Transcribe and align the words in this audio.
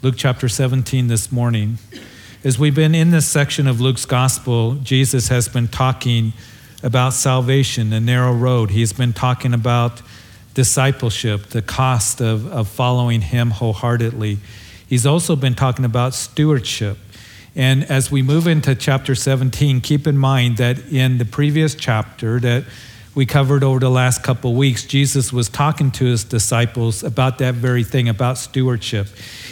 Luke 0.00 0.14
chapter 0.16 0.48
17 0.48 1.08
this 1.08 1.32
morning. 1.32 1.76
As 2.44 2.56
we've 2.56 2.74
been 2.74 2.94
in 2.94 3.10
this 3.10 3.26
section 3.26 3.66
of 3.66 3.80
Luke's 3.80 4.06
gospel, 4.06 4.76
Jesus 4.76 5.26
has 5.26 5.48
been 5.48 5.66
talking 5.66 6.34
about 6.84 7.14
salvation, 7.14 7.90
the 7.90 7.98
narrow 7.98 8.32
road. 8.32 8.70
He's 8.70 8.92
been 8.92 9.12
talking 9.12 9.52
about 9.52 10.00
discipleship, 10.54 11.46
the 11.46 11.62
cost 11.62 12.20
of, 12.20 12.46
of 12.46 12.68
following 12.68 13.22
him 13.22 13.50
wholeheartedly. 13.50 14.38
He's 14.88 15.04
also 15.04 15.34
been 15.34 15.56
talking 15.56 15.84
about 15.84 16.14
stewardship. 16.14 16.96
And 17.56 17.82
as 17.82 18.08
we 18.08 18.22
move 18.22 18.46
into 18.46 18.76
chapter 18.76 19.16
17, 19.16 19.80
keep 19.80 20.06
in 20.06 20.16
mind 20.16 20.58
that 20.58 20.78
in 20.92 21.18
the 21.18 21.24
previous 21.24 21.74
chapter 21.74 22.38
that 22.38 22.62
we 23.18 23.26
covered 23.26 23.64
over 23.64 23.80
the 23.80 23.90
last 23.90 24.22
couple 24.22 24.54
weeks, 24.54 24.84
Jesus 24.84 25.32
was 25.32 25.48
talking 25.48 25.90
to 25.90 26.04
his 26.04 26.22
disciples 26.22 27.02
about 27.02 27.38
that 27.38 27.52
very 27.52 27.82
thing, 27.82 28.08
about 28.08 28.38
stewardship. 28.38 29.08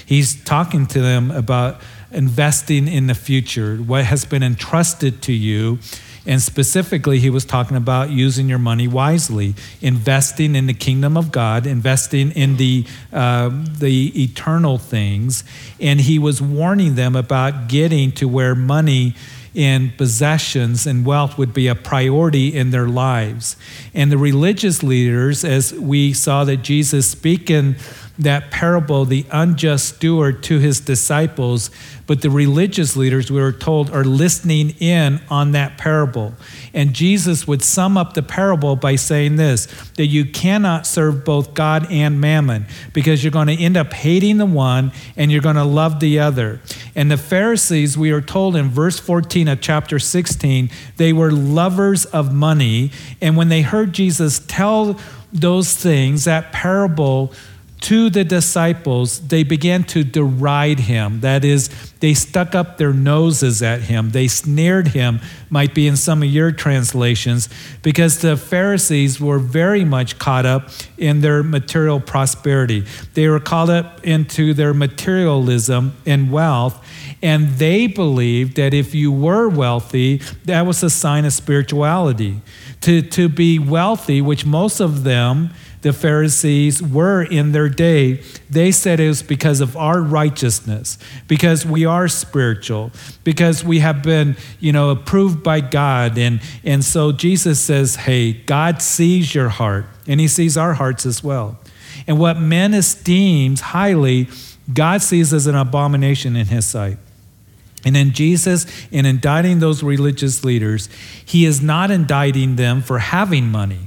He's 0.06 0.40
talking 0.44 0.86
to 0.86 1.00
them 1.00 1.32
about 1.32 1.80
investing 2.12 2.86
in 2.86 3.08
the 3.08 3.14
future, 3.16 3.78
what 3.78 4.04
has 4.04 4.24
been 4.24 4.44
entrusted 4.44 5.20
to 5.22 5.32
you. 5.32 5.80
And 6.26 6.40
specifically, 6.40 7.18
he 7.18 7.28
was 7.28 7.44
talking 7.44 7.76
about 7.76 8.10
using 8.10 8.48
your 8.48 8.60
money 8.60 8.86
wisely, 8.86 9.56
investing 9.80 10.54
in 10.54 10.66
the 10.66 10.74
kingdom 10.74 11.16
of 11.16 11.32
God, 11.32 11.66
investing 11.66 12.30
in 12.30 12.58
the, 12.58 12.86
uh, 13.12 13.50
the 13.52 14.22
eternal 14.22 14.78
things. 14.78 15.42
And 15.80 16.00
he 16.00 16.20
was 16.20 16.40
warning 16.40 16.94
them 16.94 17.16
about 17.16 17.66
getting 17.66 18.12
to 18.12 18.28
where 18.28 18.54
money 18.54 19.16
and 19.56 19.96
possessions 19.96 20.86
and 20.86 21.06
wealth 21.06 21.38
would 21.38 21.54
be 21.54 21.66
a 21.66 21.74
priority 21.74 22.54
in 22.54 22.70
their 22.70 22.88
lives. 22.88 23.56
And 23.94 24.12
the 24.12 24.18
religious 24.18 24.82
leaders, 24.82 25.44
as 25.44 25.72
we 25.72 26.12
saw 26.12 26.44
that 26.44 26.58
Jesus 26.58 27.08
speaking 27.08 27.76
that 28.18 28.50
parable, 28.50 29.04
the 29.04 29.26
unjust 29.30 29.96
steward, 29.96 30.42
to 30.44 30.58
his 30.58 30.80
disciples, 30.80 31.70
but 32.06 32.22
the 32.22 32.30
religious 32.30 32.96
leaders, 32.96 33.30
we 33.30 33.40
were 33.40 33.52
told, 33.52 33.90
are 33.90 34.04
listening 34.04 34.70
in 34.80 35.20
on 35.28 35.52
that 35.52 35.76
parable. 35.76 36.34
And 36.72 36.94
Jesus 36.94 37.46
would 37.46 37.62
sum 37.62 37.98
up 37.98 38.14
the 38.14 38.22
parable 38.22 38.76
by 38.76 38.96
saying 38.96 39.36
this 39.36 39.66
that 39.96 40.06
you 40.06 40.24
cannot 40.24 40.86
serve 40.86 41.24
both 41.24 41.54
God 41.54 41.90
and 41.90 42.20
mammon 42.20 42.66
because 42.92 43.22
you're 43.22 43.30
going 43.30 43.48
to 43.48 43.62
end 43.62 43.76
up 43.76 43.92
hating 43.92 44.38
the 44.38 44.46
one 44.46 44.92
and 45.16 45.30
you're 45.30 45.42
going 45.42 45.56
to 45.56 45.64
love 45.64 46.00
the 46.00 46.20
other. 46.20 46.60
And 46.96 47.10
the 47.10 47.18
Pharisees, 47.18 47.98
we 47.98 48.10
are 48.10 48.22
told 48.22 48.56
in 48.56 48.70
verse 48.70 48.98
14 48.98 49.48
of 49.48 49.60
chapter 49.60 49.98
16, 49.98 50.70
they 50.96 51.12
were 51.12 51.30
lovers 51.30 52.06
of 52.06 52.32
money. 52.32 52.90
And 53.20 53.36
when 53.36 53.50
they 53.50 53.60
heard 53.60 53.92
Jesus 53.92 54.40
tell 54.48 54.98
those 55.30 55.76
things, 55.76 56.24
that 56.24 56.52
parable, 56.52 57.34
to 57.86 58.10
the 58.10 58.24
disciples, 58.24 59.28
they 59.28 59.44
began 59.44 59.84
to 59.84 60.02
deride 60.02 60.80
him. 60.80 61.20
That 61.20 61.44
is, 61.44 61.68
they 62.00 62.14
stuck 62.14 62.52
up 62.52 62.78
their 62.78 62.92
noses 62.92 63.62
at 63.62 63.82
him. 63.82 64.10
They 64.10 64.26
sneered 64.26 64.88
him, 64.88 65.20
might 65.50 65.72
be 65.72 65.86
in 65.86 65.96
some 65.96 66.20
of 66.24 66.28
your 66.28 66.50
translations, 66.50 67.48
because 67.82 68.22
the 68.22 68.36
Pharisees 68.36 69.20
were 69.20 69.38
very 69.38 69.84
much 69.84 70.18
caught 70.18 70.44
up 70.44 70.70
in 70.98 71.20
their 71.20 71.44
material 71.44 72.00
prosperity. 72.00 72.84
They 73.14 73.28
were 73.28 73.38
caught 73.38 73.70
up 73.70 74.04
into 74.04 74.52
their 74.52 74.74
materialism 74.74 75.96
and 76.04 76.32
wealth, 76.32 76.84
and 77.22 77.50
they 77.50 77.86
believed 77.86 78.56
that 78.56 78.74
if 78.74 78.96
you 78.96 79.12
were 79.12 79.48
wealthy, 79.48 80.22
that 80.44 80.66
was 80.66 80.82
a 80.82 80.90
sign 80.90 81.24
of 81.24 81.32
spirituality. 81.32 82.42
To, 82.80 83.00
to 83.02 83.28
be 83.28 83.60
wealthy, 83.60 84.20
which 84.20 84.44
most 84.44 84.80
of 84.80 85.04
them, 85.04 85.50
the 85.86 85.92
Pharisees 85.92 86.82
were 86.82 87.22
in 87.22 87.52
their 87.52 87.68
day, 87.68 88.20
they 88.50 88.72
said 88.72 88.98
it 88.98 89.06
was 89.06 89.22
because 89.22 89.60
of 89.60 89.76
our 89.76 90.00
righteousness, 90.02 90.98
because 91.28 91.64
we 91.64 91.84
are 91.84 92.08
spiritual, 92.08 92.90
because 93.22 93.62
we 93.62 93.78
have 93.78 94.02
been, 94.02 94.36
you 94.58 94.72
know, 94.72 94.90
approved 94.90 95.44
by 95.44 95.60
God. 95.60 96.18
And, 96.18 96.40
and 96.64 96.84
so 96.84 97.12
Jesus 97.12 97.60
says, 97.60 97.94
hey, 97.94 98.32
God 98.32 98.82
sees 98.82 99.32
your 99.32 99.48
heart, 99.48 99.86
and 100.08 100.18
he 100.18 100.26
sees 100.26 100.56
our 100.56 100.74
hearts 100.74 101.06
as 101.06 101.22
well. 101.22 101.56
And 102.08 102.18
what 102.18 102.40
men 102.40 102.74
esteems 102.74 103.60
highly, 103.60 104.28
God 104.74 105.02
sees 105.02 105.32
as 105.32 105.46
an 105.46 105.54
abomination 105.54 106.34
in 106.34 106.46
his 106.46 106.66
sight. 106.66 106.98
And 107.84 107.94
then 107.94 108.10
Jesus, 108.10 108.66
in 108.90 109.06
indicting 109.06 109.60
those 109.60 109.84
religious 109.84 110.42
leaders, 110.42 110.88
he 111.24 111.44
is 111.44 111.62
not 111.62 111.92
indicting 111.92 112.56
them 112.56 112.82
for 112.82 112.98
having 112.98 113.52
money 113.52 113.86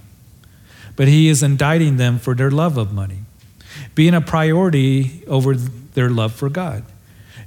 but 0.99 1.07
he 1.07 1.29
is 1.29 1.41
indicting 1.41 1.95
them 1.95 2.19
for 2.19 2.35
their 2.35 2.51
love 2.51 2.77
of 2.77 2.91
money, 2.91 3.19
being 3.95 4.13
a 4.13 4.19
priority 4.19 5.23
over 5.27 5.55
their 5.55 6.09
love 6.09 6.33
for 6.33 6.49
God. 6.49 6.83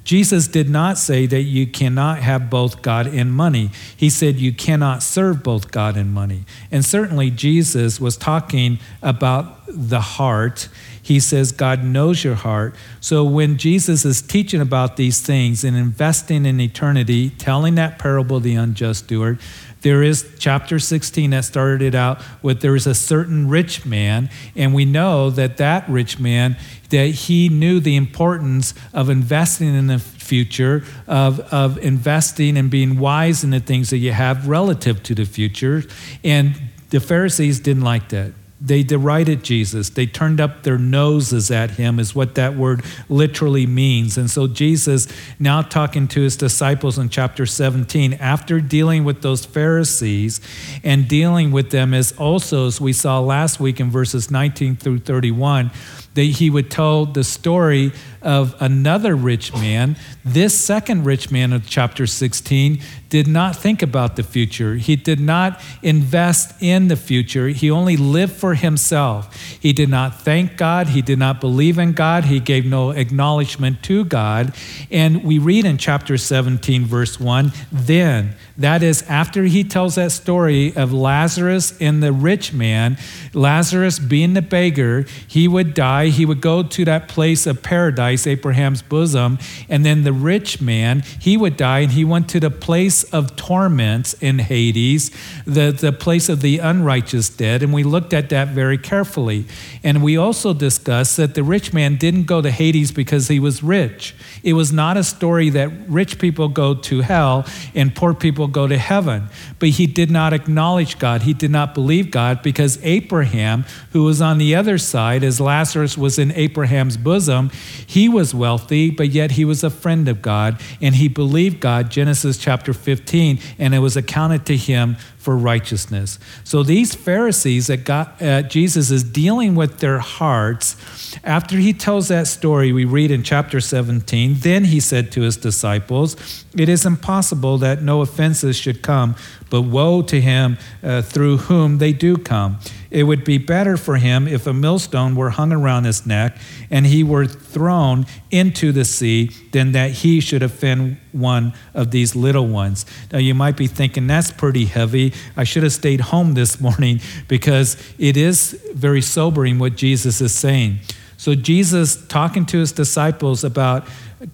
Jesus 0.04 0.48
did 0.48 0.70
not 0.70 0.96
say 0.96 1.26
that 1.26 1.42
you 1.42 1.66
cannot 1.66 2.20
have 2.20 2.48
both 2.48 2.80
God 2.80 3.06
and 3.06 3.30
money. 3.30 3.70
He 3.94 4.08
said 4.08 4.36
you 4.36 4.54
cannot 4.54 5.02
serve 5.02 5.42
both 5.42 5.70
God 5.70 5.98
and 5.98 6.10
money. 6.14 6.46
And 6.70 6.82
certainly 6.82 7.30
Jesus 7.30 8.00
was 8.00 8.16
talking 8.16 8.78
about 9.02 9.58
the 9.68 10.00
heart. 10.00 10.70
He 11.02 11.20
says 11.20 11.52
God 11.52 11.84
knows 11.84 12.24
your 12.24 12.36
heart. 12.36 12.74
So 13.02 13.22
when 13.22 13.58
Jesus 13.58 14.06
is 14.06 14.22
teaching 14.22 14.62
about 14.62 14.96
these 14.96 15.20
things 15.20 15.62
and 15.62 15.76
investing 15.76 16.46
in 16.46 16.58
eternity, 16.58 17.28
telling 17.28 17.74
that 17.74 17.98
parable, 17.98 18.38
of 18.38 18.44
the 18.44 18.54
unjust 18.54 19.04
steward, 19.04 19.38
there 19.82 20.02
is 20.02 20.28
chapter 20.38 20.78
16 20.78 21.30
that 21.30 21.44
started 21.44 21.82
it 21.82 21.94
out 21.94 22.22
with 22.40 22.60
there 22.60 22.74
is 22.76 22.86
a 22.86 22.94
certain 22.94 23.48
rich 23.48 23.84
man, 23.84 24.30
and 24.56 24.74
we 24.74 24.84
know 24.84 25.30
that 25.30 25.56
that 25.58 25.88
rich 25.88 26.18
man, 26.18 26.56
that 26.90 27.06
he 27.06 27.48
knew 27.48 27.80
the 27.80 27.96
importance 27.96 28.74
of 28.92 29.10
investing 29.10 29.74
in 29.74 29.88
the 29.88 29.98
future, 29.98 30.84
of, 31.06 31.40
of 31.52 31.78
investing 31.78 32.56
and 32.56 32.70
being 32.70 32.98
wise 32.98 33.44
in 33.44 33.50
the 33.50 33.60
things 33.60 33.90
that 33.90 33.98
you 33.98 34.12
have 34.12 34.48
relative 34.48 35.02
to 35.02 35.14
the 35.14 35.24
future. 35.24 35.82
And 36.22 36.60
the 36.90 37.00
Pharisees 37.00 37.60
didn't 37.60 37.82
like 37.82 38.08
that. 38.10 38.32
They 38.64 38.84
derided 38.84 39.42
Jesus. 39.42 39.90
They 39.90 40.06
turned 40.06 40.40
up 40.40 40.62
their 40.62 40.78
noses 40.78 41.50
at 41.50 41.72
him, 41.72 41.98
is 41.98 42.14
what 42.14 42.36
that 42.36 42.54
word 42.54 42.84
literally 43.08 43.66
means. 43.66 44.16
And 44.16 44.30
so, 44.30 44.46
Jesus, 44.46 45.08
now 45.40 45.62
talking 45.62 46.06
to 46.08 46.20
his 46.20 46.36
disciples 46.36 46.96
in 46.96 47.08
chapter 47.08 47.44
17, 47.44 48.14
after 48.14 48.60
dealing 48.60 49.02
with 49.02 49.20
those 49.22 49.44
Pharisees 49.44 50.40
and 50.84 51.08
dealing 51.08 51.50
with 51.50 51.70
them 51.70 51.92
as 51.92 52.12
also, 52.12 52.68
as 52.68 52.80
we 52.80 52.92
saw 52.92 53.18
last 53.18 53.58
week 53.58 53.80
in 53.80 53.90
verses 53.90 54.30
19 54.30 54.76
through 54.76 55.00
31, 55.00 55.72
that 56.14 56.22
he 56.22 56.50
would 56.50 56.70
tell 56.70 57.06
the 57.06 57.24
story 57.24 57.92
of 58.20 58.54
another 58.60 59.16
rich 59.16 59.52
man. 59.54 59.96
This 60.24 60.56
second 60.58 61.04
rich 61.04 61.30
man 61.30 61.52
of 61.52 61.68
chapter 61.68 62.06
16 62.06 62.80
did 63.08 63.26
not 63.26 63.56
think 63.56 63.82
about 63.82 64.16
the 64.16 64.22
future. 64.22 64.76
He 64.76 64.96
did 64.96 65.20
not 65.20 65.60
invest 65.82 66.54
in 66.62 66.88
the 66.88 66.96
future. 66.96 67.48
He 67.48 67.70
only 67.70 67.96
lived 67.96 68.32
for 68.32 68.54
himself. 68.54 69.36
He 69.36 69.72
did 69.72 69.88
not 69.88 70.20
thank 70.20 70.56
God. 70.56 70.88
He 70.88 71.02
did 71.02 71.18
not 71.18 71.40
believe 71.40 71.78
in 71.78 71.92
God. 71.92 72.24
He 72.24 72.40
gave 72.40 72.64
no 72.64 72.90
acknowledgement 72.90 73.82
to 73.84 74.04
God. 74.04 74.54
And 74.90 75.24
we 75.24 75.38
read 75.38 75.64
in 75.64 75.76
chapter 75.76 76.16
17, 76.16 76.84
verse 76.84 77.18
1 77.20 77.52
then, 77.70 78.34
that 78.56 78.82
is, 78.82 79.02
after 79.08 79.44
he 79.44 79.64
tells 79.64 79.96
that 79.96 80.12
story 80.12 80.74
of 80.76 80.92
Lazarus 80.92 81.76
and 81.80 82.02
the 82.02 82.12
rich 82.12 82.52
man, 82.52 82.96
Lazarus 83.34 83.98
being 83.98 84.34
the 84.34 84.42
beggar, 84.42 85.06
he 85.26 85.48
would 85.48 85.74
die. 85.74 86.01
He 86.08 86.26
would 86.26 86.40
go 86.40 86.62
to 86.62 86.84
that 86.84 87.08
place 87.08 87.46
of 87.46 87.62
paradise 87.62 87.82
paradise, 87.92 88.26
Abraham's 88.26 88.82
bosom. 88.82 89.38
And 89.68 89.84
then 89.84 90.04
the 90.04 90.12
rich 90.12 90.60
man, 90.60 91.02
he 91.20 91.36
would 91.36 91.56
die 91.56 91.80
and 91.80 91.92
he 91.92 92.04
went 92.04 92.28
to 92.30 92.40
the 92.40 92.50
place 92.50 93.04
of 93.04 93.36
torments 93.36 94.14
in 94.14 94.38
Hades, 94.38 95.10
the, 95.44 95.72
the 95.72 95.92
place 95.92 96.28
of 96.28 96.40
the 96.40 96.58
unrighteous 96.58 97.28
dead. 97.28 97.62
And 97.62 97.72
we 97.72 97.82
looked 97.82 98.12
at 98.12 98.28
that 98.30 98.48
very 98.48 98.78
carefully. 98.78 99.46
And 99.82 100.02
we 100.02 100.16
also 100.16 100.54
discussed 100.54 101.16
that 101.16 101.34
the 101.34 101.42
rich 101.42 101.72
man 101.72 101.96
didn't 101.96 102.24
go 102.24 102.40
to 102.40 102.50
Hades 102.50 102.92
because 102.92 103.28
he 103.28 103.40
was 103.40 103.62
rich. 103.62 104.14
It 104.42 104.54
was 104.54 104.72
not 104.72 104.96
a 104.96 105.04
story 105.04 105.50
that 105.50 105.70
rich 105.88 106.18
people 106.18 106.48
go 106.48 106.74
to 106.74 107.00
hell 107.00 107.46
and 107.74 107.94
poor 107.94 108.14
people 108.14 108.48
go 108.48 108.66
to 108.66 108.78
heaven. 108.78 109.28
But 109.58 109.70
he 109.70 109.86
did 109.86 110.10
not 110.10 110.32
acknowledge 110.32 110.98
God. 110.98 111.22
He 111.22 111.34
did 111.34 111.50
not 111.50 111.74
believe 111.74 112.10
God 112.10 112.42
because 112.42 112.78
Abraham, 112.82 113.64
who 113.92 114.04
was 114.04 114.20
on 114.20 114.38
the 114.38 114.54
other 114.54 114.78
side, 114.78 115.24
as 115.24 115.40
Lazarus 115.40 115.91
was 115.96 116.18
in 116.18 116.32
Abraham's 116.32 116.96
bosom, 116.96 117.50
he 117.86 118.08
was 118.08 118.34
wealthy, 118.34 118.90
but 118.90 119.08
yet 119.08 119.32
he 119.32 119.44
was 119.44 119.62
a 119.62 119.70
friend 119.70 120.08
of 120.08 120.22
God 120.22 120.60
and 120.80 120.94
he 120.94 121.08
believed 121.08 121.60
God, 121.60 121.90
Genesis 121.90 122.38
chapter 122.38 122.72
15, 122.72 123.38
and 123.58 123.74
it 123.74 123.78
was 123.78 123.96
accounted 123.96 124.46
to 124.46 124.56
him 124.56 124.96
for 125.22 125.36
righteousness. 125.36 126.18
So 126.42 126.64
these 126.64 126.96
Pharisees 126.96 127.68
that 127.68 127.84
got 127.84 128.20
uh, 128.20 128.42
Jesus 128.42 128.90
is 128.90 129.04
dealing 129.04 129.54
with 129.54 129.78
their 129.78 130.00
hearts. 130.00 130.76
After 131.22 131.58
he 131.58 131.72
tells 131.72 132.08
that 132.08 132.26
story, 132.26 132.72
we 132.72 132.84
read 132.84 133.12
in 133.12 133.22
chapter 133.22 133.60
17, 133.60 134.34
then 134.40 134.64
he 134.64 134.80
said 134.80 135.12
to 135.12 135.20
his 135.20 135.36
disciples, 135.36 136.44
It 136.56 136.68
is 136.68 136.84
impossible 136.84 137.58
that 137.58 137.82
no 137.82 138.00
offenses 138.00 138.56
should 138.56 138.82
come, 138.82 139.14
but 139.48 139.62
woe 139.62 140.02
to 140.02 140.20
him 140.20 140.58
uh, 140.82 141.02
through 141.02 141.36
whom 141.36 141.78
they 141.78 141.92
do 141.92 142.16
come. 142.16 142.58
It 142.90 143.04
would 143.04 143.24
be 143.24 143.38
better 143.38 143.76
for 143.76 143.96
him 143.96 144.26
if 144.26 144.46
a 144.46 144.52
millstone 144.52 145.14
were 145.14 145.30
hung 145.30 145.52
around 145.52 145.84
his 145.84 146.04
neck 146.04 146.36
and 146.70 146.84
he 146.84 147.04
were 147.04 147.26
thrown 147.26 148.06
into 148.30 148.72
the 148.72 148.84
sea 148.84 149.30
than 149.52 149.72
that 149.72 149.92
he 149.92 150.20
should 150.20 150.42
offend 150.42 150.98
one 151.12 151.52
of 151.74 151.90
these 151.90 152.16
little 152.16 152.46
ones. 152.46 152.86
Now, 153.12 153.18
you 153.18 153.34
might 153.34 153.56
be 153.56 153.66
thinking, 153.66 154.06
that's 154.06 154.30
pretty 154.30 154.64
heavy. 154.64 155.12
I 155.36 155.44
should 155.44 155.62
have 155.62 155.72
stayed 155.72 156.00
home 156.00 156.34
this 156.34 156.60
morning 156.66 157.00
because 157.28 157.76
it 157.98 158.16
is 158.16 158.60
very 158.74 159.02
sobering 159.02 159.58
what 159.58 159.76
Jesus 159.76 160.20
is 160.20 160.34
saying. 160.34 160.78
So, 161.16 161.34
Jesus 161.34 162.04
talking 162.06 162.44
to 162.46 162.58
his 162.58 162.72
disciples 162.72 163.44
about 163.44 163.86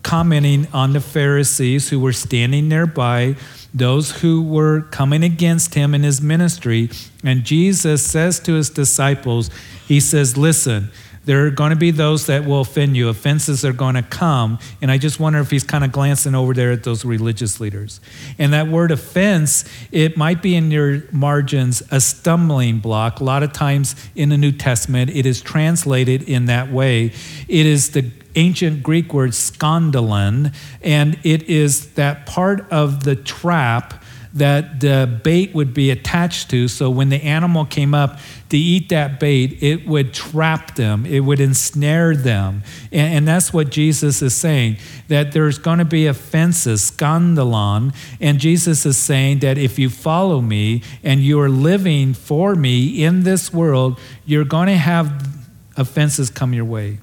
commenting 0.02 0.66
on 0.72 0.92
the 0.92 1.00
Pharisees 1.00 1.90
who 1.90 2.00
were 2.00 2.12
standing 2.12 2.69
nearby 2.69 3.36
those 3.75 4.22
who 4.22 4.42
were 4.42 4.82
coming 4.82 5.22
against 5.22 5.75
him 5.75 5.94
in 5.94 6.02
his 6.02 6.20
ministry. 6.20 6.90
And 7.22 7.44
Jesus 7.44 8.04
says 8.04 8.40
to 8.40 8.54
his 8.54 8.70
disciples, 8.70 9.50
He 9.86 10.00
says, 10.00 10.36
Listen, 10.36 10.90
there 11.28 11.44
are 11.44 11.50
going 11.50 11.69
to 11.69 11.76
be 11.76 11.90
those 11.90 12.25
that 12.25 12.46
will 12.46 12.62
offend 12.62 12.96
you. 12.96 13.10
Offenses 13.10 13.62
are 13.62 13.75
going 13.75 13.96
to 13.96 14.02
come. 14.02 14.58
And 14.80 14.90
I 14.90 14.96
just 14.96 15.20
wonder 15.20 15.40
if 15.40 15.50
he's 15.50 15.62
kind 15.62 15.84
of 15.84 15.92
glancing 15.92 16.34
over 16.34 16.54
there 16.54 16.72
at 16.72 16.84
those 16.84 17.04
religious 17.04 17.60
leaders. 17.60 18.00
And 18.38 18.54
that 18.54 18.69
word 18.69 18.90
offense, 18.90 19.66
it 19.92 20.16
might 20.16 20.40
be 20.40 20.54
in 20.54 20.70
your 20.70 21.02
margins 21.12 21.82
a 21.90 22.00
stumbling 22.00 22.78
block. 22.78 23.20
A 23.20 23.25
lot 23.25 23.42
of 23.42 23.52
times 23.52 23.94
in 24.16 24.30
the 24.30 24.38
New 24.38 24.52
Testament, 24.52 25.10
it 25.10 25.26
is 25.26 25.42
translated 25.42 26.22
in 26.22 26.46
that 26.46 26.72
way. 26.72 27.12
It 27.46 27.66
is 27.66 27.90
the 27.90 28.10
ancient 28.34 28.82
Greek 28.82 29.12
word 29.12 29.32
skandalon, 29.32 30.54
and 30.80 31.19
it 31.25 31.42
is 31.42 31.92
that 31.92 32.25
part 32.25 32.66
of 32.72 33.04
the 33.04 33.16
trap 33.16 34.02
that 34.34 34.80
the 34.80 35.20
bait 35.25 35.54
would 35.54 35.75
be 35.75 35.90
attached 35.90 36.50
to. 36.50 36.69
So 36.69 36.90
when 36.90 37.08
the 37.08 37.22
animal 37.22 37.64
came 37.64 37.94
up 37.94 38.19
to 38.50 38.56
eat 38.56 38.88
that 38.88 39.20
bait, 39.20 39.62
it 39.62 39.86
would 39.86 40.14
trap 40.14 40.74
them, 40.76 41.04
it 41.04 41.20
would 41.20 41.40
ensnare 41.40 42.16
them. 42.16 42.62
And, 42.90 43.14
and 43.14 43.28
that's 43.28 43.52
what 43.52 43.70
Jesus 43.70 44.22
is 44.22 44.34
saying 44.34 44.78
that 45.08 45.32
there's 45.32 45.58
going 45.58 45.78
to 45.78 45.84
be 45.84 46.06
offenses, 46.06 46.90
skandalon. 46.90 47.94
And 48.20 48.38
Jesus 48.38 48.86
is 48.86 48.96
saying 48.96 49.40
that 49.40 49.58
if 49.58 49.78
you 49.78 49.90
follow 49.90 50.40
me 50.40 50.82
and 51.02 51.20
you 51.20 51.40
are 51.40 51.48
living 51.48 52.14
for 52.14 52.54
me 52.54 53.04
in 53.04 53.22
this 53.22 53.52
world, 53.52 53.98
you're 54.24 54.44
going 54.44 54.68
to 54.68 54.76
have 54.76 55.28
offenses 55.76 56.30
come 56.30 56.52
your 56.52 56.64
way. 56.64 56.98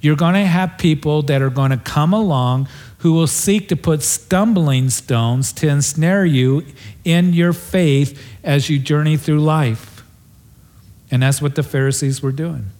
You're 0.00 0.16
going 0.16 0.34
to 0.34 0.44
have 0.44 0.78
people 0.78 1.22
that 1.22 1.42
are 1.42 1.50
going 1.50 1.70
to 1.70 1.76
come 1.76 2.12
along 2.12 2.68
who 2.98 3.12
will 3.12 3.26
seek 3.26 3.68
to 3.68 3.76
put 3.76 4.02
stumbling 4.02 4.90
stones 4.90 5.52
to 5.54 5.68
ensnare 5.68 6.24
you 6.24 6.64
in 7.04 7.32
your 7.32 7.52
faith 7.52 8.20
as 8.44 8.68
you 8.68 8.78
journey 8.78 9.16
through 9.16 9.40
life. 9.40 9.91
And 11.12 11.22
that's 11.22 11.42
what 11.42 11.54
the 11.54 11.62
Pharisees 11.62 12.22
were 12.22 12.32
doing. 12.32 12.70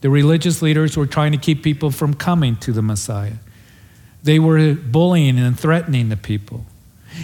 The 0.00 0.10
religious 0.10 0.60
leaders 0.60 0.96
were 0.96 1.06
trying 1.06 1.30
to 1.32 1.38
keep 1.38 1.62
people 1.62 1.92
from 1.92 2.12
coming 2.12 2.56
to 2.56 2.72
the 2.72 2.82
Messiah. 2.82 3.34
They 4.24 4.40
were 4.40 4.74
bullying 4.74 5.38
and 5.38 5.58
threatening 5.58 6.08
the 6.08 6.16
people. 6.16 6.66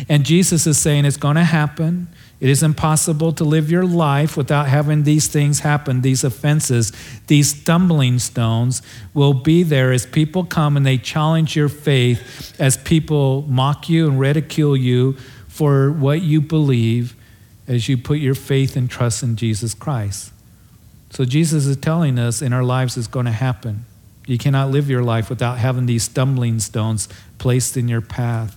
And 0.08 0.24
Jesus 0.24 0.66
is 0.66 0.78
saying 0.78 1.04
it's 1.04 1.16
going 1.16 1.34
to 1.34 1.44
happen. 1.44 2.08
It 2.40 2.48
is 2.48 2.62
impossible 2.62 3.32
to 3.32 3.44
live 3.44 3.70
your 3.70 3.84
life 3.84 4.36
without 4.36 4.68
having 4.68 5.02
these 5.02 5.26
things 5.26 5.60
happen, 5.60 6.00
these 6.00 6.24
offenses, 6.24 6.92
these 7.26 7.60
stumbling 7.60 8.18
stones 8.20 8.80
will 9.14 9.34
be 9.34 9.64
there 9.64 9.92
as 9.92 10.06
people 10.06 10.44
come 10.44 10.76
and 10.76 10.86
they 10.86 10.98
challenge 10.98 11.56
your 11.56 11.68
faith, 11.68 12.54
as 12.60 12.76
people 12.76 13.42
mock 13.42 13.88
you 13.88 14.08
and 14.08 14.18
ridicule 14.18 14.76
you 14.76 15.14
for 15.48 15.90
what 15.90 16.22
you 16.22 16.40
believe 16.40 17.16
as 17.72 17.88
you 17.88 17.96
put 17.96 18.18
your 18.18 18.34
faith 18.34 18.76
and 18.76 18.90
trust 18.90 19.22
in 19.22 19.36
Jesus 19.36 19.74
Christ. 19.74 20.32
So 21.10 21.24
Jesus 21.24 21.66
is 21.66 21.76
telling 21.76 22.18
us 22.18 22.42
in 22.42 22.52
our 22.52 22.62
lives 22.62 22.96
is 22.96 23.06
going 23.06 23.26
to 23.26 23.32
happen. 23.32 23.84
You 24.26 24.38
cannot 24.38 24.70
live 24.70 24.88
your 24.88 25.02
life 25.02 25.28
without 25.28 25.58
having 25.58 25.86
these 25.86 26.04
stumbling 26.04 26.60
stones 26.60 27.08
placed 27.38 27.76
in 27.76 27.88
your 27.88 28.00
path. 28.00 28.56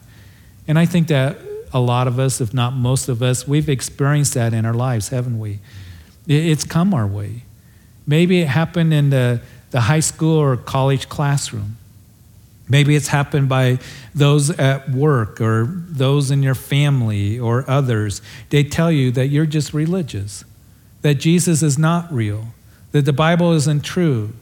And 0.67 0.77
I 0.77 0.85
think 0.85 1.07
that 1.07 1.37
a 1.73 1.79
lot 1.79 2.07
of 2.07 2.19
us, 2.19 2.39
if 2.39 2.53
not 2.53 2.73
most 2.73 3.09
of 3.09 3.21
us, 3.21 3.47
we've 3.47 3.69
experienced 3.69 4.35
that 4.35 4.53
in 4.53 4.65
our 4.65 4.73
lives, 4.73 5.09
haven't 5.09 5.39
we? 5.39 5.59
It's 6.27 6.63
come 6.63 6.93
our 6.93 7.07
way. 7.07 7.43
Maybe 8.07 8.41
it 8.41 8.47
happened 8.47 8.93
in 8.93 9.09
the, 9.09 9.41
the 9.71 9.81
high 9.81 9.99
school 9.99 10.37
or 10.37 10.55
college 10.57 11.09
classroom. 11.09 11.77
Maybe 12.67 12.95
it's 12.95 13.09
happened 13.09 13.47
by 13.47 13.79
those 14.15 14.49
at 14.49 14.89
work 14.89 15.39
or 15.39 15.65
those 15.67 16.31
in 16.31 16.41
your 16.41 16.55
family 16.55 17.37
or 17.37 17.63
others. 17.69 18.21
They 18.49 18.63
tell 18.63 18.91
you 18.91 19.11
that 19.11 19.27
you're 19.27 19.45
just 19.45 19.73
religious, 19.73 20.43
that 21.01 21.15
Jesus 21.15 21.61
is 21.61 21.77
not 21.77 22.11
real, 22.11 22.47
that 22.91 23.05
the 23.05 23.13
Bible 23.13 23.53
isn't 23.53 23.83
true, 23.83 24.33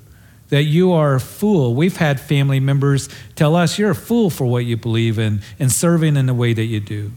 that 0.50 0.64
you 0.64 0.94
are 0.94 1.16
a 1.16 1.20
fool. 1.20 1.74
We've 1.74 1.98
had 1.98 2.20
family 2.20 2.60
members 2.60 3.10
tell 3.36 3.56
us 3.56 3.78
you're 3.78 3.92
a 3.92 3.96
fool 3.96 4.30
for 4.30 4.46
what 4.46 4.66
you 4.66 4.78
believe 4.78 5.20
in 5.20 5.42
and 5.60 5.72
serving 5.72 6.16
in 6.16 6.28
the 6.28 6.34
way 6.34 6.54
that 6.54 6.66
you 6.66 6.80
do. 6.80 7.12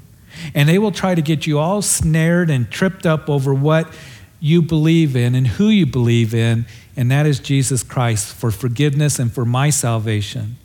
And 0.54 0.68
they 0.68 0.78
will 0.78 0.92
try 0.92 1.14
to 1.14 1.22
get 1.22 1.46
you 1.46 1.58
all 1.58 1.82
snared 1.82 2.50
and 2.50 2.70
tripped 2.70 3.06
up 3.06 3.28
over 3.30 3.54
what 3.54 3.92
you 4.40 4.60
believe 4.60 5.14
in 5.14 5.34
and 5.34 5.46
who 5.46 5.68
you 5.68 5.86
believe 5.86 6.34
in, 6.34 6.66
and 6.96 7.10
that 7.10 7.26
is 7.26 7.38
Jesus 7.38 7.82
Christ 7.82 8.34
for 8.34 8.50
forgiveness 8.50 9.18
and 9.18 9.32
for 9.32 9.44
my 9.44 9.70
salvation. 9.70 10.56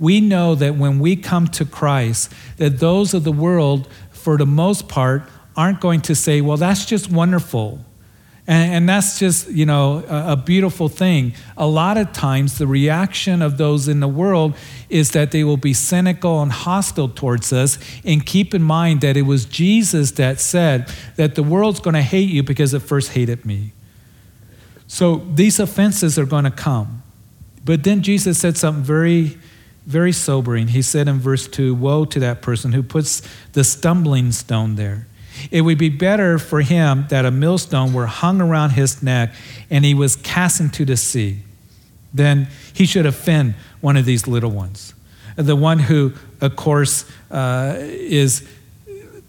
We 0.00 0.20
know 0.20 0.54
that 0.54 0.76
when 0.76 0.98
we 0.98 1.16
come 1.16 1.48
to 1.48 1.64
Christ, 1.64 2.32
that 2.56 2.78
those 2.78 3.14
of 3.14 3.24
the 3.24 3.32
world, 3.32 3.88
for 4.10 4.36
the 4.36 4.46
most 4.46 4.88
part, 4.88 5.22
aren't 5.56 5.80
going 5.80 6.00
to 6.02 6.14
say, 6.14 6.40
well, 6.40 6.56
that's 6.56 6.86
just 6.86 7.10
wonderful. 7.10 7.84
And, 8.46 8.74
and 8.74 8.88
that's 8.88 9.18
just, 9.18 9.50
you 9.50 9.66
know, 9.66 10.04
a, 10.08 10.32
a 10.32 10.36
beautiful 10.36 10.88
thing. 10.88 11.34
A 11.56 11.66
lot 11.66 11.98
of 11.98 12.12
times, 12.12 12.58
the 12.58 12.66
reaction 12.66 13.42
of 13.42 13.58
those 13.58 13.88
in 13.88 14.00
the 14.00 14.08
world 14.08 14.54
is 14.88 15.10
that 15.10 15.32
they 15.32 15.44
will 15.44 15.56
be 15.56 15.74
cynical 15.74 16.40
and 16.40 16.50
hostile 16.50 17.08
towards 17.08 17.52
us. 17.52 17.78
And 18.04 18.24
keep 18.24 18.54
in 18.54 18.62
mind 18.62 19.02
that 19.02 19.16
it 19.16 19.22
was 19.22 19.44
Jesus 19.44 20.12
that 20.12 20.40
said 20.40 20.90
that 21.16 21.34
the 21.34 21.42
world's 21.42 21.80
going 21.80 21.94
to 21.94 22.02
hate 22.02 22.30
you 22.30 22.42
because 22.42 22.72
it 22.72 22.80
first 22.80 23.12
hated 23.12 23.44
me. 23.44 23.72
So 24.86 25.16
these 25.34 25.60
offenses 25.60 26.18
are 26.18 26.24
going 26.24 26.44
to 26.44 26.50
come. 26.50 27.02
But 27.64 27.84
then 27.84 28.00
Jesus 28.00 28.38
said 28.38 28.56
something 28.56 28.82
very, 28.82 29.36
very 29.88 30.12
sobering. 30.12 30.68
He 30.68 30.82
said 30.82 31.08
in 31.08 31.18
verse 31.18 31.48
2 31.48 31.74
Woe 31.74 32.04
to 32.04 32.20
that 32.20 32.42
person 32.42 32.72
who 32.72 32.82
puts 32.82 33.22
the 33.54 33.64
stumbling 33.64 34.32
stone 34.32 34.76
there. 34.76 35.06
It 35.50 35.62
would 35.62 35.78
be 35.78 35.88
better 35.88 36.38
for 36.38 36.60
him 36.60 37.06
that 37.08 37.24
a 37.24 37.30
millstone 37.30 37.94
were 37.94 38.06
hung 38.06 38.40
around 38.42 38.70
his 38.70 39.02
neck 39.02 39.32
and 39.70 39.84
he 39.84 39.94
was 39.94 40.14
cast 40.16 40.60
into 40.60 40.84
the 40.84 40.96
sea 40.96 41.38
than 42.12 42.48
he 42.74 42.84
should 42.84 43.06
offend 43.06 43.54
one 43.80 43.96
of 43.96 44.04
these 44.04 44.28
little 44.28 44.50
ones. 44.50 44.92
The 45.36 45.56
one 45.56 45.78
who, 45.78 46.12
of 46.40 46.54
course, 46.56 47.10
uh, 47.30 47.76
is 47.78 48.46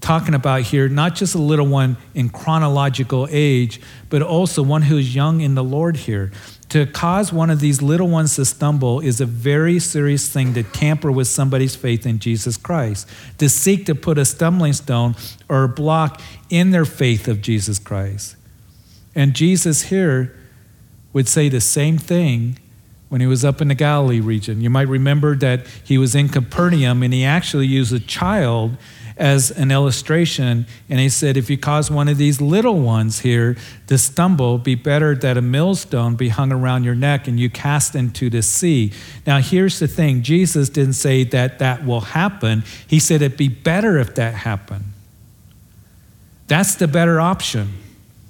talking 0.01 0.33
about 0.33 0.63
here, 0.63 0.89
not 0.89 1.15
just 1.15 1.35
a 1.35 1.39
little 1.39 1.67
one 1.67 1.95
in 2.15 2.29
chronological 2.29 3.27
age, 3.31 3.79
but 4.09 4.21
also 4.21 4.61
one 4.63 4.81
who's 4.81 5.13
young 5.15 5.39
in 5.39 5.55
the 5.55 5.63
Lord 5.63 5.95
here. 5.95 6.31
To 6.69 6.85
cause 6.85 7.33
one 7.33 7.49
of 7.49 7.59
these 7.59 7.81
little 7.81 8.07
ones 8.07 8.35
to 8.35 8.45
stumble 8.45 8.99
is 8.99 9.19
a 9.19 9.25
very 9.25 9.79
serious 9.79 10.29
thing 10.29 10.53
to 10.53 10.61
tamper 10.61 11.11
with 11.11 11.27
somebody's 11.27 11.75
faith 11.75 12.05
in 12.05 12.19
Jesus 12.19 12.57
Christ, 12.57 13.07
to 13.39 13.49
seek 13.49 13.87
to 13.87 13.95
put 13.95 14.19
a 14.19 14.25
stumbling 14.25 14.73
stone 14.73 15.15
or 15.47 15.63
a 15.63 15.67
block 15.67 16.21
in 16.49 16.69
their 16.69 16.85
faith 16.85 17.27
of 17.27 17.41
Jesus 17.41 17.79
Christ. 17.79 18.35
And 19.15 19.33
Jesus 19.33 19.83
here 19.83 20.35
would 21.11 21.27
say 21.27 21.49
the 21.49 21.61
same 21.61 21.97
thing 21.97 22.59
when 23.09 23.19
he 23.19 23.27
was 23.27 23.43
up 23.43 23.61
in 23.61 23.69
the 23.69 23.75
Galilee 23.75 24.19
region. 24.19 24.61
You 24.61 24.69
might 24.69 24.87
remember 24.87 25.35
that 25.37 25.65
he 25.83 25.97
was 25.97 26.13
in 26.13 26.29
Capernaum 26.29 27.01
and 27.01 27.11
he 27.11 27.25
actually 27.25 27.65
used 27.65 27.91
a 27.91 27.99
child 27.99 28.77
as 29.19 29.51
an 29.51 29.69
illustration. 29.69 30.65
And 30.89 30.99
he 30.99 31.09
said, 31.09 31.37
If 31.37 31.49
you 31.49 31.57
cause 31.57 31.91
one 31.91 32.07
of 32.07 32.17
these 32.17 32.41
little 32.41 32.79
ones 32.79 33.19
here 33.19 33.57
to 33.87 33.97
stumble, 33.97 34.57
be 34.57 34.75
better 34.75 35.13
that 35.15 35.37
a 35.37 35.41
millstone 35.41 36.15
be 36.15 36.29
hung 36.29 36.51
around 36.51 36.85
your 36.85 36.95
neck 36.95 37.27
and 37.27 37.39
you 37.39 37.49
cast 37.49 37.93
into 37.93 38.29
the 38.29 38.41
sea. 38.41 38.93
Now, 39.27 39.39
here's 39.39 39.77
the 39.77 39.87
thing 39.87 40.23
Jesus 40.23 40.69
didn't 40.69 40.93
say 40.93 41.25
that 41.25 41.59
that 41.59 41.85
will 41.85 42.01
happen, 42.01 42.63
he 42.87 42.99
said 42.99 43.21
it'd 43.21 43.37
be 43.37 43.49
better 43.49 43.97
if 43.97 44.15
that 44.15 44.33
happened. 44.33 44.85
That's 46.47 46.75
the 46.75 46.87
better 46.87 47.19
option. 47.19 47.73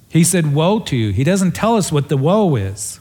He 0.10 0.24
said, 0.24 0.54
Woe 0.54 0.80
to 0.80 0.98
you. 0.98 1.12
He 1.12 1.24
doesn't 1.24 1.52
tell 1.52 1.78
us 1.78 1.92
what 1.92 2.10
the 2.10 2.18
woe 2.18 2.56
is. 2.56 3.00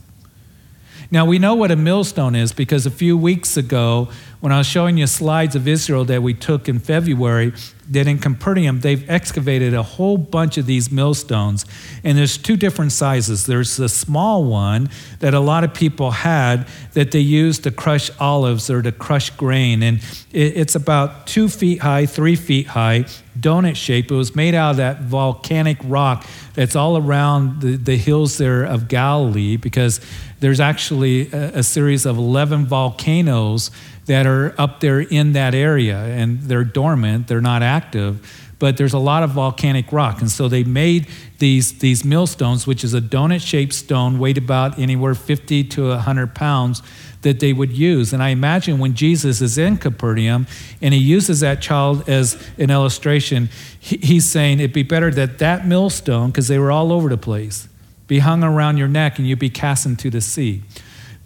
Now, 1.10 1.24
we 1.24 1.38
know 1.38 1.54
what 1.54 1.70
a 1.70 1.76
millstone 1.76 2.34
is 2.34 2.52
because 2.52 2.84
a 2.84 2.90
few 2.90 3.16
weeks 3.16 3.56
ago, 3.56 4.10
when 4.40 4.52
I 4.52 4.58
was 4.58 4.66
showing 4.66 4.98
you 4.98 5.06
slides 5.06 5.56
of 5.56 5.66
Israel 5.66 6.04
that 6.04 6.22
we 6.22 6.34
took 6.34 6.68
in 6.68 6.78
February, 6.78 7.54
that 7.90 8.06
in 8.06 8.18
Capernaum, 8.18 8.80
they've 8.80 9.08
excavated 9.08 9.74
a 9.74 9.82
whole 9.82 10.18
bunch 10.18 10.58
of 10.58 10.66
these 10.66 10.90
millstones. 10.90 11.64
And 12.04 12.18
there's 12.18 12.36
two 12.36 12.56
different 12.56 12.92
sizes. 12.92 13.46
There's 13.46 13.76
the 13.76 13.88
small 13.88 14.44
one 14.44 14.90
that 15.20 15.34
a 15.34 15.40
lot 15.40 15.64
of 15.64 15.72
people 15.72 16.10
had 16.10 16.68
that 16.92 17.10
they 17.12 17.20
used 17.20 17.64
to 17.64 17.70
crush 17.70 18.10
olives 18.20 18.68
or 18.70 18.82
to 18.82 18.92
crush 18.92 19.30
grain. 19.30 19.82
And 19.82 20.00
it's 20.32 20.74
about 20.74 21.26
two 21.26 21.48
feet 21.48 21.80
high, 21.80 22.06
three 22.06 22.36
feet 22.36 22.68
high, 22.68 23.04
donut 23.38 23.76
shape. 23.76 24.10
It 24.10 24.14
was 24.14 24.36
made 24.36 24.54
out 24.54 24.72
of 24.72 24.76
that 24.78 25.02
volcanic 25.02 25.78
rock 25.84 26.26
that's 26.54 26.76
all 26.76 26.96
around 26.96 27.60
the, 27.60 27.76
the 27.76 27.96
hills 27.96 28.36
there 28.36 28.64
of 28.64 28.88
Galilee 28.88 29.56
because 29.56 30.00
there's 30.40 30.60
actually 30.60 31.30
a, 31.32 31.58
a 31.58 31.62
series 31.62 32.04
of 32.04 32.18
11 32.18 32.66
volcanoes 32.66 33.70
that 34.08 34.26
are 34.26 34.54
up 34.58 34.80
there 34.80 35.00
in 35.00 35.32
that 35.32 35.54
area 35.54 35.98
and 35.98 36.40
they're 36.42 36.64
dormant, 36.64 37.28
they're 37.28 37.40
not 37.40 37.62
active 37.62 38.20
but 38.58 38.76
there's 38.76 38.92
a 38.92 38.98
lot 38.98 39.22
of 39.22 39.30
volcanic 39.30 39.92
rock. 39.92 40.20
And 40.20 40.30
so 40.30 40.48
they 40.48 40.64
made 40.64 41.06
these, 41.38 41.78
these 41.78 42.04
millstones, 42.04 42.66
which 42.66 42.82
is 42.82 42.92
a 42.92 43.00
donut 43.00 43.46
shaped 43.46 43.72
stone, 43.72 44.18
weighed 44.18 44.38
about 44.38 44.78
anywhere 44.78 45.14
50 45.14 45.64
to 45.64 45.88
100 45.90 46.34
pounds, 46.34 46.82
that 47.22 47.40
they 47.40 47.52
would 47.52 47.72
use. 47.72 48.12
And 48.12 48.22
I 48.22 48.30
imagine 48.30 48.78
when 48.78 48.94
Jesus 48.94 49.40
is 49.40 49.58
in 49.58 49.76
Capernaum 49.76 50.46
and 50.80 50.94
he 50.94 51.00
uses 51.00 51.40
that 51.40 51.60
child 51.60 52.08
as 52.08 52.40
an 52.58 52.70
illustration, 52.70 53.48
he, 53.78 53.96
he's 53.98 54.24
saying 54.24 54.60
it'd 54.60 54.72
be 54.72 54.82
better 54.82 55.10
that 55.12 55.38
that 55.38 55.66
millstone, 55.66 56.30
because 56.30 56.48
they 56.48 56.58
were 56.58 56.72
all 56.72 56.92
over 56.92 57.08
the 57.08 57.16
place, 57.16 57.68
be 58.06 58.20
hung 58.20 58.42
around 58.42 58.76
your 58.76 58.88
neck 58.88 59.18
and 59.18 59.28
you'd 59.28 59.38
be 59.38 59.50
cast 59.50 59.84
into 59.84 60.10
the 60.10 60.20
sea. 60.20 60.62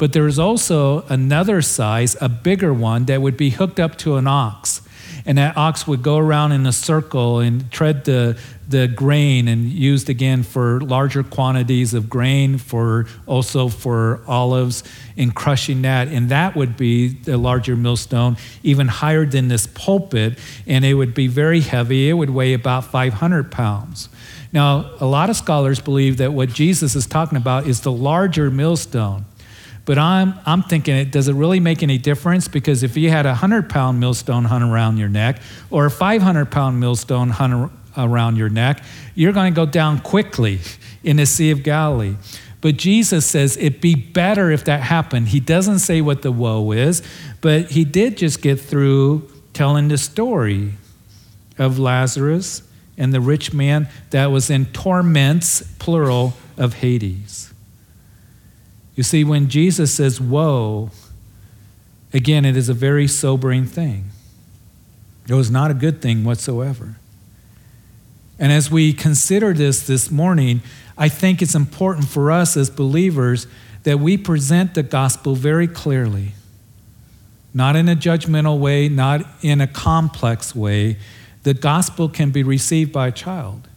But 0.02 0.12
there 0.12 0.26
is 0.26 0.36
also 0.36 1.02
another 1.02 1.62
size, 1.62 2.16
a 2.20 2.28
bigger 2.28 2.74
one, 2.74 3.04
that 3.04 3.22
would 3.22 3.36
be 3.36 3.50
hooked 3.50 3.78
up 3.78 3.96
to 3.98 4.16
an 4.16 4.26
ox. 4.26 4.80
And 5.24 5.38
that 5.38 5.56
ox 5.56 5.86
would 5.86 6.02
go 6.02 6.18
around 6.18 6.50
in 6.50 6.66
a 6.66 6.72
circle 6.72 7.38
and 7.38 7.70
tread 7.70 8.04
the, 8.04 8.36
the 8.68 8.88
grain 8.88 9.46
and 9.46 9.66
used 9.70 10.10
again 10.10 10.42
for 10.42 10.80
larger 10.80 11.22
quantities 11.22 11.94
of 11.94 12.10
grain, 12.10 12.58
for 12.58 13.06
also 13.26 13.68
for 13.68 14.20
olives 14.26 14.82
and 15.16 15.32
crushing 15.36 15.82
that. 15.82 16.08
And 16.08 16.30
that 16.30 16.56
would 16.56 16.76
be 16.76 17.06
the 17.06 17.36
larger 17.36 17.76
millstone, 17.76 18.38
even 18.64 18.88
higher 18.88 19.24
than 19.24 19.46
this 19.46 19.68
pulpit. 19.68 20.36
And 20.66 20.84
it 20.84 20.94
would 20.94 21.14
be 21.14 21.28
very 21.28 21.60
heavy. 21.60 22.08
It 22.08 22.14
would 22.14 22.30
weigh 22.30 22.54
about 22.54 22.86
500 22.86 23.52
pounds. 23.52 24.08
Now, 24.52 24.90
a 24.98 25.06
lot 25.06 25.30
of 25.30 25.36
scholars 25.36 25.78
believe 25.78 26.16
that 26.16 26.32
what 26.32 26.48
Jesus 26.48 26.96
is 26.96 27.06
talking 27.06 27.38
about 27.38 27.68
is 27.68 27.82
the 27.82 27.92
larger 27.92 28.50
millstone. 28.50 29.26
But 29.84 29.98
I'm, 29.98 30.34
I'm 30.46 30.62
thinking, 30.62 31.10
does 31.10 31.28
it 31.28 31.34
really 31.34 31.58
make 31.58 31.82
any 31.82 31.98
difference? 31.98 32.46
Because 32.46 32.82
if 32.82 32.96
you 32.96 33.10
had 33.10 33.26
a 33.26 33.30
100 33.30 33.68
pound 33.68 33.98
millstone 33.98 34.44
hung 34.44 34.62
around 34.62 34.98
your 34.98 35.08
neck 35.08 35.40
or 35.70 35.86
a 35.86 35.90
500 35.90 36.50
pound 36.50 36.78
millstone 36.78 37.30
hung 37.30 37.76
around 37.96 38.36
your 38.36 38.48
neck, 38.48 38.82
you're 39.14 39.32
going 39.32 39.52
to 39.52 39.56
go 39.56 39.66
down 39.66 40.00
quickly 40.00 40.60
in 41.02 41.16
the 41.16 41.26
Sea 41.26 41.50
of 41.50 41.62
Galilee. 41.62 42.16
But 42.60 42.76
Jesus 42.76 43.26
says 43.26 43.56
it'd 43.56 43.80
be 43.80 43.96
better 43.96 44.50
if 44.52 44.64
that 44.66 44.82
happened. 44.82 45.28
He 45.28 45.40
doesn't 45.40 45.80
say 45.80 46.00
what 46.00 46.22
the 46.22 46.30
woe 46.30 46.70
is, 46.70 47.02
but 47.40 47.72
he 47.72 47.84
did 47.84 48.16
just 48.16 48.40
get 48.40 48.60
through 48.60 49.28
telling 49.52 49.88
the 49.88 49.98
story 49.98 50.74
of 51.58 51.80
Lazarus 51.80 52.62
and 52.96 53.12
the 53.12 53.20
rich 53.20 53.52
man 53.52 53.88
that 54.10 54.26
was 54.26 54.48
in 54.48 54.66
torments, 54.66 55.62
plural, 55.78 56.34
of 56.56 56.74
Hades. 56.74 57.51
You 58.94 59.02
see, 59.02 59.24
when 59.24 59.48
Jesus 59.48 59.92
says, 59.92 60.20
Woe, 60.20 60.90
again, 62.12 62.44
it 62.44 62.56
is 62.56 62.68
a 62.68 62.74
very 62.74 63.08
sobering 63.08 63.66
thing. 63.66 64.10
It 65.28 65.34
was 65.34 65.50
not 65.50 65.70
a 65.70 65.74
good 65.74 66.02
thing 66.02 66.24
whatsoever. 66.24 66.96
And 68.38 68.52
as 68.52 68.70
we 68.70 68.92
consider 68.92 69.52
this 69.52 69.86
this 69.86 70.10
morning, 70.10 70.62
I 70.98 71.08
think 71.08 71.40
it's 71.40 71.54
important 71.54 72.08
for 72.08 72.30
us 72.30 72.56
as 72.56 72.70
believers 72.70 73.46
that 73.84 73.98
we 73.98 74.16
present 74.16 74.74
the 74.74 74.82
gospel 74.82 75.34
very 75.34 75.68
clearly, 75.68 76.32
not 77.54 77.76
in 77.76 77.88
a 77.88 77.96
judgmental 77.96 78.58
way, 78.58 78.88
not 78.88 79.24
in 79.42 79.60
a 79.60 79.66
complex 79.66 80.54
way. 80.54 80.98
The 81.44 81.54
gospel 81.54 82.08
can 82.08 82.30
be 82.30 82.42
received 82.42 82.92
by 82.92 83.08
a 83.08 83.12
child. 83.12 83.68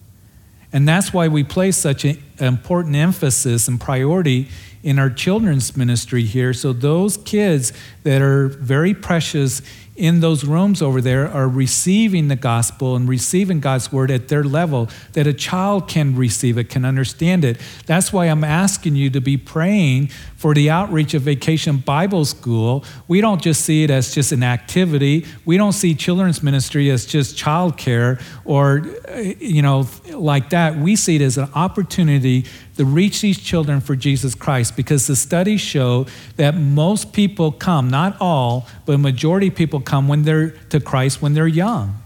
And 0.74 0.88
that's 0.88 1.14
why 1.14 1.28
we 1.28 1.44
place 1.44 1.78
such 1.78 2.04
an 2.04 2.22
important 2.40 2.96
emphasis 2.96 3.68
and 3.68 3.80
priority 3.80 4.50
in 4.86 5.00
our 5.00 5.10
children's 5.10 5.76
ministry 5.76 6.24
here. 6.24 6.54
So, 6.54 6.72
those 6.72 7.18
kids 7.18 7.74
that 8.04 8.22
are 8.22 8.48
very 8.48 8.94
precious 8.94 9.64
in 9.96 10.20
those 10.20 10.44
rooms 10.44 10.82
over 10.82 11.02
there 11.02 11.28
are 11.28 11.48
receiving 11.48 12.28
the 12.28 12.36
gospel 12.36 12.96
and 12.96 13.10
receiving 13.10 13.60
God's 13.60 13.92
word 13.92 14.12
at 14.12 14.28
their 14.28 14.44
level 14.44 14.90
that 15.14 15.26
a 15.26 15.34
child 15.34 15.88
can 15.88 16.16
receive 16.16 16.60
it, 16.60 16.70
can 16.70 16.86
understand 16.86 17.44
it. 17.44 17.60
That's 17.88 18.14
why 18.14 18.26
I'm 18.26 18.44
asking 18.44 18.96
you 18.96 19.10
to 19.10 19.22
be 19.22 19.38
praying 19.38 20.10
for 20.46 20.54
the 20.54 20.70
outreach 20.70 21.16
of 21.16 21.24
Vacation 21.24 21.78
Bible 21.78 22.24
School. 22.24 22.86
We 23.08 23.20
don't 23.20 23.42
just 23.42 23.66
see 23.66 23.84
it 23.84 23.90
as 23.90 24.14
just 24.14 24.32
an 24.32 24.44
activity. 24.44 25.26
We 25.44 25.58
don't 25.58 25.72
see 25.72 25.96
children's 25.96 26.44
ministry 26.44 26.92
as 26.92 27.08
just 27.08 27.36
childcare 27.36 28.22
or 28.44 28.84
uh, 29.10 29.22
you 29.40 29.64
know 29.64 29.88
like 30.12 30.52
that. 30.52 30.78
We 30.78 30.98
see 30.98 31.16
it 31.16 31.24
as 31.24 31.40
an 31.40 31.50
opportunity 31.56 32.46
to 32.78 32.86
reach 32.86 33.22
these 33.22 33.40
children 33.40 33.82
for 33.82 33.96
Jesus 33.96 34.36
Christ 34.36 34.76
because 34.76 35.08
the 35.08 35.16
studies 35.16 35.62
show 35.62 36.06
that 36.36 36.54
most 36.54 37.12
people 37.12 37.52
come, 37.52 37.90
not 37.90 38.16
all, 38.20 38.68
but 38.86 38.94
a 38.94 39.00
majority 39.00 39.48
of 39.48 39.56
people 39.56 39.80
come 39.80 40.08
when 40.08 40.22
they're 40.26 40.52
to 40.70 40.80
Christ 40.80 41.24
when 41.24 41.34
they're 41.34 41.48
young. 41.48 42.05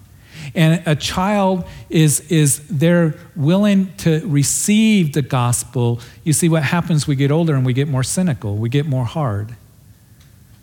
And 0.55 0.81
a 0.85 0.95
child 0.95 1.65
is, 1.89 2.21
is 2.31 2.65
they're 2.67 3.15
willing 3.35 3.93
to 3.97 4.25
receive 4.27 5.13
the 5.13 5.21
gospel. 5.21 5.99
You 6.23 6.33
see, 6.33 6.49
what 6.49 6.63
happens, 6.63 7.07
we 7.07 7.15
get 7.15 7.31
older 7.31 7.55
and 7.55 7.65
we 7.65 7.73
get 7.73 7.87
more 7.87 8.03
cynical, 8.03 8.55
we 8.55 8.69
get 8.69 8.85
more 8.85 9.05
hard. 9.05 9.55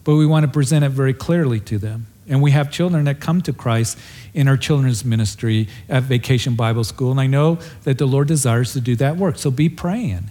But 0.04 0.16
we 0.16 0.26
want 0.26 0.44
to 0.44 0.50
present 0.50 0.84
it 0.84 0.90
very 0.90 1.14
clearly 1.14 1.60
to 1.60 1.78
them. 1.78 2.06
And 2.28 2.42
we 2.42 2.50
have 2.50 2.70
children 2.70 3.04
that 3.04 3.20
come 3.20 3.40
to 3.42 3.52
Christ 3.52 3.98
in 4.34 4.48
our 4.48 4.56
children's 4.56 5.04
ministry 5.04 5.68
at 5.88 6.02
Vacation 6.04 6.54
Bible 6.54 6.84
School. 6.84 7.10
And 7.10 7.20
I 7.20 7.26
know 7.26 7.58
that 7.84 7.98
the 7.98 8.06
Lord 8.06 8.28
desires 8.28 8.72
to 8.72 8.80
do 8.80 8.96
that 8.96 9.16
work. 9.16 9.38
So 9.38 9.50
be 9.50 9.68
praying. 9.68 10.30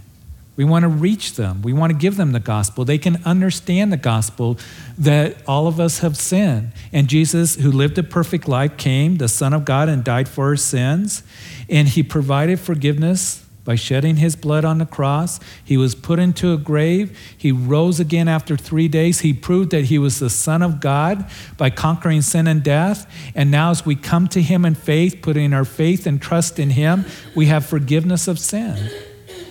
We 0.55 0.63
want 0.63 0.83
to 0.83 0.89
reach 0.89 1.33
them. 1.33 1.61
We 1.61 1.73
want 1.73 1.91
to 1.91 1.97
give 1.97 2.15
them 2.15 2.31
the 2.31 2.39
gospel. 2.39 2.85
They 2.85 2.97
can 2.97 3.21
understand 3.25 3.91
the 3.91 3.97
gospel 3.97 4.57
that 4.97 5.37
all 5.47 5.67
of 5.67 5.79
us 5.79 5.99
have 5.99 6.15
sinned. 6.15 6.71
And 6.93 7.07
Jesus, 7.07 7.55
who 7.55 7.71
lived 7.71 7.97
a 7.97 8.03
perfect 8.03 8.47
life, 8.47 8.77
came, 8.77 9.17
the 9.17 9.27
Son 9.27 9.51
of 9.53 9.65
God, 9.65 9.89
and 9.89 10.03
died 10.03 10.29
for 10.29 10.47
our 10.47 10.55
sins. 10.55 11.23
And 11.69 11.89
he 11.89 12.03
provided 12.03 12.59
forgiveness 12.59 13.45
by 13.65 13.75
shedding 13.75 14.17
his 14.17 14.35
blood 14.35 14.63
on 14.63 14.77
the 14.77 14.85
cross. 14.85 15.39
He 15.63 15.75
was 15.75 15.95
put 15.95 16.19
into 16.19 16.53
a 16.53 16.57
grave. 16.57 17.17
He 17.35 17.51
rose 17.51 17.99
again 17.99 18.27
after 18.27 18.55
three 18.55 18.87
days. 18.87 19.21
He 19.21 19.33
proved 19.33 19.71
that 19.71 19.85
he 19.85 19.97
was 19.97 20.19
the 20.19 20.29
Son 20.29 20.61
of 20.61 20.79
God 20.79 21.25
by 21.57 21.71
conquering 21.71 22.21
sin 22.21 22.47
and 22.47 22.63
death. 22.63 23.11
And 23.33 23.51
now, 23.51 23.71
as 23.71 23.85
we 23.85 23.95
come 23.95 24.27
to 24.29 24.41
him 24.41 24.63
in 24.63 24.75
faith, 24.75 25.19
putting 25.21 25.51
our 25.51 25.65
faith 25.65 26.05
and 26.05 26.21
trust 26.21 26.59
in 26.59 26.69
him, 26.69 27.05
we 27.35 27.47
have 27.47 27.65
forgiveness 27.65 28.27
of 28.29 28.39
sin 28.39 28.89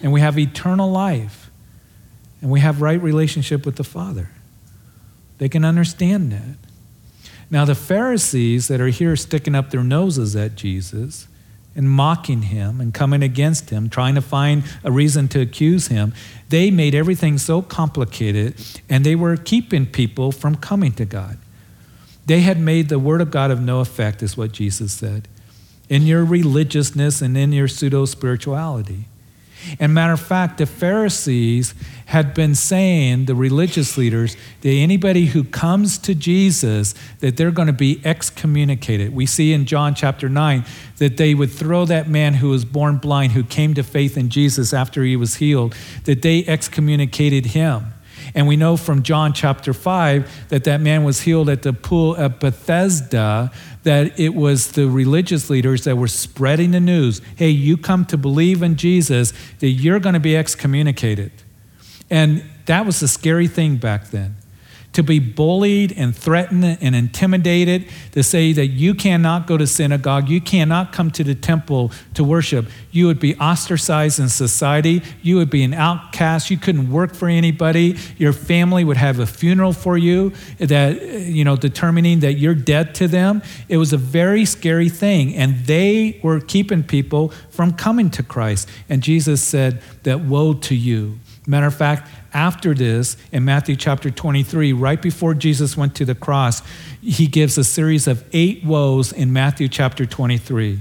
and 0.04 0.12
we 0.12 0.20
have 0.20 0.38
eternal 0.38 0.88
life 0.88 1.50
and 2.40 2.48
we 2.48 2.60
have 2.60 2.80
right 2.80 3.02
relationship 3.02 3.66
with 3.66 3.74
the 3.74 3.82
Father. 3.82 4.30
They 5.38 5.48
can 5.48 5.64
understand 5.64 6.30
that. 6.30 6.58
Now, 7.50 7.64
the 7.64 7.74
Pharisees 7.74 8.68
that 8.68 8.80
are 8.80 8.88
here 8.88 9.16
sticking 9.16 9.56
up 9.56 9.70
their 9.70 9.82
noses 9.82 10.36
at 10.36 10.54
Jesus, 10.54 11.26
and 11.76 11.90
mocking 11.90 12.42
him 12.42 12.80
and 12.80 12.94
coming 12.94 13.22
against 13.22 13.70
him, 13.70 13.88
trying 13.88 14.14
to 14.14 14.20
find 14.20 14.62
a 14.84 14.92
reason 14.92 15.26
to 15.28 15.40
accuse 15.40 15.88
him, 15.88 16.14
they 16.48 16.70
made 16.70 16.94
everything 16.94 17.36
so 17.38 17.62
complicated 17.62 18.54
and 18.88 19.04
they 19.04 19.16
were 19.16 19.36
keeping 19.36 19.84
people 19.86 20.30
from 20.30 20.54
coming 20.54 20.92
to 20.92 21.04
God. 21.04 21.36
They 22.26 22.40
had 22.40 22.60
made 22.60 22.88
the 22.88 22.98
word 22.98 23.20
of 23.20 23.30
God 23.30 23.50
of 23.50 23.60
no 23.60 23.80
effect, 23.80 24.22
is 24.22 24.36
what 24.36 24.52
Jesus 24.52 24.92
said, 24.92 25.28
in 25.88 26.02
your 26.02 26.24
religiousness 26.24 27.20
and 27.20 27.36
in 27.36 27.52
your 27.52 27.68
pseudo 27.68 28.04
spirituality. 28.04 29.06
And 29.80 29.94
matter 29.94 30.12
of 30.12 30.20
fact, 30.20 30.58
the 30.58 30.66
Pharisees 30.66 31.74
had 32.06 32.34
been 32.34 32.54
saying, 32.54 33.24
the 33.24 33.34
religious 33.34 33.96
leaders, 33.96 34.36
that 34.60 34.68
anybody 34.68 35.26
who 35.26 35.42
comes 35.42 35.96
to 35.98 36.14
Jesus, 36.14 36.94
that 37.20 37.36
they're 37.36 37.50
going 37.50 37.66
to 37.66 37.72
be 37.72 38.00
excommunicated. 38.04 39.14
We 39.14 39.26
see 39.26 39.52
in 39.52 39.64
John 39.64 39.94
chapter 39.94 40.28
9 40.28 40.64
that 40.98 41.16
they 41.16 41.34
would 41.34 41.50
throw 41.50 41.86
that 41.86 42.08
man 42.08 42.34
who 42.34 42.50
was 42.50 42.64
born 42.64 42.98
blind, 42.98 43.32
who 43.32 43.42
came 43.42 43.74
to 43.74 43.82
faith 43.82 44.16
in 44.16 44.28
Jesus 44.28 44.74
after 44.74 45.02
he 45.02 45.16
was 45.16 45.36
healed, 45.36 45.74
that 46.04 46.22
they 46.22 46.44
excommunicated 46.46 47.46
him. 47.46 47.93
And 48.34 48.48
we 48.48 48.56
know 48.56 48.76
from 48.76 49.02
John 49.02 49.32
chapter 49.32 49.72
5 49.72 50.48
that 50.48 50.64
that 50.64 50.80
man 50.80 51.04
was 51.04 51.20
healed 51.20 51.48
at 51.48 51.62
the 51.62 51.72
pool 51.72 52.16
at 52.16 52.40
Bethesda, 52.40 53.52
that 53.84 54.18
it 54.18 54.34
was 54.34 54.72
the 54.72 54.88
religious 54.88 55.48
leaders 55.48 55.84
that 55.84 55.96
were 55.96 56.08
spreading 56.08 56.72
the 56.72 56.80
news 56.80 57.20
hey, 57.36 57.50
you 57.50 57.76
come 57.76 58.04
to 58.06 58.16
believe 58.16 58.62
in 58.62 58.76
Jesus, 58.76 59.32
that 59.60 59.68
you're 59.68 60.00
going 60.00 60.14
to 60.14 60.20
be 60.20 60.36
excommunicated. 60.36 61.32
And 62.10 62.44
that 62.66 62.86
was 62.86 63.02
a 63.02 63.08
scary 63.08 63.46
thing 63.46 63.76
back 63.76 64.10
then 64.10 64.36
to 64.94 65.02
be 65.02 65.18
bullied 65.18 65.92
and 65.96 66.16
threatened 66.16 66.64
and 66.80 66.96
intimidated, 66.96 67.86
to 68.12 68.22
say 68.22 68.52
that 68.52 68.68
you 68.68 68.94
cannot 68.94 69.46
go 69.46 69.56
to 69.58 69.66
synagogue, 69.66 70.28
you 70.28 70.40
cannot 70.40 70.92
come 70.92 71.10
to 71.10 71.22
the 71.22 71.34
temple 71.34 71.92
to 72.14 72.24
worship. 72.24 72.66
You 72.90 73.06
would 73.06 73.20
be 73.20 73.36
ostracized 73.36 74.20
in 74.20 74.28
society, 74.28 75.02
you 75.20 75.36
would 75.36 75.50
be 75.50 75.62
an 75.64 75.74
outcast, 75.74 76.50
you 76.50 76.56
couldn't 76.56 76.90
work 76.90 77.14
for 77.14 77.28
anybody. 77.28 77.96
Your 78.16 78.32
family 78.32 78.84
would 78.84 78.96
have 78.96 79.18
a 79.18 79.26
funeral 79.26 79.72
for 79.72 79.98
you 79.98 80.32
that 80.58 81.02
you 81.02 81.44
know 81.44 81.56
determining 81.56 82.20
that 82.20 82.34
you're 82.34 82.54
dead 82.54 82.94
to 82.96 83.08
them. 83.08 83.42
It 83.68 83.76
was 83.76 83.92
a 83.92 83.98
very 83.98 84.44
scary 84.44 84.88
thing 84.88 85.34
and 85.34 85.66
they 85.66 86.20
were 86.22 86.40
keeping 86.40 86.84
people 86.84 87.30
from 87.50 87.72
coming 87.72 88.10
to 88.10 88.22
Christ. 88.22 88.68
And 88.88 89.02
Jesus 89.02 89.42
said 89.42 89.82
that 90.04 90.20
woe 90.20 90.54
to 90.54 90.74
you. 90.74 91.18
Matter 91.46 91.66
of 91.66 91.74
fact, 91.74 92.08
after 92.34 92.74
this, 92.74 93.16
in 93.32 93.44
Matthew 93.44 93.76
chapter 93.76 94.10
23, 94.10 94.72
right 94.72 95.00
before 95.00 95.34
Jesus 95.34 95.76
went 95.76 95.94
to 95.96 96.04
the 96.04 96.14
cross, 96.14 96.62
he 97.00 97.28
gives 97.28 97.56
a 97.56 97.64
series 97.64 98.06
of 98.06 98.24
eight 98.32 98.64
woes 98.64 99.12
in 99.12 99.32
Matthew 99.32 99.68
chapter 99.68 100.04
23. 100.04 100.80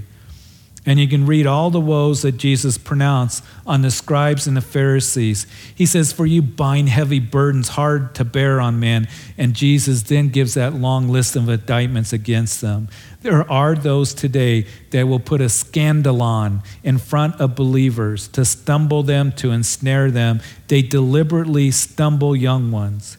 And 0.86 1.00
you 1.00 1.08
can 1.08 1.24
read 1.24 1.46
all 1.46 1.70
the 1.70 1.80
woes 1.80 2.22
that 2.22 2.32
Jesus 2.32 2.76
pronounced 2.76 3.42
on 3.66 3.80
the 3.80 3.90
scribes 3.90 4.46
and 4.46 4.54
the 4.54 4.60
Pharisees. 4.60 5.46
He 5.74 5.86
says, 5.86 6.12
For 6.12 6.26
you 6.26 6.42
bind 6.42 6.90
heavy 6.90 7.20
burdens 7.20 7.68
hard 7.68 8.14
to 8.16 8.24
bear 8.24 8.60
on 8.60 8.80
men. 8.80 9.08
And 9.38 9.54
Jesus 9.54 10.02
then 10.02 10.28
gives 10.28 10.54
that 10.54 10.74
long 10.74 11.08
list 11.08 11.36
of 11.36 11.48
indictments 11.48 12.12
against 12.12 12.60
them. 12.60 12.88
There 13.24 13.50
are 13.50 13.74
those 13.74 14.12
today 14.12 14.66
that 14.90 15.08
will 15.08 15.18
put 15.18 15.40
a 15.40 15.46
scandalon 15.46 16.62
in 16.82 16.98
front 16.98 17.40
of 17.40 17.54
believers 17.54 18.28
to 18.28 18.44
stumble 18.44 19.02
them, 19.02 19.32
to 19.36 19.50
ensnare 19.50 20.10
them. 20.10 20.42
They 20.68 20.82
deliberately 20.82 21.70
stumble 21.70 22.36
young 22.36 22.70
ones. 22.70 23.16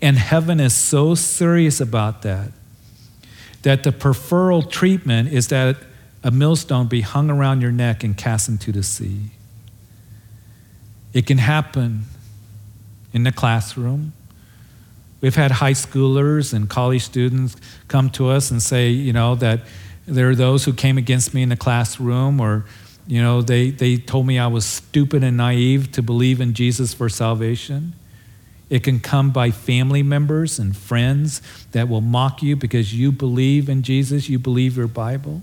And 0.00 0.18
heaven 0.18 0.60
is 0.60 0.72
so 0.72 1.16
serious 1.16 1.80
about 1.80 2.22
that 2.22 2.52
that 3.62 3.82
the 3.82 3.90
preferral 3.90 4.70
treatment 4.70 5.32
is 5.32 5.48
that 5.48 5.78
a 6.22 6.30
millstone 6.30 6.86
be 6.86 7.00
hung 7.00 7.28
around 7.28 7.60
your 7.60 7.72
neck 7.72 8.04
and 8.04 8.16
cast 8.16 8.48
into 8.48 8.70
the 8.70 8.84
sea. 8.84 9.30
It 11.12 11.26
can 11.26 11.38
happen 11.38 12.04
in 13.12 13.24
the 13.24 13.32
classroom. 13.32 14.12
We've 15.24 15.34
had 15.34 15.52
high 15.52 15.72
schoolers 15.72 16.52
and 16.52 16.68
college 16.68 17.00
students 17.00 17.56
come 17.88 18.10
to 18.10 18.28
us 18.28 18.50
and 18.50 18.62
say, 18.62 18.90
you 18.90 19.14
know, 19.14 19.36
that 19.36 19.60
there 20.04 20.28
are 20.28 20.34
those 20.34 20.66
who 20.66 20.74
came 20.74 20.98
against 20.98 21.32
me 21.32 21.42
in 21.42 21.48
the 21.48 21.56
classroom 21.56 22.42
or, 22.42 22.66
you 23.06 23.22
know, 23.22 23.40
they, 23.40 23.70
they 23.70 23.96
told 23.96 24.26
me 24.26 24.38
I 24.38 24.48
was 24.48 24.66
stupid 24.66 25.24
and 25.24 25.38
naive 25.38 25.92
to 25.92 26.02
believe 26.02 26.42
in 26.42 26.52
Jesus 26.52 26.92
for 26.92 27.08
salvation. 27.08 27.94
It 28.68 28.84
can 28.84 29.00
come 29.00 29.30
by 29.30 29.50
family 29.50 30.02
members 30.02 30.58
and 30.58 30.76
friends 30.76 31.40
that 31.72 31.88
will 31.88 32.02
mock 32.02 32.42
you 32.42 32.54
because 32.54 32.92
you 32.92 33.10
believe 33.10 33.70
in 33.70 33.82
Jesus, 33.82 34.28
you 34.28 34.38
believe 34.38 34.76
your 34.76 34.88
Bible. 34.88 35.40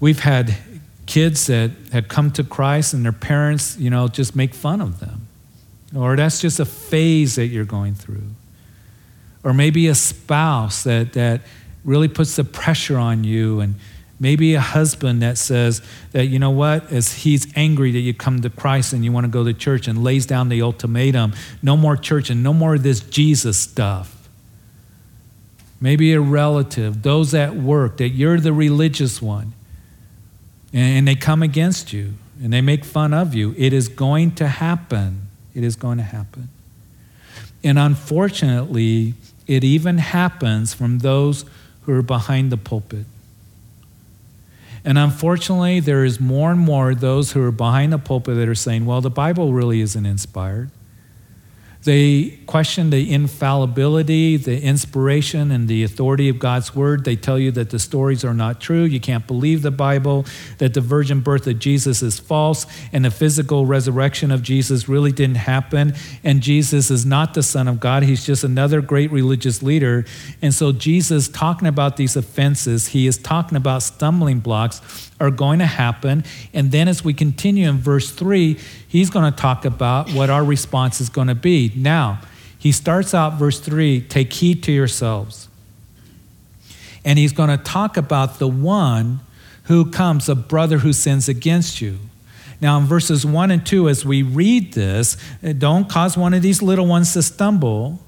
We've 0.00 0.20
had 0.20 0.56
kids 1.04 1.44
that 1.48 1.72
had 1.92 2.08
come 2.08 2.30
to 2.30 2.42
Christ 2.42 2.94
and 2.94 3.04
their 3.04 3.12
parents, 3.12 3.76
you 3.76 3.90
know, 3.90 4.08
just 4.08 4.34
make 4.34 4.54
fun 4.54 4.80
of 4.80 4.98
them. 4.98 5.25
Or 5.96 6.16
that's 6.16 6.40
just 6.40 6.60
a 6.60 6.64
phase 6.64 7.36
that 7.36 7.46
you're 7.46 7.64
going 7.64 7.94
through. 7.94 8.28
Or 9.42 9.54
maybe 9.54 9.88
a 9.88 9.94
spouse 9.94 10.84
that, 10.84 11.12
that 11.14 11.42
really 11.84 12.08
puts 12.08 12.36
the 12.36 12.44
pressure 12.44 12.98
on 12.98 13.24
you 13.24 13.60
and 13.60 13.76
maybe 14.18 14.54
a 14.54 14.60
husband 14.60 15.22
that 15.22 15.38
says 15.38 15.82
that 16.12 16.26
you 16.26 16.38
know 16.38 16.50
what 16.50 16.90
as 16.90 17.12
he's 17.12 17.46
angry 17.54 17.92
that 17.92 18.00
you 18.00 18.14
come 18.14 18.40
to 18.40 18.48
christ 18.48 18.94
and 18.94 19.04
you 19.04 19.12
want 19.12 19.24
to 19.24 19.28
go 19.28 19.44
to 19.44 19.52
church 19.52 19.86
and 19.86 20.02
lays 20.02 20.24
down 20.24 20.48
the 20.48 20.62
ultimatum 20.62 21.34
no 21.62 21.76
more 21.76 21.98
church 21.98 22.30
and 22.30 22.42
no 22.42 22.54
more 22.54 22.76
of 22.76 22.82
this 22.82 23.00
jesus 23.00 23.58
stuff 23.58 24.26
maybe 25.82 26.14
a 26.14 26.20
relative 26.20 27.02
those 27.02 27.34
at 27.34 27.54
work 27.54 27.98
that 27.98 28.08
you're 28.08 28.40
the 28.40 28.54
religious 28.54 29.20
one 29.20 29.52
and 30.72 31.06
they 31.06 31.14
come 31.14 31.42
against 31.42 31.92
you 31.92 32.14
and 32.42 32.52
they 32.52 32.60
make 32.60 32.84
fun 32.84 33.14
of 33.14 33.34
you. 33.34 33.54
It 33.56 33.72
is 33.72 33.88
going 33.88 34.34
to 34.36 34.46
happen. 34.46 35.25
It 35.56 35.64
is 35.64 35.74
going 35.74 35.96
to 35.96 36.04
happen. 36.04 36.50
And 37.64 37.78
unfortunately, 37.78 39.14
it 39.46 39.64
even 39.64 39.96
happens 39.98 40.74
from 40.74 40.98
those 40.98 41.46
who 41.82 41.94
are 41.94 42.02
behind 42.02 42.52
the 42.52 42.58
pulpit. 42.58 43.06
And 44.84 44.98
unfortunately, 44.98 45.80
there 45.80 46.04
is 46.04 46.20
more 46.20 46.50
and 46.52 46.60
more 46.60 46.94
those 46.94 47.32
who 47.32 47.42
are 47.42 47.50
behind 47.50 47.92
the 47.92 47.98
pulpit 47.98 48.36
that 48.36 48.48
are 48.48 48.54
saying, 48.54 48.84
well, 48.84 49.00
the 49.00 49.10
Bible 49.10 49.54
really 49.54 49.80
isn't 49.80 50.04
inspired. 50.04 50.70
They 51.86 52.30
question 52.46 52.90
the 52.90 53.12
infallibility, 53.12 54.36
the 54.36 54.60
inspiration, 54.60 55.52
and 55.52 55.68
the 55.68 55.84
authority 55.84 56.28
of 56.28 56.40
God's 56.40 56.74
word. 56.74 57.04
They 57.04 57.14
tell 57.14 57.38
you 57.38 57.52
that 57.52 57.70
the 57.70 57.78
stories 57.78 58.24
are 58.24 58.34
not 58.34 58.60
true. 58.60 58.82
You 58.82 58.98
can't 58.98 59.24
believe 59.24 59.62
the 59.62 59.70
Bible, 59.70 60.26
that 60.58 60.74
the 60.74 60.80
virgin 60.80 61.20
birth 61.20 61.46
of 61.46 61.60
Jesus 61.60 62.02
is 62.02 62.18
false, 62.18 62.66
and 62.92 63.04
the 63.04 63.12
physical 63.12 63.66
resurrection 63.66 64.32
of 64.32 64.42
Jesus 64.42 64.88
really 64.88 65.12
didn't 65.12 65.36
happen. 65.36 65.94
And 66.24 66.40
Jesus 66.40 66.90
is 66.90 67.06
not 67.06 67.34
the 67.34 67.44
Son 67.44 67.68
of 67.68 67.78
God. 67.78 68.02
He's 68.02 68.26
just 68.26 68.42
another 68.42 68.80
great 68.80 69.12
religious 69.12 69.62
leader. 69.62 70.06
And 70.42 70.52
so, 70.52 70.72
Jesus, 70.72 71.28
talking 71.28 71.68
about 71.68 71.96
these 71.96 72.16
offenses, 72.16 72.88
he 72.88 73.06
is 73.06 73.16
talking 73.16 73.56
about 73.56 73.84
stumbling 73.84 74.40
blocks 74.40 75.05
are 75.20 75.30
going 75.30 75.58
to 75.60 75.66
happen. 75.66 76.24
And 76.52 76.70
then 76.70 76.88
as 76.88 77.04
we 77.04 77.14
continue 77.14 77.68
in 77.68 77.78
verse 77.78 78.10
3, 78.10 78.58
he's 78.86 79.10
going 79.10 79.30
to 79.30 79.36
talk 79.36 79.64
about 79.64 80.10
what 80.12 80.30
our 80.30 80.44
response 80.44 81.00
is 81.00 81.08
going 81.08 81.28
to 81.28 81.34
be. 81.34 81.72
Now, 81.74 82.20
he 82.58 82.72
starts 82.72 83.14
out 83.14 83.34
verse 83.34 83.60
3 83.60 84.02
take 84.02 84.32
heed 84.32 84.62
to 84.64 84.72
yourselves. 84.72 85.48
And 87.04 87.18
he's 87.18 87.32
going 87.32 87.56
to 87.56 87.62
talk 87.62 87.96
about 87.96 88.38
the 88.38 88.48
one 88.48 89.20
who 89.64 89.90
comes, 89.90 90.28
a 90.28 90.34
brother 90.34 90.78
who 90.78 90.92
sins 90.92 91.28
against 91.28 91.80
you. 91.80 91.98
Now, 92.60 92.78
in 92.78 92.84
verses 92.84 93.24
1 93.26 93.50
and 93.50 93.64
2, 93.64 93.88
as 93.88 94.04
we 94.04 94.22
read 94.22 94.72
this, 94.72 95.16
eh, 95.42 95.52
don't 95.52 95.88
cause 95.88 96.16
one 96.16 96.34
of 96.34 96.42
these 96.42 96.62
little 96.62 96.86
ones 96.86 97.12
to 97.12 97.22
stumble. 97.22 98.00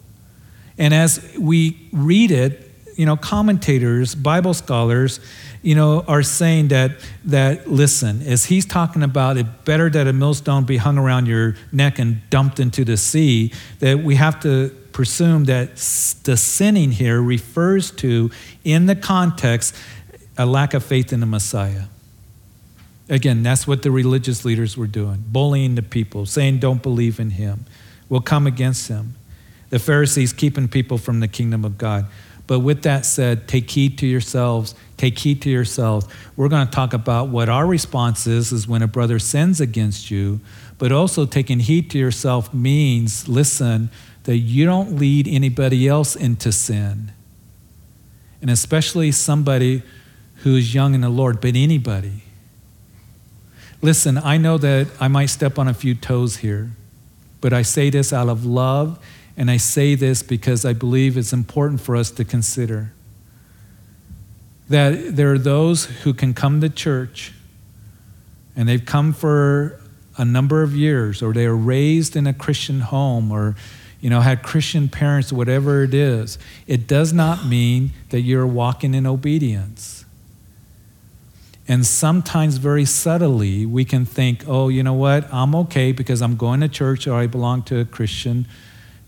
And 0.78 0.94
as 0.94 1.34
we 1.38 1.88
read 1.92 2.30
it, 2.30 2.70
you 2.96 3.06
know, 3.06 3.16
commentators, 3.16 4.14
Bible 4.14 4.54
scholars, 4.54 5.20
you 5.62 5.74
know, 5.74 6.04
are 6.06 6.22
saying 6.22 6.68
that, 6.68 6.92
that 7.24 7.70
listen, 7.70 8.22
as 8.22 8.46
he's 8.46 8.64
talking 8.64 9.02
about 9.02 9.36
it 9.36 9.64
better 9.64 9.90
that 9.90 10.06
a 10.06 10.12
millstone 10.12 10.64
be 10.64 10.76
hung 10.76 10.98
around 10.98 11.26
your 11.26 11.56
neck 11.72 11.98
and 11.98 12.20
dumped 12.30 12.60
into 12.60 12.84
the 12.84 12.96
sea, 12.96 13.52
that 13.80 13.98
we 13.98 14.14
have 14.14 14.40
to 14.40 14.70
presume 14.92 15.44
that 15.44 15.76
the 16.24 16.36
sinning 16.36 16.92
here 16.92 17.20
refers 17.20 17.90
to, 17.92 18.30
in 18.64 18.86
the 18.86 18.96
context, 18.96 19.74
a 20.36 20.46
lack 20.46 20.74
of 20.74 20.84
faith 20.84 21.12
in 21.12 21.20
the 21.20 21.26
Messiah. 21.26 21.84
Again, 23.08 23.42
that's 23.42 23.66
what 23.66 23.82
the 23.82 23.90
religious 23.90 24.44
leaders 24.44 24.76
were 24.76 24.86
doing, 24.86 25.24
bullying 25.28 25.74
the 25.74 25.82
people, 25.82 26.26
saying, 26.26 26.58
don't 26.58 26.82
believe 26.82 27.18
in 27.18 27.30
him. 27.30 27.64
We'll 28.08 28.20
come 28.20 28.46
against 28.46 28.88
him. 28.88 29.16
The 29.70 29.78
Pharisees 29.78 30.32
keeping 30.32 30.68
people 30.68 30.98
from 30.98 31.20
the 31.20 31.28
kingdom 31.28 31.64
of 31.64 31.78
God. 31.78 32.06
But 32.48 32.60
with 32.60 32.82
that 32.82 33.04
said, 33.04 33.46
take 33.46 33.70
heed 33.70 33.98
to 33.98 34.06
yourselves. 34.06 34.74
Take 34.96 35.18
heed 35.18 35.42
to 35.42 35.50
yourselves. 35.50 36.08
We're 36.34 36.48
going 36.48 36.66
to 36.66 36.72
talk 36.72 36.94
about 36.94 37.28
what 37.28 37.50
our 37.50 37.66
response 37.66 38.26
is, 38.26 38.50
is 38.52 38.66
when 38.66 38.80
a 38.82 38.88
brother 38.88 39.18
sins 39.18 39.60
against 39.60 40.10
you. 40.10 40.40
But 40.78 40.90
also 40.90 41.26
taking 41.26 41.60
heed 41.60 41.90
to 41.90 41.98
yourself 41.98 42.52
means, 42.54 43.28
listen, 43.28 43.90
that 44.24 44.38
you 44.38 44.64
don't 44.64 44.96
lead 44.96 45.28
anybody 45.28 45.86
else 45.86 46.16
into 46.16 46.50
sin. 46.50 47.12
And 48.40 48.50
especially 48.50 49.12
somebody 49.12 49.82
who 50.36 50.56
is 50.56 50.74
young 50.74 50.94
in 50.94 51.02
the 51.02 51.10
Lord, 51.10 51.42
but 51.42 51.54
anybody. 51.54 52.22
Listen, 53.82 54.16
I 54.16 54.38
know 54.38 54.56
that 54.56 54.88
I 54.98 55.08
might 55.08 55.26
step 55.26 55.58
on 55.58 55.68
a 55.68 55.74
few 55.74 55.94
toes 55.94 56.38
here, 56.38 56.70
but 57.42 57.52
I 57.52 57.60
say 57.60 57.90
this 57.90 58.10
out 58.10 58.30
of 58.30 58.46
love 58.46 58.98
and 59.38 59.52
I 59.52 59.56
say 59.56 59.94
this 59.94 60.24
because 60.24 60.64
I 60.64 60.72
believe 60.72 61.16
it's 61.16 61.32
important 61.32 61.80
for 61.80 61.94
us 61.94 62.10
to 62.10 62.24
consider 62.24 62.92
that 64.68 65.14
there 65.14 65.32
are 65.32 65.38
those 65.38 65.84
who 65.84 66.12
can 66.12 66.34
come 66.34 66.60
to 66.60 66.68
church 66.68 67.32
and 68.56 68.68
they've 68.68 68.84
come 68.84 69.12
for 69.12 69.80
a 70.16 70.24
number 70.24 70.64
of 70.64 70.74
years 70.74 71.22
or 71.22 71.32
they 71.32 71.46
are 71.46 71.56
raised 71.56 72.16
in 72.16 72.26
a 72.26 72.34
Christian 72.34 72.80
home 72.80 73.30
or 73.30 73.54
you 74.00 74.10
know 74.10 74.20
had 74.22 74.42
Christian 74.42 74.88
parents 74.88 75.32
whatever 75.32 75.84
it 75.84 75.94
is 75.94 76.36
it 76.66 76.88
does 76.88 77.12
not 77.12 77.46
mean 77.46 77.92
that 78.10 78.22
you're 78.22 78.46
walking 78.46 78.92
in 78.92 79.06
obedience. 79.06 80.04
And 81.68 81.86
sometimes 81.86 82.56
very 82.56 82.86
subtly 82.86 83.64
we 83.64 83.84
can 83.84 84.04
think 84.04 84.42
oh 84.48 84.66
you 84.66 84.82
know 84.82 84.94
what? 84.94 85.32
I'm 85.32 85.54
okay 85.54 85.92
because 85.92 86.20
I'm 86.22 86.36
going 86.36 86.58
to 86.60 86.68
church 86.68 87.06
or 87.06 87.14
I 87.14 87.28
belong 87.28 87.62
to 87.64 87.78
a 87.78 87.84
Christian 87.84 88.48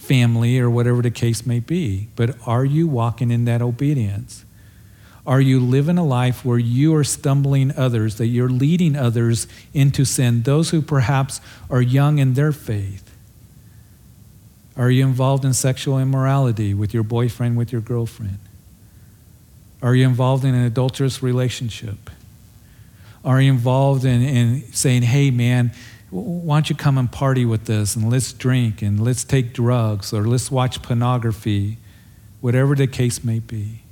family 0.00 0.58
or 0.58 0.68
whatever 0.70 1.02
the 1.02 1.10
case 1.10 1.46
may 1.46 1.60
be. 1.60 2.08
But 2.16 2.34
are 2.46 2.64
you 2.64 2.88
walking 2.88 3.30
in 3.30 3.44
that 3.44 3.62
obedience? 3.62 4.44
Are 5.26 5.40
you 5.40 5.60
living 5.60 5.98
a 5.98 6.04
life 6.04 6.44
where 6.44 6.58
you 6.58 6.94
are 6.96 7.04
stumbling 7.04 7.76
others, 7.76 8.16
that 8.16 8.26
you're 8.26 8.48
leading 8.48 8.96
others 8.96 9.46
into 9.74 10.04
sin, 10.04 10.42
those 10.42 10.70
who 10.70 10.80
perhaps 10.80 11.40
are 11.68 11.82
young 11.82 12.18
in 12.18 12.34
their 12.34 12.50
faith? 12.50 13.14
Are 14.76 14.90
you 14.90 15.04
involved 15.04 15.44
in 15.44 15.52
sexual 15.52 15.98
immorality 15.98 16.72
with 16.72 16.94
your 16.94 17.02
boyfriend, 17.02 17.58
with 17.58 17.70
your 17.70 17.82
girlfriend? 17.82 18.38
Are 19.82 19.94
you 19.94 20.06
involved 20.06 20.44
in 20.44 20.54
an 20.54 20.64
adulterous 20.64 21.22
relationship? 21.22 22.08
Are 23.22 23.40
you 23.40 23.52
involved 23.52 24.06
in, 24.06 24.22
in 24.22 24.72
saying, 24.72 25.02
hey, 25.02 25.30
man, 25.30 25.72
why 26.11 26.57
don't 26.57 26.70
you 26.70 26.77
come 26.77 26.99
and 26.99 27.11
party 27.11 27.44
with 27.44 27.70
us 27.70 27.94
and 27.94 28.11
let's 28.11 28.33
drink 28.33 28.83
and 28.83 29.03
let's 29.03 29.23
take 29.23 29.53
drugs 29.53 30.12
or 30.12 30.25
let's 30.27 30.51
watch 30.51 30.83
pornography, 30.83 31.79
whatever 32.40 32.75
the 32.75 32.87
case 32.87 33.23
may 33.23 33.38
be? 33.38 33.83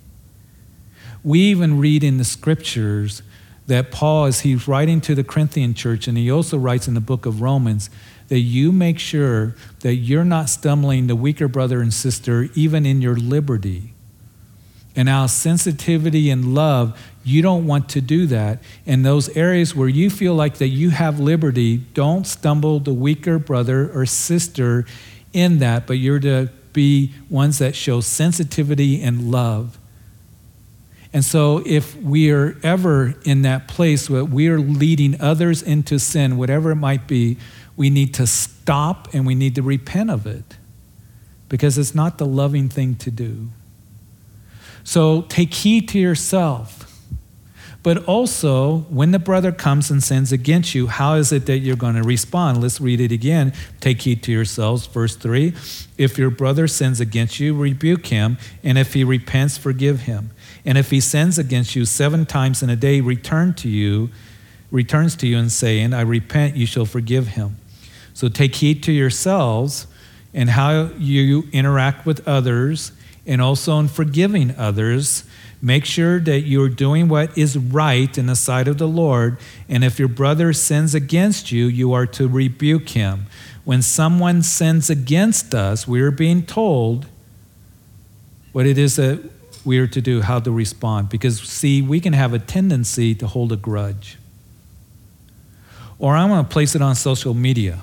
We 1.22 1.40
even 1.40 1.78
read 1.78 2.02
in 2.02 2.18
the 2.18 2.24
scriptures 2.24 3.22
that 3.66 3.90
Paul, 3.90 4.24
as 4.24 4.40
he's 4.40 4.66
writing 4.66 5.00
to 5.02 5.14
the 5.14 5.22
Corinthian 5.22 5.74
church, 5.74 6.08
and 6.08 6.16
he 6.16 6.30
also 6.30 6.56
writes 6.56 6.88
in 6.88 6.94
the 6.94 7.00
book 7.00 7.26
of 7.26 7.40
Romans, 7.42 7.90
that 8.28 8.40
you 8.40 8.72
make 8.72 8.98
sure 8.98 9.54
that 9.80 9.96
you're 9.96 10.24
not 10.24 10.48
stumbling 10.48 11.06
the 11.06 11.16
weaker 11.16 11.48
brother 11.48 11.80
and 11.80 11.92
sister 11.92 12.48
even 12.54 12.86
in 12.86 13.00
your 13.02 13.16
liberty. 13.16 13.94
And 14.96 15.08
our 15.08 15.28
sensitivity 15.28 16.30
and 16.30 16.54
love, 16.54 16.98
you 17.28 17.42
don't 17.42 17.66
want 17.66 17.88
to 17.90 18.00
do 18.00 18.26
that. 18.26 18.60
In 18.86 19.02
those 19.02 19.28
areas 19.36 19.74
where 19.74 19.88
you 19.88 20.10
feel 20.10 20.34
like 20.34 20.56
that 20.58 20.68
you 20.68 20.90
have 20.90 21.20
liberty, 21.20 21.76
don't 21.76 22.26
stumble 22.26 22.80
the 22.80 22.94
weaker 22.94 23.38
brother 23.38 23.90
or 23.92 24.06
sister 24.06 24.86
in 25.32 25.58
that, 25.58 25.86
but 25.86 25.94
you're 25.94 26.20
to 26.20 26.50
be 26.72 27.12
ones 27.28 27.58
that 27.58 27.74
show 27.74 28.00
sensitivity 28.00 29.02
and 29.02 29.30
love. 29.30 29.78
And 31.12 31.24
so, 31.24 31.62
if 31.64 31.96
we 31.96 32.30
are 32.30 32.56
ever 32.62 33.14
in 33.24 33.42
that 33.42 33.66
place 33.66 34.10
where 34.10 34.24
we 34.24 34.48
are 34.48 34.60
leading 34.60 35.20
others 35.20 35.62
into 35.62 35.98
sin, 35.98 36.36
whatever 36.36 36.72
it 36.72 36.76
might 36.76 37.06
be, 37.06 37.38
we 37.76 37.88
need 37.88 38.12
to 38.14 38.26
stop 38.26 39.08
and 39.14 39.26
we 39.26 39.34
need 39.34 39.54
to 39.54 39.62
repent 39.62 40.10
of 40.10 40.26
it 40.26 40.56
because 41.48 41.78
it's 41.78 41.94
not 41.94 42.18
the 42.18 42.26
loving 42.26 42.68
thing 42.68 42.94
to 42.96 43.10
do. 43.10 43.48
So, 44.84 45.22
take 45.22 45.54
heed 45.54 45.88
to 45.88 45.98
yourself. 45.98 46.77
But 47.88 48.04
also, 48.04 48.80
when 48.90 49.12
the 49.12 49.18
brother 49.18 49.50
comes 49.50 49.90
and 49.90 50.02
sins 50.02 50.30
against 50.30 50.74
you, 50.74 50.88
how 50.88 51.14
is 51.14 51.32
it 51.32 51.46
that 51.46 51.60
you're 51.60 51.74
going 51.74 51.94
to 51.94 52.02
respond? 52.02 52.60
Let's 52.60 52.82
read 52.82 53.00
it 53.00 53.12
again. 53.12 53.54
Take 53.80 54.02
heed 54.02 54.22
to 54.24 54.30
yourselves. 54.30 54.84
Verse 54.84 55.16
3 55.16 55.54
If 55.96 56.18
your 56.18 56.28
brother 56.28 56.68
sins 56.68 57.00
against 57.00 57.40
you, 57.40 57.56
rebuke 57.56 58.08
him, 58.08 58.36
and 58.62 58.76
if 58.76 58.92
he 58.92 59.04
repents, 59.04 59.56
forgive 59.56 60.00
him. 60.00 60.32
And 60.66 60.76
if 60.76 60.90
he 60.90 61.00
sins 61.00 61.38
against 61.38 61.74
you 61.74 61.86
seven 61.86 62.26
times 62.26 62.62
in 62.62 62.68
a 62.68 62.76
day, 62.76 63.00
return 63.00 63.54
to 63.54 63.70
you, 63.70 64.10
returns 64.70 65.16
to 65.16 65.26
you 65.26 65.38
and 65.38 65.50
saying, 65.50 65.94
I 65.94 66.02
repent, 66.02 66.56
you 66.56 66.66
shall 66.66 66.84
forgive 66.84 67.28
him. 67.28 67.56
So 68.12 68.28
take 68.28 68.56
heed 68.56 68.82
to 68.82 68.92
yourselves 68.92 69.86
and 70.34 70.50
how 70.50 70.90
you 70.98 71.48
interact 71.52 72.04
with 72.04 72.28
others 72.28 72.92
and 73.26 73.40
also 73.40 73.78
in 73.78 73.88
forgiving 73.88 74.54
others. 74.56 75.24
Make 75.60 75.84
sure 75.84 76.20
that 76.20 76.40
you're 76.40 76.68
doing 76.68 77.08
what 77.08 77.36
is 77.36 77.56
right 77.58 78.16
in 78.16 78.26
the 78.26 78.36
sight 78.36 78.68
of 78.68 78.78
the 78.78 78.86
Lord. 78.86 79.38
And 79.68 79.82
if 79.82 79.98
your 79.98 80.08
brother 80.08 80.52
sins 80.52 80.94
against 80.94 81.50
you, 81.50 81.66
you 81.66 81.92
are 81.92 82.06
to 82.06 82.28
rebuke 82.28 82.90
him. 82.90 83.26
When 83.64 83.82
someone 83.82 84.42
sins 84.42 84.88
against 84.88 85.54
us, 85.54 85.86
we 85.88 86.00
are 86.00 86.12
being 86.12 86.46
told 86.46 87.06
what 88.52 88.66
it 88.66 88.78
is 88.78 88.96
that 88.96 89.30
we 89.64 89.78
are 89.78 89.88
to 89.88 90.00
do, 90.00 90.22
how 90.22 90.38
to 90.40 90.50
respond. 90.50 91.08
Because, 91.08 91.40
see, 91.40 91.82
we 91.82 92.00
can 92.00 92.12
have 92.12 92.32
a 92.32 92.38
tendency 92.38 93.14
to 93.16 93.26
hold 93.26 93.52
a 93.52 93.56
grudge. 93.56 94.16
Or 95.98 96.14
I'm 96.16 96.28
going 96.28 96.44
to 96.44 96.48
place 96.48 96.74
it 96.76 96.82
on 96.82 96.94
social 96.94 97.34
media. 97.34 97.82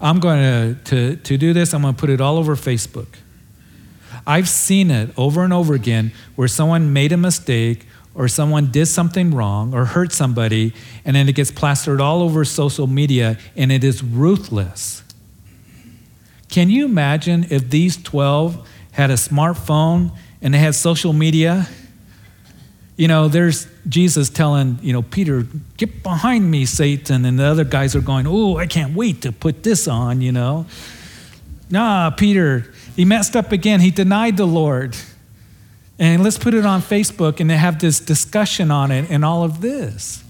I'm 0.00 0.20
going 0.20 0.38
to, 0.38 0.84
to, 0.84 1.16
to 1.16 1.36
do 1.36 1.52
this, 1.52 1.74
I'm 1.74 1.82
going 1.82 1.94
to 1.94 2.00
put 2.00 2.10
it 2.10 2.20
all 2.20 2.38
over 2.38 2.54
Facebook. 2.54 3.08
I've 4.26 4.48
seen 4.48 4.90
it 4.90 5.10
over 5.16 5.44
and 5.44 5.52
over 5.52 5.74
again 5.74 6.12
where 6.34 6.48
someone 6.48 6.92
made 6.92 7.12
a 7.12 7.16
mistake 7.16 7.86
or 8.14 8.28
someone 8.28 8.70
did 8.70 8.86
something 8.86 9.34
wrong 9.34 9.74
or 9.74 9.84
hurt 9.84 10.10
somebody, 10.10 10.72
and 11.04 11.14
then 11.14 11.28
it 11.28 11.34
gets 11.34 11.50
plastered 11.50 12.00
all 12.00 12.22
over 12.22 12.44
social 12.44 12.86
media 12.86 13.38
and 13.54 13.70
it 13.70 13.84
is 13.84 14.02
ruthless. 14.02 15.02
Can 16.48 16.70
you 16.70 16.86
imagine 16.86 17.46
if 17.50 17.68
these 17.68 17.96
12 18.02 18.66
had 18.96 19.10
a 19.10 19.14
smartphone 19.14 20.10
and 20.40 20.54
they 20.54 20.58
had 20.58 20.74
social 20.74 21.12
media. 21.12 21.68
You 22.96 23.08
know, 23.08 23.28
there's 23.28 23.68
Jesus 23.86 24.30
telling, 24.30 24.78
you 24.80 24.94
know, 24.94 25.02
Peter, 25.02 25.46
get 25.76 26.02
behind 26.02 26.50
me, 26.50 26.64
Satan. 26.64 27.26
And 27.26 27.38
the 27.38 27.44
other 27.44 27.64
guys 27.64 27.94
are 27.94 28.00
going, 28.00 28.26
oh, 28.26 28.56
I 28.56 28.66
can't 28.66 28.94
wait 28.94 29.22
to 29.22 29.32
put 29.32 29.62
this 29.62 29.86
on, 29.86 30.22
you 30.22 30.32
know. 30.32 30.64
Nah, 31.68 32.08
Peter, 32.10 32.72
he 32.96 33.04
messed 33.04 33.36
up 33.36 33.52
again. 33.52 33.80
He 33.80 33.90
denied 33.90 34.36
the 34.36 34.46
Lord. 34.46 34.96
And 35.98 36.22
let's 36.22 36.38
put 36.38 36.54
it 36.54 36.66
on 36.66 36.82
Facebook 36.82 37.40
and 37.40 37.48
they 37.48 37.56
have 37.56 37.78
this 37.78 38.00
discussion 38.00 38.70
on 38.70 38.90
it 38.90 39.10
and 39.10 39.24
all 39.24 39.44
of 39.44 39.60
this. 39.60 40.24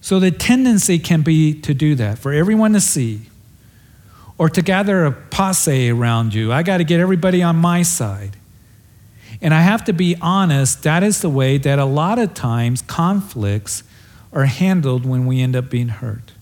So 0.00 0.20
the 0.20 0.30
tendency 0.30 0.98
can 0.98 1.22
be 1.22 1.60
to 1.62 1.74
do 1.74 1.94
that, 1.96 2.18
for 2.18 2.32
everyone 2.32 2.72
to 2.74 2.80
see 2.80 3.22
or 4.38 4.48
to 4.48 4.62
gather 4.62 5.04
a 5.04 5.12
posse 5.12 5.90
around 5.90 6.34
you. 6.34 6.52
I 6.52 6.62
got 6.62 6.78
to 6.78 6.84
get 6.84 7.00
everybody 7.00 7.42
on 7.42 7.56
my 7.56 7.82
side. 7.82 8.36
And 9.40 9.52
I 9.52 9.62
have 9.62 9.84
to 9.84 9.92
be 9.92 10.16
honest, 10.20 10.82
that 10.84 11.02
is 11.02 11.20
the 11.20 11.30
way 11.30 11.58
that 11.58 11.78
a 11.78 11.84
lot 11.84 12.18
of 12.18 12.34
times 12.34 12.82
conflicts 12.82 13.82
are 14.32 14.44
handled 14.46 15.04
when 15.04 15.26
we 15.26 15.40
end 15.40 15.56
up 15.56 15.70
being 15.70 15.88
hurt. 15.88 16.32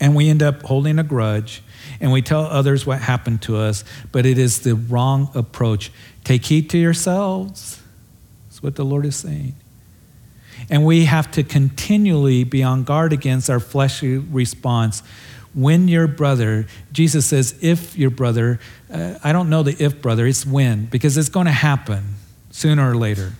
And 0.00 0.14
we 0.14 0.28
end 0.28 0.42
up 0.42 0.62
holding 0.62 0.98
a 0.98 1.04
grudge 1.04 1.62
and 2.00 2.12
we 2.12 2.22
tell 2.22 2.42
others 2.42 2.86
what 2.86 3.00
happened 3.00 3.42
to 3.42 3.56
us, 3.56 3.84
but 4.12 4.26
it 4.26 4.38
is 4.38 4.60
the 4.60 4.74
wrong 4.74 5.30
approach. 5.34 5.90
Take 6.24 6.44
heed 6.46 6.70
to 6.70 6.78
yourselves. 6.78 7.80
That's 8.48 8.62
what 8.62 8.76
the 8.76 8.84
Lord 8.84 9.06
is 9.06 9.16
saying. 9.16 9.54
And 10.70 10.84
we 10.84 11.04
have 11.04 11.30
to 11.32 11.42
continually 11.42 12.44
be 12.44 12.62
on 12.62 12.84
guard 12.84 13.12
against 13.12 13.50
our 13.50 13.60
fleshly 13.60 14.18
response 14.18 15.02
when 15.54 15.88
your 15.88 16.06
brother, 16.06 16.66
Jesus 16.92 17.26
says, 17.26 17.58
if 17.62 17.96
your 17.96 18.10
brother, 18.10 18.60
uh, 18.92 19.18
I 19.24 19.32
don't 19.32 19.48
know 19.48 19.62
the 19.62 19.82
if 19.82 20.02
brother, 20.02 20.26
it's 20.26 20.44
when, 20.44 20.84
because 20.86 21.16
it's 21.16 21.30
going 21.30 21.46
to 21.46 21.52
happen 21.52 22.16
sooner 22.50 22.90
or 22.90 22.94
later. 22.94 23.32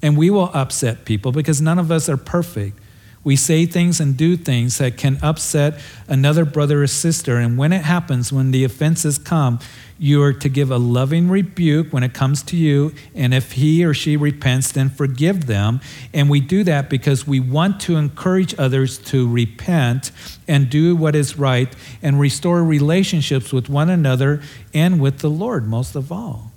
And 0.00 0.16
we 0.16 0.30
will 0.30 0.50
upset 0.54 1.04
people 1.04 1.32
because 1.32 1.60
none 1.60 1.78
of 1.80 1.90
us 1.90 2.08
are 2.08 2.16
perfect. 2.16 2.78
We 3.26 3.34
say 3.34 3.66
things 3.66 3.98
and 3.98 4.16
do 4.16 4.36
things 4.36 4.78
that 4.78 4.96
can 4.96 5.18
upset 5.20 5.80
another 6.06 6.44
brother 6.44 6.84
or 6.84 6.86
sister. 6.86 7.38
And 7.38 7.58
when 7.58 7.72
it 7.72 7.82
happens, 7.82 8.32
when 8.32 8.52
the 8.52 8.62
offenses 8.62 9.18
come, 9.18 9.58
you 9.98 10.22
are 10.22 10.32
to 10.32 10.48
give 10.48 10.70
a 10.70 10.78
loving 10.78 11.28
rebuke 11.28 11.92
when 11.92 12.04
it 12.04 12.14
comes 12.14 12.44
to 12.44 12.56
you. 12.56 12.94
And 13.16 13.34
if 13.34 13.50
he 13.52 13.84
or 13.84 13.92
she 13.92 14.16
repents, 14.16 14.70
then 14.70 14.90
forgive 14.90 15.46
them. 15.46 15.80
And 16.14 16.30
we 16.30 16.38
do 16.38 16.62
that 16.62 16.88
because 16.88 17.26
we 17.26 17.40
want 17.40 17.80
to 17.80 17.96
encourage 17.96 18.54
others 18.58 18.96
to 18.98 19.28
repent 19.28 20.12
and 20.46 20.70
do 20.70 20.94
what 20.94 21.16
is 21.16 21.36
right 21.36 21.74
and 22.00 22.20
restore 22.20 22.62
relationships 22.62 23.52
with 23.52 23.68
one 23.68 23.90
another 23.90 24.40
and 24.72 25.00
with 25.00 25.18
the 25.18 25.30
Lord, 25.30 25.66
most 25.66 25.96
of 25.96 26.12
all. 26.12 26.52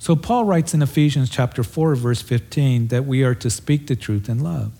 So 0.00 0.16
Paul 0.16 0.46
writes 0.46 0.74
in 0.74 0.82
Ephesians 0.82 1.30
chapter 1.30 1.62
4 1.62 1.94
verse 1.94 2.22
15 2.22 2.88
that 2.88 3.04
we 3.04 3.22
are 3.22 3.36
to 3.36 3.48
speak 3.48 3.86
the 3.86 3.94
truth 3.94 4.28
in 4.28 4.40
love 4.40 4.72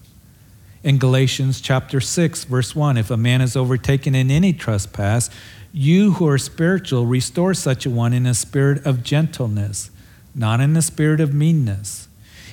in 0.83 0.99
Galatians 0.99 1.61
chapter 1.61 2.01
6, 2.01 2.45
verse 2.45 2.75
1 2.75 2.97
if 2.97 3.11
a 3.11 3.17
man 3.17 3.41
is 3.41 3.57
overtaken 3.57 4.15
in 4.15 4.31
any 4.31 4.53
trespass, 4.53 5.31
you 5.73 6.13
who 6.13 6.27
are 6.27 6.39
spiritual 6.39 7.07
restore 7.07 7.55
such 7.55 7.87
a 7.87 7.91
one 7.91 8.13
in 8.13 8.27
a 8.27 8.35
spirit 8.35 8.85
of 8.87 9.05
gentleness, 9.05 9.91
not 10.35 10.61
in 10.61 10.77
a 10.77 10.83
spirit 10.83 11.21
of 11.21 11.35
meanness. 11.35 12.09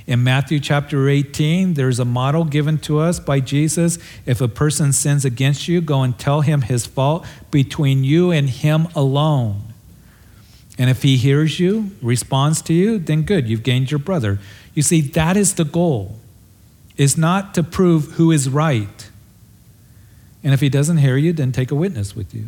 In 0.06 0.24
Matthew 0.24 0.60
chapter 0.60 1.10
18, 1.10 1.74
there's 1.74 2.00
a 2.00 2.06
model 2.06 2.46
given 2.46 2.78
to 2.80 3.00
us 3.00 3.20
by 3.20 3.42
Jesus. 3.42 3.98
If 4.26 4.40
a 4.40 4.48
person 4.48 4.94
sins 4.94 5.26
against 5.26 5.68
you, 5.68 5.82
go 5.82 6.02
and 6.02 6.18
tell 6.18 6.42
him 6.42 6.62
his 6.62 6.86
fault 6.86 7.26
between 7.52 8.06
you 8.06 8.32
and 8.32 8.50
him 8.50 8.88
alone. 8.96 9.74
And 10.78 10.90
if 10.90 11.04
he 11.04 11.18
hears 11.18 11.60
you, 11.60 11.92
responds 12.02 12.62
to 12.64 12.74
you, 12.74 13.00
then 13.00 13.24
good, 13.24 13.50
you've 13.50 13.64
gained 13.64 13.92
your 13.92 14.00
brother. 14.00 14.40
You 14.74 14.82
see, 14.82 15.02
that 15.02 15.36
is 15.36 15.56
the 15.56 15.66
goal 15.66 16.20
is 16.98 17.18
not 17.18 17.54
to 17.54 17.64
prove 17.64 18.14
who 18.14 18.32
is 18.32 18.50
right. 18.50 19.10
And 20.44 20.54
if 20.54 20.60
he 20.60 20.70
doesn't 20.70 20.98
hear 20.98 21.18
you, 21.18 21.34
then 21.34 21.52
take 21.52 21.72
a 21.72 21.76
witness 21.76 22.16
with 22.16 22.34
you. 22.34 22.48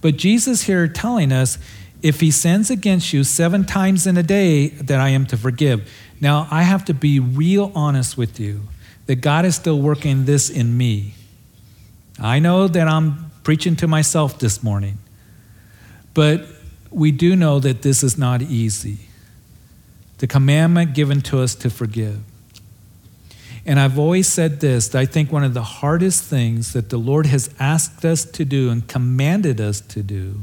But 0.00 0.16
Jesus 0.16 0.62
here 0.62 0.86
telling 0.88 1.32
us 1.32 1.58
if 2.02 2.20
he 2.20 2.30
sins 2.30 2.70
against 2.70 3.12
you 3.12 3.24
seven 3.24 3.64
times 3.64 4.06
in 4.06 4.16
a 4.16 4.22
day, 4.22 4.68
that 4.68 5.00
I 5.00 5.08
am 5.10 5.26
to 5.26 5.36
forgive. 5.36 5.90
Now, 6.20 6.46
I 6.50 6.62
have 6.62 6.84
to 6.86 6.94
be 6.94 7.18
real 7.18 7.72
honest 7.74 8.16
with 8.16 8.38
you 8.38 8.62
that 9.06 9.16
God 9.16 9.44
is 9.44 9.56
still 9.56 9.80
working 9.80 10.24
this 10.24 10.50
in 10.50 10.76
me. 10.76 11.14
I 12.20 12.38
know 12.38 12.68
that 12.68 12.86
I'm 12.86 13.30
preaching 13.42 13.74
to 13.76 13.88
myself 13.88 14.38
this 14.38 14.62
morning, 14.62 14.98
but 16.14 16.46
we 16.90 17.10
do 17.10 17.34
know 17.34 17.58
that 17.60 17.82
this 17.82 18.02
is 18.02 18.18
not 18.18 18.42
easy. 18.42 18.98
The 20.18 20.26
commandment 20.26 20.94
given 20.94 21.20
to 21.22 21.40
us 21.40 21.54
to 21.56 21.70
forgive. 21.70 22.20
And 23.68 23.78
I've 23.78 23.98
always 23.98 24.26
said 24.26 24.60
this 24.60 24.94
I 24.94 25.04
think 25.04 25.30
one 25.30 25.44
of 25.44 25.52
the 25.52 25.62
hardest 25.62 26.24
things 26.24 26.72
that 26.72 26.88
the 26.88 26.96
Lord 26.96 27.26
has 27.26 27.50
asked 27.60 28.02
us 28.02 28.24
to 28.24 28.46
do 28.46 28.70
and 28.70 28.88
commanded 28.88 29.60
us 29.60 29.82
to 29.82 30.02
do 30.02 30.40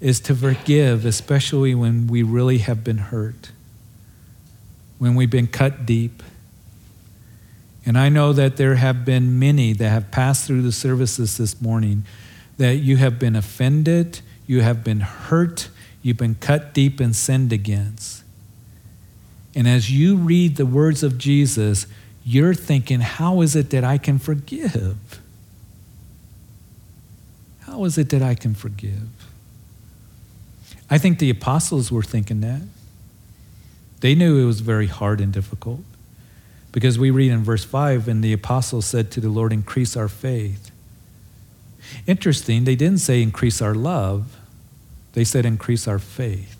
is 0.00 0.20
to 0.20 0.36
forgive, 0.36 1.04
especially 1.04 1.74
when 1.74 2.06
we 2.06 2.22
really 2.22 2.58
have 2.58 2.84
been 2.84 2.98
hurt, 2.98 3.50
when 4.98 5.16
we've 5.16 5.30
been 5.30 5.48
cut 5.48 5.84
deep. 5.84 6.22
And 7.84 7.98
I 7.98 8.08
know 8.08 8.32
that 8.32 8.56
there 8.56 8.76
have 8.76 9.04
been 9.04 9.40
many 9.40 9.72
that 9.72 9.88
have 9.88 10.12
passed 10.12 10.46
through 10.46 10.62
the 10.62 10.72
services 10.72 11.38
this 11.38 11.60
morning 11.60 12.04
that 12.56 12.76
you 12.76 12.98
have 12.98 13.18
been 13.18 13.34
offended, 13.34 14.20
you 14.46 14.60
have 14.60 14.84
been 14.84 15.00
hurt, 15.00 15.70
you've 16.02 16.18
been 16.18 16.36
cut 16.36 16.72
deep 16.72 17.00
and 17.00 17.16
sinned 17.16 17.52
against. 17.52 18.23
And 19.54 19.68
as 19.68 19.90
you 19.90 20.16
read 20.16 20.56
the 20.56 20.66
words 20.66 21.02
of 21.02 21.18
Jesus, 21.18 21.86
you're 22.24 22.54
thinking, 22.54 23.00
how 23.00 23.40
is 23.40 23.54
it 23.54 23.70
that 23.70 23.84
I 23.84 23.98
can 23.98 24.18
forgive? 24.18 25.20
How 27.60 27.84
is 27.84 27.98
it 27.98 28.10
that 28.10 28.22
I 28.22 28.34
can 28.34 28.54
forgive? 28.54 29.08
I 30.90 30.98
think 30.98 31.18
the 31.18 31.30
apostles 31.30 31.90
were 31.90 32.02
thinking 32.02 32.40
that. 32.40 32.62
They 34.00 34.14
knew 34.14 34.42
it 34.42 34.46
was 34.46 34.60
very 34.60 34.86
hard 34.86 35.20
and 35.20 35.32
difficult. 35.32 35.80
Because 36.72 36.98
we 36.98 37.10
read 37.10 37.30
in 37.30 37.44
verse 37.44 37.64
5, 37.64 38.08
and 38.08 38.22
the 38.22 38.32
apostles 38.32 38.84
said 38.84 39.10
to 39.12 39.20
the 39.20 39.28
Lord, 39.28 39.52
Increase 39.52 39.96
our 39.96 40.08
faith. 40.08 40.70
Interesting, 42.06 42.64
they 42.64 42.74
didn't 42.74 42.98
say 42.98 43.22
increase 43.22 43.62
our 43.62 43.74
love, 43.74 44.36
they 45.12 45.24
said 45.24 45.46
increase 45.46 45.86
our 45.86 45.98
faith. 45.98 46.53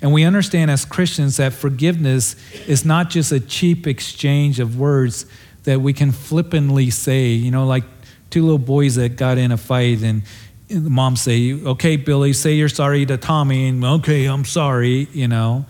And 0.00 0.12
we 0.12 0.24
understand 0.24 0.70
as 0.70 0.84
Christians 0.84 1.38
that 1.38 1.52
forgiveness 1.52 2.36
is 2.66 2.84
not 2.84 3.10
just 3.10 3.32
a 3.32 3.40
cheap 3.40 3.86
exchange 3.86 4.60
of 4.60 4.78
words 4.78 5.26
that 5.64 5.80
we 5.80 5.92
can 5.92 6.12
flippantly 6.12 6.90
say, 6.90 7.28
you 7.28 7.50
know, 7.50 7.66
like 7.66 7.84
two 8.30 8.42
little 8.42 8.58
boys 8.58 8.94
that 8.94 9.16
got 9.16 9.38
in 9.38 9.52
a 9.52 9.56
fight 9.56 10.02
and 10.02 10.22
the 10.68 10.90
mom 10.90 11.16
say, 11.16 11.54
okay, 11.54 11.96
Billy, 11.96 12.32
say 12.32 12.54
you're 12.54 12.68
sorry 12.68 13.06
to 13.06 13.16
Tommy, 13.16 13.68
and 13.68 13.82
okay, 13.82 14.26
I'm 14.26 14.44
sorry, 14.44 15.08
you 15.12 15.26
know. 15.26 15.64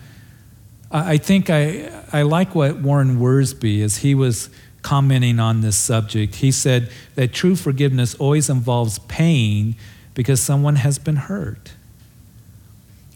I 0.90 1.18
think 1.18 1.50
I, 1.50 1.90
I 2.12 2.22
like 2.22 2.54
what 2.54 2.78
Warren 2.78 3.18
Wiersbe, 3.18 3.82
as 3.82 3.98
he 3.98 4.14
was 4.14 4.50
commenting 4.82 5.38
on 5.38 5.60
this 5.60 5.76
subject, 5.76 6.36
he 6.36 6.50
said 6.50 6.90
that 7.14 7.32
true 7.32 7.56
forgiveness 7.56 8.14
always 8.14 8.48
involves 8.48 8.98
pain 9.00 9.76
because 10.14 10.40
someone 10.40 10.76
has 10.76 10.98
been 10.98 11.16
hurt. 11.16 11.74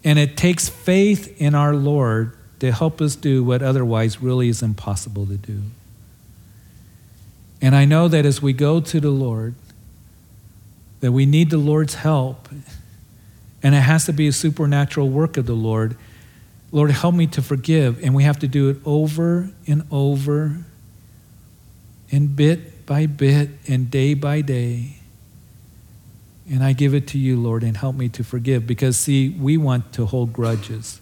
And 0.04 0.18
it 0.18 0.36
takes 0.36 0.68
faith 0.68 1.40
in 1.40 1.54
our 1.54 1.74
Lord 1.74 2.36
to 2.60 2.72
help 2.72 3.00
us 3.00 3.16
do 3.16 3.42
what 3.42 3.62
otherwise 3.62 4.22
really 4.22 4.48
is 4.48 4.62
impossible 4.62 5.26
to 5.26 5.36
do. 5.36 5.62
And 7.60 7.76
I 7.76 7.84
know 7.84 8.08
that 8.08 8.26
as 8.26 8.42
we 8.42 8.52
go 8.52 8.80
to 8.80 9.00
the 9.00 9.10
Lord, 9.10 9.54
that 11.00 11.12
we 11.12 11.26
need 11.26 11.50
the 11.50 11.58
Lord's 11.58 11.94
help. 11.94 12.48
And 13.62 13.74
it 13.74 13.80
has 13.80 14.06
to 14.06 14.12
be 14.12 14.26
a 14.26 14.32
supernatural 14.32 15.08
work 15.08 15.36
of 15.36 15.46
the 15.46 15.54
Lord. 15.54 15.96
Lord, 16.72 16.90
help 16.90 17.14
me 17.14 17.26
to 17.28 17.42
forgive. 17.42 18.02
And 18.02 18.14
we 18.14 18.24
have 18.24 18.38
to 18.40 18.48
do 18.48 18.70
it 18.70 18.78
over 18.84 19.50
and 19.66 19.84
over 19.90 20.64
and 22.10 22.34
bit 22.34 22.86
by 22.86 23.06
bit 23.06 23.50
and 23.68 23.90
day 23.90 24.14
by 24.14 24.40
day. 24.40 24.98
And 26.50 26.62
I 26.62 26.72
give 26.72 26.94
it 26.94 27.06
to 27.08 27.18
you, 27.18 27.36
Lord, 27.36 27.62
and 27.62 27.76
help 27.76 27.94
me 27.96 28.08
to 28.10 28.24
forgive. 28.24 28.66
Because, 28.66 28.96
see, 28.96 29.28
we 29.28 29.56
want 29.56 29.92
to 29.94 30.06
hold 30.06 30.32
grudges, 30.32 31.00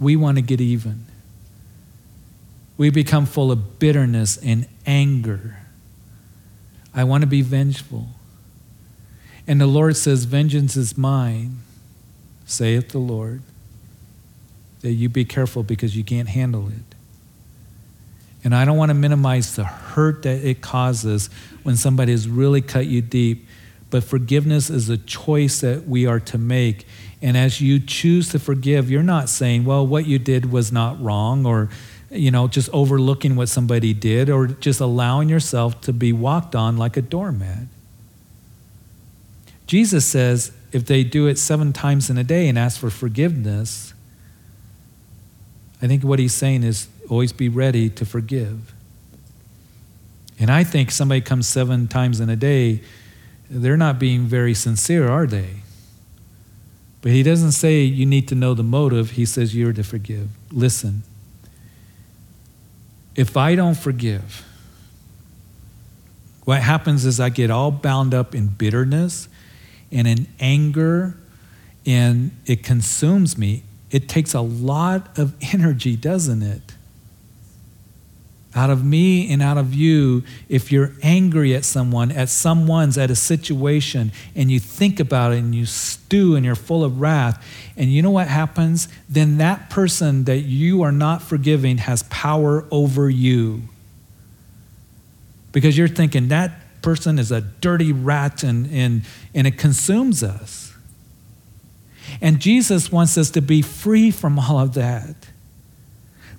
we 0.00 0.16
want 0.16 0.38
to 0.38 0.42
get 0.42 0.60
even. 0.60 1.06
We 2.78 2.90
become 2.90 3.26
full 3.26 3.52
of 3.52 3.78
bitterness 3.78 4.38
and 4.38 4.66
anger. 4.86 5.58
I 6.94 7.04
want 7.04 7.20
to 7.20 7.26
be 7.26 7.42
vengeful. 7.42 8.08
And 9.46 9.60
the 9.60 9.66
Lord 9.66 9.96
says, 9.96 10.24
Vengeance 10.24 10.76
is 10.76 10.96
mine, 10.96 11.58
saith 12.46 12.90
the 12.90 12.98
Lord. 12.98 13.42
That 14.80 14.92
you 14.92 15.08
be 15.08 15.24
careful 15.24 15.62
because 15.62 15.96
you 15.96 16.02
can't 16.02 16.28
handle 16.28 16.68
it. 16.68 16.96
And 18.44 18.54
I 18.54 18.64
don't 18.64 18.76
want 18.76 18.90
to 18.90 18.94
minimize 18.94 19.54
the 19.54 19.64
hurt 19.64 20.22
that 20.22 20.44
it 20.44 20.60
causes 20.60 21.30
when 21.62 21.76
somebody 21.76 22.10
has 22.10 22.28
really 22.28 22.60
cut 22.60 22.86
you 22.86 23.00
deep. 23.00 23.46
But 23.92 24.04
forgiveness 24.04 24.70
is 24.70 24.88
a 24.88 24.96
choice 24.96 25.60
that 25.60 25.86
we 25.86 26.06
are 26.06 26.18
to 26.18 26.38
make. 26.38 26.86
And 27.20 27.36
as 27.36 27.60
you 27.60 27.78
choose 27.78 28.30
to 28.30 28.38
forgive, 28.38 28.90
you're 28.90 29.02
not 29.02 29.28
saying, 29.28 29.66
well, 29.66 29.86
what 29.86 30.06
you 30.06 30.18
did 30.18 30.50
was 30.50 30.72
not 30.72 30.98
wrong, 30.98 31.44
or, 31.44 31.68
you 32.10 32.30
know, 32.30 32.48
just 32.48 32.70
overlooking 32.70 33.36
what 33.36 33.50
somebody 33.50 33.92
did, 33.92 34.30
or 34.30 34.46
just 34.46 34.80
allowing 34.80 35.28
yourself 35.28 35.78
to 35.82 35.92
be 35.92 36.10
walked 36.10 36.56
on 36.56 36.78
like 36.78 36.96
a 36.96 37.02
doormat. 37.02 37.66
Jesus 39.66 40.06
says 40.06 40.52
if 40.72 40.86
they 40.86 41.04
do 41.04 41.26
it 41.26 41.36
seven 41.36 41.74
times 41.74 42.08
in 42.08 42.16
a 42.16 42.24
day 42.24 42.48
and 42.48 42.58
ask 42.58 42.80
for 42.80 42.88
forgiveness, 42.88 43.92
I 45.82 45.86
think 45.86 46.02
what 46.02 46.18
he's 46.18 46.32
saying 46.32 46.62
is 46.62 46.88
always 47.10 47.34
be 47.34 47.50
ready 47.50 47.90
to 47.90 48.06
forgive. 48.06 48.72
And 50.38 50.50
I 50.50 50.64
think 50.64 50.90
somebody 50.90 51.20
comes 51.20 51.46
seven 51.46 51.88
times 51.88 52.20
in 52.20 52.30
a 52.30 52.36
day 52.36 52.80
they're 53.52 53.76
not 53.76 53.98
being 53.98 54.22
very 54.22 54.54
sincere, 54.54 55.10
are 55.10 55.26
they? 55.26 55.56
But 57.02 57.12
he 57.12 57.22
doesn't 57.22 57.52
say 57.52 57.82
you 57.82 58.06
need 58.06 58.26
to 58.28 58.34
know 58.34 58.54
the 58.54 58.62
motive. 58.62 59.12
He 59.12 59.26
says 59.26 59.54
you're 59.54 59.74
to 59.74 59.84
forgive. 59.84 60.30
Listen, 60.50 61.02
if 63.14 63.36
I 63.36 63.54
don't 63.54 63.76
forgive, 63.76 64.46
what 66.44 66.62
happens 66.62 67.04
is 67.04 67.20
I 67.20 67.28
get 67.28 67.50
all 67.50 67.70
bound 67.70 68.14
up 68.14 68.34
in 68.34 68.46
bitterness 68.46 69.28
and 69.90 70.08
in 70.08 70.28
anger, 70.40 71.14
and 71.84 72.30
it 72.46 72.62
consumes 72.62 73.36
me. 73.36 73.64
It 73.90 74.08
takes 74.08 74.32
a 74.32 74.40
lot 74.40 75.18
of 75.18 75.34
energy, 75.52 75.94
doesn't 75.94 76.42
it? 76.42 76.71
Out 78.54 78.70
of 78.70 78.84
me 78.84 79.32
and 79.32 79.42
out 79.42 79.56
of 79.56 79.72
you 79.72 80.22
if 80.48 80.70
you're 80.70 80.92
angry 81.02 81.54
at 81.54 81.64
someone, 81.64 82.12
at 82.12 82.28
someone's, 82.28 82.98
at 82.98 83.10
a 83.10 83.16
situation, 83.16 84.12
and 84.34 84.50
you 84.50 84.60
think 84.60 85.00
about 85.00 85.32
it 85.32 85.38
and 85.38 85.54
you 85.54 85.64
stew 85.64 86.36
and 86.36 86.44
you're 86.44 86.54
full 86.54 86.84
of 86.84 87.00
wrath. 87.00 87.44
And 87.76 87.90
you 87.90 88.02
know 88.02 88.10
what 88.10 88.28
happens? 88.28 88.88
Then 89.08 89.38
that 89.38 89.70
person 89.70 90.24
that 90.24 90.40
you 90.40 90.82
are 90.82 90.92
not 90.92 91.22
forgiving 91.22 91.78
has 91.78 92.02
power 92.04 92.66
over 92.70 93.08
you. 93.08 93.62
Because 95.52 95.76
you're 95.76 95.88
thinking 95.88 96.28
that 96.28 96.52
person 96.82 97.18
is 97.18 97.30
a 97.32 97.40
dirty 97.40 97.92
rat 97.92 98.42
and, 98.42 98.70
and, 98.70 99.02
and 99.34 99.46
it 99.46 99.56
consumes 99.56 100.22
us. 100.22 100.74
And 102.20 102.40
Jesus 102.40 102.92
wants 102.92 103.16
us 103.16 103.30
to 103.30 103.40
be 103.40 103.62
free 103.62 104.10
from 104.10 104.38
all 104.38 104.58
of 104.58 104.74
that. 104.74 105.14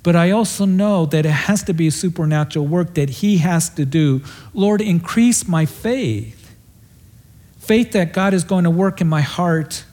But 0.03 0.17
I 0.17 0.31
also 0.31 0.65
know 0.65 1.05
that 1.07 1.25
it 1.25 1.31
has 1.31 1.63
to 1.63 1.73
be 1.73 1.87
a 1.87 1.91
supernatural 1.91 2.67
work 2.67 2.93
that 2.95 3.09
He 3.09 3.37
has 3.37 3.69
to 3.71 3.85
do. 3.85 4.21
Lord, 4.53 4.81
increase 4.81 5.47
my 5.47 5.65
faith. 5.65 6.53
Faith 7.57 7.93
that 7.93 8.11
God 8.11 8.33
is 8.33 8.43
going 8.43 8.65
to 8.65 8.69
work 8.69 8.99
in 8.99 9.07
my 9.07 9.21
heart 9.21 9.85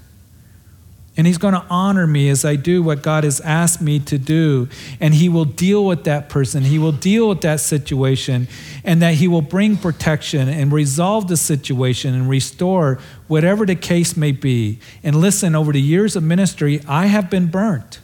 and 1.17 1.27
He's 1.27 1.39
going 1.39 1.55
to 1.55 1.65
honor 1.69 2.07
me 2.07 2.29
as 2.29 2.45
I 2.45 2.57
do 2.57 2.83
what 2.83 3.03
God 3.03 3.25
has 3.25 3.41
asked 3.41 3.83
me 3.83 3.99
to 4.01 4.17
do. 4.17 4.69
And 5.01 5.13
He 5.13 5.29
will 5.29 5.45
deal 5.45 5.85
with 5.85 6.05
that 6.05 6.29
person, 6.29 6.63
He 6.63 6.79
will 6.79 6.93
deal 6.93 7.29
with 7.29 7.43
that 7.43 7.61
situation, 7.61 8.49
and 8.85 9.03
that 9.03 9.15
He 9.15 9.29
will 9.29 9.43
bring 9.43 9.77
protection 9.77 10.49
and 10.49 10.73
resolve 10.73 11.29
the 11.29 11.37
situation 11.37 12.15
and 12.15 12.29
restore 12.29 12.99
whatever 13.29 13.67
the 13.67 13.77
case 13.77 14.17
may 14.17 14.33
be. 14.33 14.79
And 15.03 15.17
listen, 15.17 15.55
over 15.55 15.73
the 15.73 15.81
years 15.81 16.17
of 16.17 16.23
ministry, 16.23 16.81
I 16.89 17.07
have 17.07 17.29
been 17.29 17.49
burnt 17.49 18.01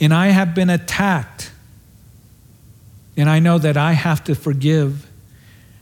and 0.00 0.12
I 0.12 0.28
have 0.28 0.54
been 0.54 0.70
attacked. 0.70 1.50
And 3.16 3.30
I 3.30 3.38
know 3.38 3.58
that 3.58 3.76
I 3.76 3.92
have 3.92 4.22
to 4.24 4.34
forgive 4.34 5.08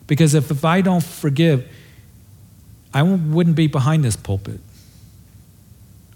because 0.06 0.34
if, 0.34 0.50
if 0.50 0.64
I 0.64 0.80
don't 0.80 1.02
forgive, 1.02 1.68
I 2.92 3.02
wouldn't 3.02 3.56
be 3.56 3.66
behind 3.66 4.04
this 4.04 4.14
pulpit. 4.14 4.60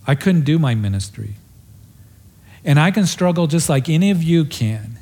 I 0.07 0.15
couldn't 0.15 0.43
do 0.43 0.59
my 0.59 0.75
ministry. 0.75 1.35
And 2.65 2.79
I 2.79 2.91
can 2.91 3.07
struggle 3.07 3.47
just 3.47 3.69
like 3.69 3.89
any 3.89 4.11
of 4.11 4.23
you 4.23 4.45
can. 4.45 4.99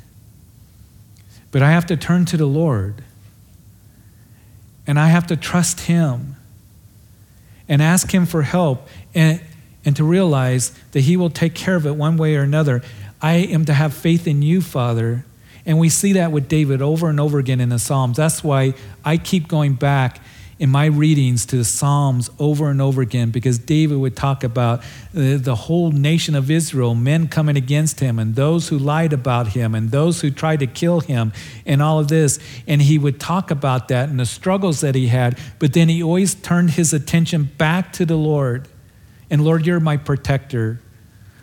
But 1.51 1.61
I 1.61 1.71
have 1.71 1.85
to 1.87 1.97
turn 1.97 2.25
to 2.25 2.37
the 2.37 2.45
Lord. 2.45 3.03
And 4.87 4.99
I 4.99 5.09
have 5.09 5.27
to 5.27 5.35
trust 5.35 5.81
Him 5.81 6.35
and 7.69 7.81
ask 7.81 8.11
Him 8.11 8.25
for 8.25 8.41
help. 8.41 8.87
And 9.13 9.41
and 9.87 9.95
to 9.95 10.03
realize 10.03 10.73
that 10.91 10.99
He 10.99 11.15
will 11.15 11.29
take 11.29 11.55
care 11.55 11.77
of 11.77 11.85
it 11.85 11.95
one 11.95 12.17
way 12.17 12.35
or 12.35 12.41
another. 12.41 12.83
I 13.21 13.35
am 13.35 13.63
to 13.65 13.73
have 13.73 13.93
faith 13.93 14.27
in 14.27 14.41
you, 14.41 14.59
Father. 14.61 15.23
And 15.65 15.79
we 15.79 15.87
see 15.87 16.11
that 16.13 16.33
with 16.33 16.49
David 16.49 16.81
over 16.81 17.09
and 17.09 17.21
over 17.21 17.39
again 17.39 17.61
in 17.61 17.69
the 17.69 17.79
Psalms. 17.79 18.17
That's 18.17 18.43
why 18.43 18.73
I 19.05 19.15
keep 19.15 19.47
going 19.47 19.75
back 19.75 20.19
in 20.59 20.69
my 20.69 20.87
readings 20.87 21.45
to 21.45 21.55
the 21.55 21.63
Psalms 21.63 22.29
over 22.37 22.69
and 22.69 22.81
over 22.81 23.01
again 23.01 23.31
because 23.31 23.59
David 23.59 23.97
would 23.97 24.17
talk 24.17 24.43
about 24.43 24.83
the, 25.13 25.55
whole 25.55 25.91
nation 25.91 26.35
of 26.35 26.51
Israel, 26.51 26.93
men 26.93 27.29
coming 27.29 27.55
against 27.55 28.01
him, 28.01 28.19
and 28.19 28.35
those 28.35 28.67
who 28.67 28.77
lied 28.77 29.13
about 29.13 29.49
him, 29.49 29.73
and 29.73 29.91
those 29.91 30.19
who 30.19 30.31
tried 30.31 30.59
to 30.59 30.67
kill 30.67 30.99
him, 30.99 31.31
and 31.65 31.81
all 31.81 31.99
of 31.99 32.09
this. 32.09 32.39
And 32.67 32.81
he 32.81 32.97
would 32.97 33.21
talk 33.21 33.51
about 33.51 33.87
that 33.87 34.09
and 34.09 34.19
the 34.19 34.25
struggles 34.25 34.81
that 34.81 34.95
he 34.95 35.07
had, 35.07 35.39
but 35.59 35.71
then 35.71 35.87
he 35.87 36.03
always 36.03 36.35
turned 36.35 36.71
his 36.71 36.91
attention 36.91 37.51
back 37.57 37.93
to 37.93 38.05
the 38.05 38.17
Lord. 38.17 38.67
And 39.29 39.43
Lord, 39.43 39.65
you're 39.65 39.79
my 39.79 39.97
protector, 39.97 40.79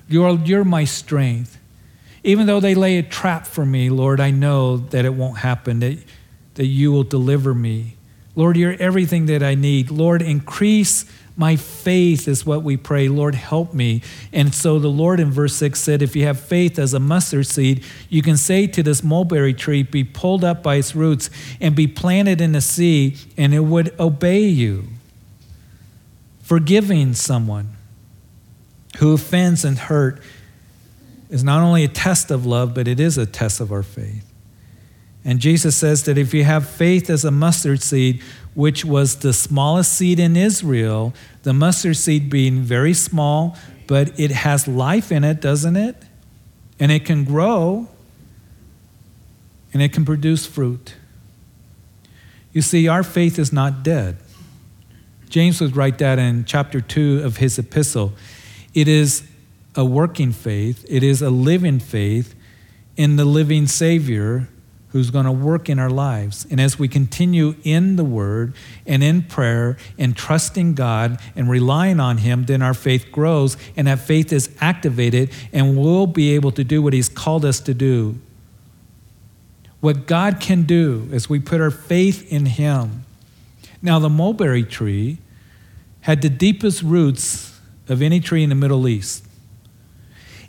you're, 0.09 0.39
you're 0.41 0.65
my 0.65 0.85
strength. 0.85 1.59
Even 2.23 2.47
though 2.47 2.61
they 2.61 2.75
lay 2.75 2.97
a 2.97 3.03
trap 3.03 3.47
for 3.47 3.67
me, 3.67 3.91
Lord, 3.91 4.19
I 4.19 4.31
know 4.31 4.79
that 4.79 5.05
it 5.05 5.13
won't 5.13 5.39
happen, 5.39 5.81
that, 5.81 5.99
that 6.55 6.67
you 6.67 6.91
will 6.91 7.05
deliver 7.05 7.55
me. 7.55 7.97
Lord, 8.35 8.57
you're 8.57 8.77
everything 8.79 9.27
that 9.27 9.43
I 9.43 9.55
need. 9.55 9.91
Lord, 9.91 10.23
increase 10.23 11.05
my 11.37 11.57
faith, 11.57 12.29
is 12.29 12.47
what 12.47 12.63
we 12.63 12.77
pray. 12.77 13.09
Lord, 13.09 13.35
help 13.35 13.75
me. 13.75 14.03
And 14.33 14.55
so 14.55 14.79
the 14.79 14.89
Lord 14.89 15.19
in 15.19 15.31
verse 15.31 15.55
6 15.57 15.81
said, 15.81 16.01
If 16.01 16.15
you 16.15 16.25
have 16.25 16.39
faith 16.39 16.79
as 16.79 16.95
a 16.95 17.01
mustard 17.01 17.47
seed, 17.47 17.85
you 18.09 18.23
can 18.23 18.37
say 18.37 18.67
to 18.69 18.83
this 18.83 19.03
mulberry 19.03 19.53
tree, 19.53 19.83
Be 19.83 20.05
pulled 20.05 20.45
up 20.45 20.63
by 20.63 20.77
its 20.77 20.95
roots 20.95 21.31
and 21.61 21.75
be 21.75 21.89
planted 21.89 22.41
in 22.41 22.53
the 22.53 22.61
sea, 22.61 23.17
and 23.37 23.53
it 23.53 23.61
would 23.61 23.99
obey 23.99 24.43
you. 24.43 24.85
Forgiving 26.41 27.15
someone 27.15 27.74
who 28.99 29.13
offends 29.15 29.65
and 29.65 29.79
hurt 29.79 30.21
is 31.31 31.43
not 31.43 31.63
only 31.63 31.85
a 31.85 31.89
test 31.89 32.31
of 32.31 32.47
love, 32.47 32.75
but 32.75 32.87
it 32.87 33.01
is 33.01 33.19
a 33.19 33.27
test 33.27 33.61
of 33.61 33.73
our 33.73 33.83
faith. 33.83 34.31
And 35.25 35.41
Jesus 35.41 35.75
says 35.75 36.05
that 36.05 36.19
if 36.19 36.35
you 36.35 36.45
have 36.45 36.69
faith 36.69 37.09
as 37.09 37.25
a 37.25 37.31
mustard 37.31 37.83
seed, 37.83 38.23
which 38.55 38.85
was 38.85 39.17
the 39.17 39.33
smallest 39.33 39.93
seed 39.95 40.21
in 40.21 40.37
Israel, 40.37 41.15
the 41.43 41.55
mustard 41.55 41.97
seed 41.97 42.29
being 42.29 42.61
very 42.61 42.93
small, 42.93 43.57
but 43.87 44.19
it 44.21 44.31
has 44.31 44.69
life 44.69 45.11
in 45.11 45.25
it, 45.25 45.41
doesn't 45.41 45.77
it? 45.77 45.97
And 46.79 46.93
it 46.93 47.05
can 47.05 47.25
grow 47.25 47.89
and 49.73 49.83
it 49.83 49.93
can 49.93 50.05
produce 50.05 50.47
fruit. 50.47 50.95
You 52.53 52.63
see, 52.63 52.87
our 52.87 53.03
faith 53.03 53.39
is 53.39 53.53
not 53.53 53.83
dead. 53.83 54.19
James 55.29 55.61
would 55.61 55.75
write 55.75 55.99
that 55.99 56.19
in 56.19 56.45
chapter 56.45 56.81
2 56.81 57.23
of 57.25 57.39
his 57.39 57.59
epistle. 57.59 58.13
It 58.75 58.89
is 58.89 59.23
a 59.77 59.85
working 59.85 60.33
faith, 60.33 60.85
it 60.89 61.03
is 61.03 61.23
a 61.23 61.31
living 61.31 61.79
faith 61.79 62.35
in 62.97 63.17
the 63.17 63.25
living 63.25 63.67
Savior 63.67 64.49
who's 64.95 65.11
going 65.11 65.25
to 65.25 65.33
work 65.33 65.69
in 65.69 65.81
our 65.81 65.91
lives. 65.91 66.47
And 66.49 66.61
as 66.61 66.79
we 66.79 66.87
continue 66.87 67.57
in 67.65 67.97
the 67.97 68.05
Word 68.05 68.55
and 68.87 69.03
in 69.03 69.23
prayer 69.23 69.77
and 69.99 70.17
trusting 70.17 70.75
God 70.75 71.21
and 71.35 71.51
relying 71.51 71.99
on 71.99 72.19
Him, 72.19 72.45
then 72.45 72.63
our 72.63 72.75
faith 72.75 73.11
grows 73.11 73.57
and 73.77 73.89
that 73.89 73.99
faith 73.99 74.33
is 74.33 74.55
activated 74.61 75.33
and 75.53 75.77
we'll 75.77 76.07
be 76.07 76.33
able 76.37 76.53
to 76.53 76.63
do 76.63 76.81
what 76.81 76.93
He's 76.93 77.09
called 77.09 77.45
us 77.45 77.59
to 77.61 77.75
do. 77.75 78.21
What 79.81 80.07
God 80.07 80.39
can 80.39 80.63
do 80.63 81.09
as 81.13 81.29
we 81.29 81.41
put 81.41 81.61
our 81.61 81.73
faith 81.73 82.33
in 82.33 82.47
Him. 82.47 83.05
Now, 83.83 83.99
the 83.99 84.09
mulberry 84.09 84.63
tree 84.63 85.19
had 86.03 86.23
the 86.23 86.31
deepest 86.31 86.85
roots 86.85 87.54
of 87.89 88.03
any 88.03 88.21
tree 88.21 88.43
in 88.43 88.49
the 88.49 88.55
Middle 88.55 88.89
East. 88.89 89.25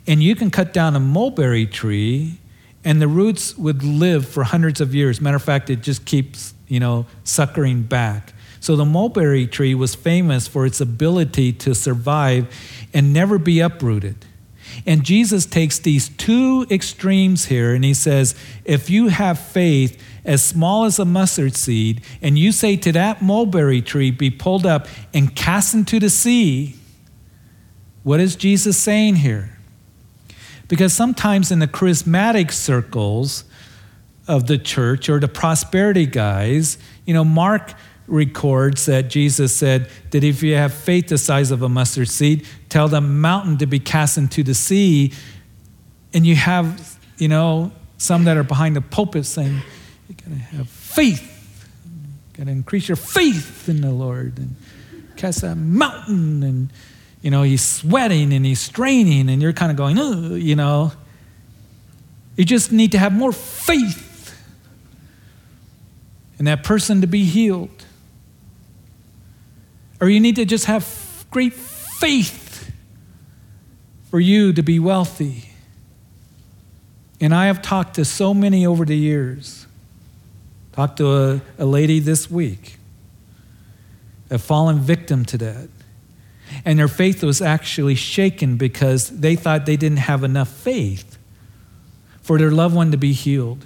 And 0.06 0.22
you 0.22 0.36
can 0.36 0.50
cut 0.50 0.72
down 0.72 0.94
a 0.94 1.00
mulberry 1.00 1.66
tree 1.66 2.38
and 2.84 3.02
the 3.02 3.08
roots 3.08 3.58
would 3.58 3.82
live 3.82 4.28
for 4.28 4.44
hundreds 4.44 4.80
of 4.80 4.94
years. 4.94 5.20
Matter 5.20 5.36
of 5.36 5.42
fact, 5.42 5.70
it 5.70 5.82
just 5.82 6.04
keeps, 6.04 6.54
you 6.68 6.78
know, 6.78 7.04
suckering 7.24 7.82
back. 7.82 8.32
So 8.60 8.76
the 8.76 8.84
mulberry 8.84 9.48
tree 9.48 9.74
was 9.74 9.96
famous 9.96 10.46
for 10.46 10.64
its 10.64 10.80
ability 10.80 11.52
to 11.54 11.74
survive 11.74 12.46
and 12.94 13.12
never 13.12 13.38
be 13.38 13.58
uprooted. 13.58 14.24
And 14.86 15.04
Jesus 15.04 15.46
takes 15.46 15.80
these 15.80 16.10
two 16.10 16.64
extremes 16.70 17.46
here 17.46 17.74
and 17.74 17.84
he 17.84 17.92
says, 17.92 18.36
if 18.64 18.88
you 18.88 19.08
have 19.08 19.38
faith 19.38 20.00
as 20.24 20.44
small 20.44 20.84
as 20.84 21.00
a 21.00 21.04
mustard 21.04 21.56
seed, 21.56 22.02
and 22.22 22.38
you 22.38 22.52
say 22.52 22.76
to 22.76 22.92
that 22.92 23.20
mulberry 23.20 23.82
tree, 23.82 24.12
be 24.12 24.30
pulled 24.30 24.64
up 24.64 24.86
and 25.12 25.34
cast 25.34 25.74
into 25.74 25.98
the 25.98 26.10
sea, 26.10 26.75
what 28.06 28.20
is 28.20 28.36
Jesus 28.36 28.78
saying 28.78 29.16
here? 29.16 29.58
Because 30.68 30.94
sometimes 30.94 31.50
in 31.50 31.58
the 31.58 31.66
charismatic 31.66 32.52
circles 32.52 33.42
of 34.28 34.46
the 34.46 34.58
church 34.58 35.08
or 35.08 35.18
the 35.18 35.26
prosperity 35.26 36.06
guys, 36.06 36.78
you 37.04 37.12
know, 37.12 37.24
Mark 37.24 37.74
records 38.06 38.86
that 38.86 39.10
Jesus 39.10 39.52
said 39.52 39.90
that 40.12 40.22
if 40.22 40.40
you 40.44 40.54
have 40.54 40.72
faith 40.72 41.08
the 41.08 41.18
size 41.18 41.50
of 41.50 41.62
a 41.62 41.68
mustard 41.68 42.08
seed, 42.08 42.46
tell 42.68 42.86
the 42.86 43.00
mountain 43.00 43.58
to 43.58 43.66
be 43.66 43.80
cast 43.80 44.18
into 44.18 44.44
the 44.44 44.54
sea. 44.54 45.12
And 46.14 46.24
you 46.24 46.36
have, 46.36 46.96
you 47.18 47.26
know, 47.26 47.72
some 47.98 48.22
that 48.22 48.36
are 48.36 48.44
behind 48.44 48.76
the 48.76 48.82
pulpit 48.82 49.26
saying, 49.26 49.62
you 50.08 50.14
gotta 50.14 50.36
have 50.36 50.68
faith. 50.68 51.76
You 51.84 52.38
gotta 52.38 52.52
increase 52.52 52.86
your 52.86 52.94
faith 52.94 53.68
in 53.68 53.80
the 53.80 53.90
Lord 53.90 54.38
and 54.38 54.54
cast 55.16 55.40
that 55.40 55.56
mountain 55.56 56.44
and 56.44 56.70
you 57.22 57.30
know, 57.30 57.42
he's 57.42 57.62
sweating 57.62 58.32
and 58.32 58.44
he's 58.44 58.60
straining, 58.60 59.28
and 59.28 59.42
you're 59.42 59.52
kind 59.52 59.70
of 59.70 59.76
going, 59.76 59.96
you 60.40 60.56
know. 60.56 60.92
You 62.36 62.44
just 62.44 62.70
need 62.70 62.92
to 62.92 62.98
have 62.98 63.12
more 63.12 63.32
faith 63.32 64.38
in 66.38 66.44
that 66.44 66.62
person 66.62 67.00
to 67.00 67.06
be 67.06 67.24
healed. 67.24 67.84
Or 70.00 70.08
you 70.08 70.20
need 70.20 70.36
to 70.36 70.44
just 70.44 70.66
have 70.66 71.24
great 71.30 71.54
faith 71.54 72.70
for 74.10 74.20
you 74.20 74.52
to 74.52 74.62
be 74.62 74.78
wealthy. 74.78 75.50
And 77.20 77.34
I 77.34 77.46
have 77.46 77.62
talked 77.62 77.94
to 77.94 78.04
so 78.04 78.34
many 78.34 78.66
over 78.66 78.84
the 78.84 78.96
years. 78.96 79.66
Talked 80.72 80.98
to 80.98 81.16
a, 81.16 81.40
a 81.58 81.64
lady 81.64 82.00
this 82.00 82.30
week, 82.30 82.76
a 84.28 84.38
fallen 84.38 84.78
victim 84.78 85.24
to 85.24 85.38
that. 85.38 85.68
And 86.66 86.80
their 86.80 86.88
faith 86.88 87.22
was 87.22 87.40
actually 87.40 87.94
shaken 87.94 88.56
because 88.56 89.08
they 89.08 89.36
thought 89.36 89.66
they 89.66 89.76
didn't 89.76 89.98
have 89.98 90.24
enough 90.24 90.48
faith 90.48 91.16
for 92.22 92.38
their 92.38 92.50
loved 92.50 92.74
one 92.74 92.90
to 92.90 92.96
be 92.96 93.12
healed 93.12 93.64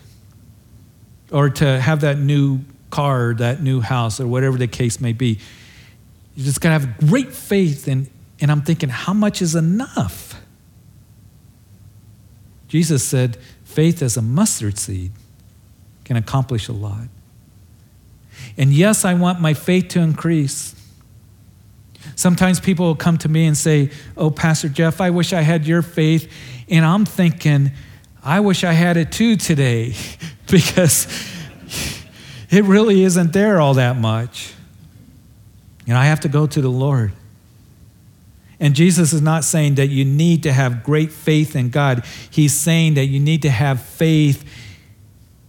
or 1.32 1.48
to 1.48 1.80
have 1.80 2.02
that 2.02 2.18
new 2.18 2.60
car, 2.90 3.32
that 3.34 3.62
new 3.62 3.80
house, 3.80 4.20
or 4.20 4.28
whatever 4.28 4.58
the 4.58 4.66
case 4.66 5.00
may 5.00 5.14
be. 5.14 5.38
You 6.36 6.44
just 6.44 6.60
got 6.60 6.68
to 6.68 6.86
have 6.86 6.98
great 7.08 7.32
faith. 7.32 7.88
And, 7.88 8.10
and 8.38 8.50
I'm 8.50 8.60
thinking, 8.60 8.90
how 8.90 9.14
much 9.14 9.40
is 9.40 9.54
enough? 9.54 10.38
Jesus 12.68 13.02
said, 13.02 13.38
faith 13.64 14.02
as 14.02 14.18
a 14.18 14.22
mustard 14.22 14.78
seed 14.78 15.12
can 16.04 16.18
accomplish 16.18 16.68
a 16.68 16.72
lot. 16.72 17.08
And 18.58 18.74
yes, 18.74 19.06
I 19.06 19.14
want 19.14 19.40
my 19.40 19.54
faith 19.54 19.88
to 19.88 20.00
increase. 20.00 20.74
Sometimes 22.20 22.60
people 22.60 22.84
will 22.84 22.96
come 22.96 23.16
to 23.16 23.30
me 23.30 23.46
and 23.46 23.56
say, 23.56 23.90
Oh, 24.14 24.30
Pastor 24.30 24.68
Jeff, 24.68 25.00
I 25.00 25.08
wish 25.08 25.32
I 25.32 25.40
had 25.40 25.66
your 25.66 25.80
faith. 25.80 26.30
And 26.68 26.84
I'm 26.84 27.06
thinking, 27.06 27.70
I 28.22 28.40
wish 28.40 28.62
I 28.62 28.74
had 28.74 28.98
it 28.98 29.10
too 29.10 29.36
today 29.36 29.94
because 30.50 31.06
it 32.50 32.64
really 32.64 33.04
isn't 33.04 33.32
there 33.32 33.58
all 33.58 33.72
that 33.72 33.96
much. 33.96 34.52
And 35.86 35.96
I 35.96 36.04
have 36.04 36.20
to 36.20 36.28
go 36.28 36.46
to 36.46 36.60
the 36.60 36.68
Lord. 36.68 37.12
And 38.60 38.74
Jesus 38.74 39.14
is 39.14 39.22
not 39.22 39.42
saying 39.42 39.76
that 39.76 39.86
you 39.86 40.04
need 40.04 40.42
to 40.42 40.52
have 40.52 40.84
great 40.84 41.12
faith 41.12 41.56
in 41.56 41.70
God. 41.70 42.04
He's 42.28 42.52
saying 42.52 42.94
that 42.94 43.06
you 43.06 43.18
need 43.18 43.40
to 43.42 43.50
have 43.50 43.80
faith 43.80 44.44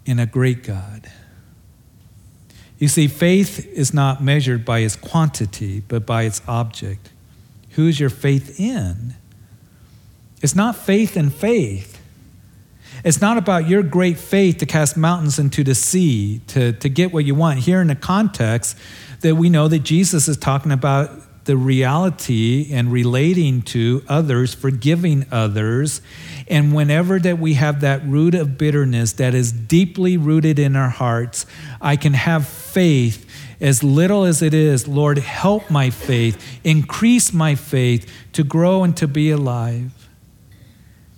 in 0.05 0.19
a 0.19 0.25
great 0.25 0.63
God. 0.63 1.00
You 2.81 2.87
see, 2.87 3.07
faith 3.07 3.67
is 3.73 3.93
not 3.93 4.23
measured 4.23 4.65
by 4.65 4.79
its 4.79 4.95
quantity, 4.95 5.81
but 5.81 6.03
by 6.03 6.23
its 6.23 6.41
object. 6.47 7.11
Who's 7.73 7.99
your 7.99 8.09
faith 8.09 8.59
in? 8.59 9.13
It's 10.41 10.55
not 10.55 10.75
faith 10.75 11.15
in 11.15 11.29
faith. 11.29 12.01
It's 13.05 13.21
not 13.21 13.37
about 13.37 13.69
your 13.69 13.83
great 13.83 14.17
faith 14.17 14.57
to 14.57 14.65
cast 14.65 14.97
mountains 14.97 15.37
into 15.37 15.63
the 15.63 15.75
sea, 15.75 16.41
to, 16.47 16.73
to 16.73 16.89
get 16.89 17.13
what 17.13 17.23
you 17.23 17.35
want. 17.35 17.59
Here 17.59 17.81
in 17.81 17.87
the 17.87 17.95
context, 17.95 18.75
that 19.19 19.35
we 19.35 19.47
know 19.51 19.67
that 19.67 19.83
Jesus 19.83 20.27
is 20.27 20.37
talking 20.37 20.71
about 20.71 21.45
the 21.45 21.57
reality 21.57 22.73
and 22.73 22.91
relating 22.91 23.61
to 23.61 24.03
others, 24.07 24.55
forgiving 24.55 25.27
others. 25.31 26.01
And 26.51 26.73
whenever 26.73 27.17
that 27.17 27.39
we 27.39 27.53
have 27.53 27.79
that 27.79 28.05
root 28.05 28.35
of 28.35 28.57
bitterness 28.57 29.13
that 29.13 29.33
is 29.33 29.53
deeply 29.53 30.17
rooted 30.17 30.59
in 30.59 30.75
our 30.75 30.89
hearts, 30.89 31.45
I 31.79 31.95
can 31.95 32.11
have 32.11 32.45
faith 32.45 33.25
as 33.61 33.85
little 33.85 34.25
as 34.25 34.41
it 34.41 34.53
is. 34.53 34.85
Lord, 34.85 35.19
help 35.19 35.71
my 35.71 35.89
faith, 35.89 36.59
increase 36.65 37.31
my 37.31 37.55
faith 37.55 38.11
to 38.33 38.43
grow 38.43 38.83
and 38.83 38.97
to 38.97 39.07
be 39.07 39.31
alive. 39.31 40.09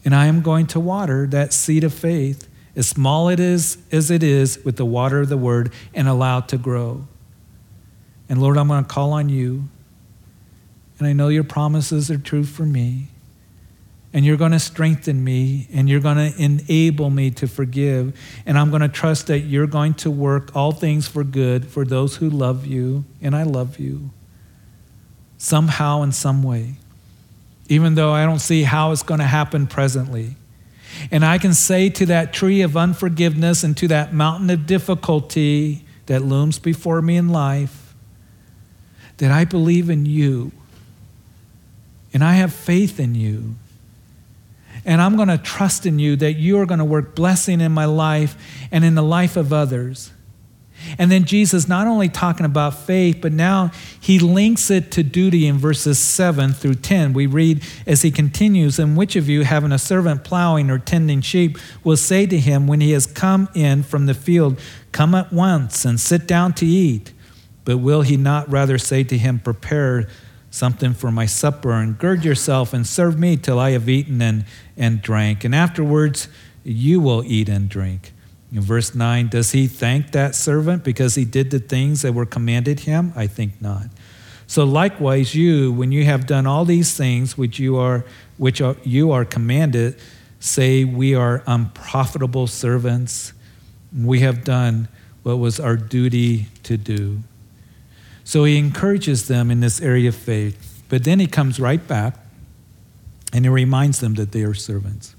And 0.05 0.13
I 0.13 0.27
am 0.27 0.43
going 0.43 0.67
to 0.67 0.79
water 0.79 1.25
that 1.25 1.51
seed 1.51 1.83
of 1.83 1.95
faith, 1.95 2.47
as 2.75 2.87
small 2.87 3.27
it 3.27 3.39
is 3.39 3.79
as 3.91 4.11
it 4.11 4.21
is, 4.21 4.63
with 4.63 4.75
the 4.75 4.85
water 4.85 5.21
of 5.21 5.29
the 5.29 5.37
word, 5.37 5.73
and 5.95 6.07
allow 6.07 6.39
it 6.39 6.47
to 6.49 6.59
grow. 6.59 7.07
And 8.29 8.39
Lord, 8.39 8.59
I'm 8.59 8.67
going 8.67 8.83
to 8.83 8.87
call 8.87 9.13
on 9.13 9.29
you. 9.29 9.63
And 10.99 11.07
I 11.07 11.13
know 11.13 11.29
your 11.29 11.43
promises 11.43 12.11
are 12.11 12.19
true 12.19 12.43
for 12.43 12.67
me. 12.67 13.07
And 14.13 14.23
you're 14.23 14.37
going 14.37 14.51
to 14.51 14.59
strengthen 14.59 15.23
me 15.23 15.67
and 15.73 15.89
you're 15.89 15.99
going 15.99 16.17
to 16.17 16.41
enable 16.41 17.09
me 17.09 17.31
to 17.31 17.47
forgive. 17.47 18.17
And 18.45 18.59
I'm 18.59 18.69
going 18.69 18.83
to 18.83 18.87
trust 18.87 19.27
that 19.27 19.39
you're 19.39 19.67
going 19.67 19.95
to 19.95 20.11
work 20.11 20.55
all 20.55 20.71
things 20.71 21.07
for 21.07 21.23
good 21.23 21.65
for 21.65 21.83
those 21.83 22.17
who 22.17 22.29
love 22.29 22.65
you. 22.67 23.05
And 23.21 23.35
I 23.35 23.43
love 23.43 23.79
you 23.79 24.11
somehow 25.37 26.03
in 26.03 26.11
some 26.11 26.43
way, 26.43 26.75
even 27.67 27.95
though 27.95 28.11
I 28.11 28.25
don't 28.25 28.39
see 28.39 28.63
how 28.63 28.91
it's 28.91 29.03
going 29.03 29.19
to 29.19 29.25
happen 29.25 29.65
presently. 29.67 30.35
And 31.11 31.25
I 31.25 31.39
can 31.39 31.53
say 31.53 31.89
to 31.89 32.05
that 32.05 32.33
tree 32.33 32.61
of 32.61 32.77
unforgiveness 32.77 33.63
and 33.63 33.75
to 33.77 33.87
that 33.87 34.13
mountain 34.13 34.49
of 34.51 34.67
difficulty 34.67 35.85
that 36.05 36.21
looms 36.21 36.59
before 36.59 37.01
me 37.01 37.17
in 37.17 37.29
life 37.29 37.95
that 39.17 39.31
I 39.31 39.45
believe 39.45 39.89
in 39.89 40.05
you 40.05 40.51
and 42.13 42.23
I 42.23 42.33
have 42.33 42.53
faith 42.53 42.99
in 42.99 43.15
you. 43.15 43.55
And 44.85 45.01
I'm 45.01 45.15
going 45.15 45.29
to 45.29 45.37
trust 45.37 45.85
in 45.85 45.99
you 45.99 46.15
that 46.17 46.33
you 46.33 46.59
are 46.59 46.65
going 46.65 46.79
to 46.79 46.85
work 46.85 47.15
blessing 47.15 47.61
in 47.61 47.71
my 47.71 47.85
life 47.85 48.35
and 48.71 48.83
in 48.83 48.95
the 48.95 49.03
life 49.03 49.37
of 49.37 49.53
others. 49.53 50.11
And 50.97 51.11
then 51.11 51.23
Jesus 51.23 51.67
not 51.67 51.87
only 51.87 52.09
talking 52.09 52.45
about 52.45 52.77
faith, 52.77 53.19
but 53.21 53.31
now 53.31 53.71
he 53.99 54.19
links 54.19 54.69
it 54.69 54.91
to 54.91 55.03
duty 55.03 55.47
in 55.47 55.57
verses 55.57 55.97
7 55.99 56.53
through 56.53 56.75
10. 56.75 57.13
We 57.13 57.25
read 57.25 57.63
as 57.87 58.01
he 58.01 58.11
continues, 58.11 58.79
And 58.79 58.97
which 58.97 59.15
of 59.15 59.29
you, 59.29 59.43
having 59.43 59.71
a 59.71 59.79
servant 59.79 60.23
plowing 60.23 60.69
or 60.69 60.79
tending 60.79 61.21
sheep, 61.21 61.57
will 61.83 61.97
say 61.97 62.25
to 62.25 62.37
him 62.37 62.67
when 62.67 62.81
he 62.81 62.91
has 62.91 63.05
come 63.05 63.49
in 63.53 63.83
from 63.83 64.05
the 64.05 64.13
field, 64.13 64.59
Come 64.91 65.15
at 65.15 65.31
once 65.31 65.85
and 65.85 65.99
sit 65.99 66.27
down 66.27 66.53
to 66.55 66.65
eat? 66.65 67.13
But 67.65 67.77
will 67.77 68.01
he 68.01 68.17
not 68.17 68.49
rather 68.51 68.77
say 68.77 69.03
to 69.05 69.17
him, 69.17 69.39
Prepare 69.39 70.07
something 70.49 70.93
for 70.93 71.11
my 71.11 71.25
supper, 71.25 71.71
and 71.71 71.97
gird 71.97 72.23
yourself 72.23 72.73
and 72.73 72.85
serve 72.85 73.17
me 73.17 73.37
till 73.37 73.57
I 73.57 73.71
have 73.71 73.89
eaten 73.89 74.21
and, 74.21 74.45
and 74.77 75.01
drank, 75.01 75.43
and 75.43 75.53
afterwards 75.53 76.27
you 76.63 76.99
will 76.99 77.23
eat 77.25 77.49
and 77.49 77.69
drink? 77.69 78.13
In 78.51 78.61
verse 78.61 78.93
9, 78.93 79.29
does 79.29 79.51
he 79.51 79.65
thank 79.65 80.11
that 80.11 80.35
servant 80.35 80.83
because 80.83 81.15
he 81.15 81.25
did 81.25 81.49
the 81.49 81.59
things 81.59 82.03
that 82.03 82.13
were 82.13 82.25
commanded 82.25 82.81
him? 82.81 83.11
I 83.15 83.25
think 83.25 83.59
not. 83.59 83.87
So 84.45 84.63
likewise, 84.63 85.33
you, 85.33 85.71
when 85.73 85.91
you 85.91 86.05
have 86.05 86.27
done 86.27 86.45
all 86.45 86.63
these 86.63 86.95
things 86.95 87.35
which 87.35 87.57
you 87.57 87.77
are, 87.77 88.05
which 88.37 88.61
are, 88.61 88.75
you 88.83 89.11
are 89.11 89.25
commanded, 89.25 89.99
say, 90.39 90.83
We 90.83 91.15
are 91.15 91.41
unprofitable 91.47 92.45
servants. 92.45 93.33
We 93.95 94.19
have 94.19 94.43
done 94.43 94.87
what 95.23 95.37
was 95.37 95.59
our 95.59 95.75
duty 95.75 96.47
to 96.63 96.77
do. 96.77 97.19
So 98.23 98.43
he 98.43 98.57
encourages 98.57 99.27
them 99.27 99.49
in 99.49 99.61
this 99.61 99.81
area 99.81 100.09
of 100.09 100.15
faith. 100.15 100.83
But 100.89 101.03
then 101.03 101.19
he 101.19 101.27
comes 101.27 101.59
right 101.59 101.85
back 101.87 102.15
and 103.33 103.45
he 103.45 103.49
reminds 103.49 103.99
them 103.99 104.13
that 104.13 104.31
they 104.31 104.43
are 104.43 104.53
servants. 104.53 105.15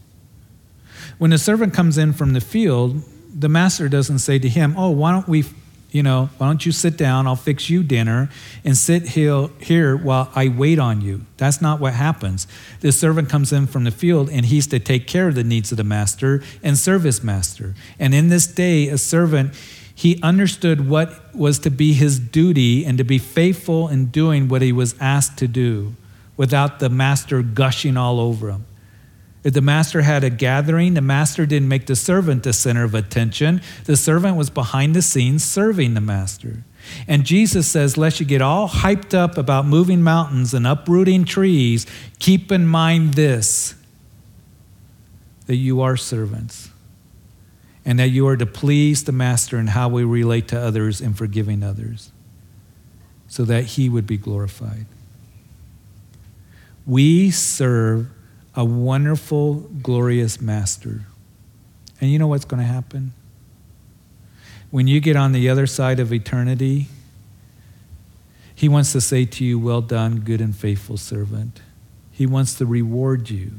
When 1.19 1.33
a 1.33 1.39
servant 1.39 1.75
comes 1.75 1.99
in 1.99 2.13
from 2.13 2.33
the 2.33 2.41
field, 2.41 3.03
the 3.35 3.49
master 3.49 3.89
doesn't 3.89 4.21
say 4.21 4.39
to 4.39 4.49
him, 4.49 4.75
Oh, 4.79 4.91
why 4.91 5.11
don't 5.11 5.29
we, 5.29 5.45
you 5.91 6.03
know, 6.03 6.31
why 6.39 6.47
don't 6.47 6.65
you 6.65 6.73
sit 6.73 6.97
down? 6.97 7.27
I'll 7.27 7.37
fix 7.37 7.69
you 7.69 7.83
dinner 7.83 8.31
and 8.65 8.77
sit 8.77 9.09
here 9.09 9.97
while 9.97 10.31
I 10.35 10.49
wait 10.49 10.79
on 10.79 11.01
you. 11.01 11.23
That's 11.37 11.61
not 11.61 11.81
what 11.81 11.95
happens. 11.95 12.47
The 12.81 12.93
servant 12.93 13.29
comes 13.29 13.53
in 13.53 13.67
from 13.67 13.85
the 13.85 13.91
field 13.91 14.31
and 14.31 14.47
he's 14.47 14.69
to 14.69 14.79
take 14.79 15.09
care 15.09 15.29
of 15.29 15.35
the 15.35 15.45
needs 15.45 15.73
of 15.73 15.77
the 15.77 15.85
master 15.85 16.43
and 16.63 16.79
serve 16.79 17.03
his 17.03 17.23
master. 17.23 17.75
And 17.99 18.15
in 18.15 18.29
this 18.29 18.47
day, 18.47 18.89
a 18.89 18.99
servant, 18.99 19.55
he 19.93 20.21
understood 20.23 20.89
what 20.89 21.35
was 21.35 21.59
to 21.61 21.71
be 21.71 21.93
his 21.93 22.19
duty 22.19 22.85
and 22.85 22.97
to 22.99 23.05
be 23.05 23.19
faithful 23.19 23.89
in 23.89 24.07
doing 24.07 24.49
what 24.49 24.63
he 24.63 24.73
was 24.73 24.95
asked 25.01 25.37
to 25.39 25.49
do 25.49 25.95
without 26.37 26.79
the 26.79 26.89
master 26.89 27.43
gushing 27.43 27.97
all 27.97 28.21
over 28.21 28.51
him. 28.51 28.67
If 29.45 29.53
the 29.53 29.61
master 29.61 30.01
had 30.01 30.25
a 30.25 30.31
gathering, 30.31 30.95
the 30.95 31.03
master 31.03 31.45
didn't 31.45 31.69
make 31.69 31.87
the 31.87 31.97
servant 31.97 32.45
the 32.45 32.53
center 32.55 32.83
of 32.83 32.95
attention. 32.95 33.61
The 33.85 33.97
servant 33.97 34.37
was 34.37 34.49
behind 34.49 34.97
the 34.97 35.03
scenes 35.03 35.45
serving 35.45 35.93
the 35.93 36.01
master. 36.01 36.65
And 37.07 37.25
Jesus 37.25 37.67
says, 37.67 37.99
lest 37.99 38.21
you 38.21 38.27
get 38.27 38.41
all 38.41 38.69
hyped 38.69 39.13
up 39.13 39.37
about 39.37 39.67
moving 39.67 40.03
mountains 40.03 40.55
and 40.55 40.67
uprooting 40.67 41.25
trees, 41.25 41.87
keep 42.19 42.51
in 42.51 42.67
mind 42.67 43.15
this 43.15 43.75
that 45.47 45.57
you 45.57 45.83
are 45.83 45.95
servants 45.95 46.71
and 47.85 47.99
that 47.99 48.09
you 48.09 48.27
are 48.27 48.37
to 48.37 48.47
please 48.47 49.05
the 49.05 49.13
master 49.13 49.59
in 49.59 49.67
how 49.67 49.91
we 49.91 50.03
relate 50.03 50.49
to 50.49 50.59
others 50.59 51.03
and 51.03 51.19
forgiving 51.19 51.63
others 51.63 52.13
so 53.29 53.45
that 53.45 53.65
he 53.65 53.91
would 53.91 54.07
be 54.07 54.17
glorified. 54.17 54.87
We 56.87 57.31
serve 57.31 58.09
a 58.55 58.65
wonderful, 58.65 59.61
glorious 59.83 60.41
master. 60.41 61.07
And 62.01 62.11
you 62.11 62.19
know 62.19 62.27
what's 62.27 62.45
going 62.45 62.61
to 62.61 62.67
happen? 62.67 63.13
When 64.71 64.87
you 64.87 65.01
get 65.01 65.17
on 65.17 65.33
the 65.33 65.49
other 65.49 65.67
side 65.67 66.01
of 66.01 66.13
eternity, 66.13 66.89
he 68.55 68.69
wants 68.69 68.93
to 68.93 69.01
say 69.01 69.25
to 69.25 69.45
you, 69.45 69.59
Well 69.59 69.81
done, 69.81 70.21
good 70.21 70.41
and 70.41 70.55
faithful 70.55 70.97
servant. 70.97 71.61
He 72.11 72.27
wants 72.27 72.55
to 72.57 72.67
reward 72.67 73.31
you 73.31 73.53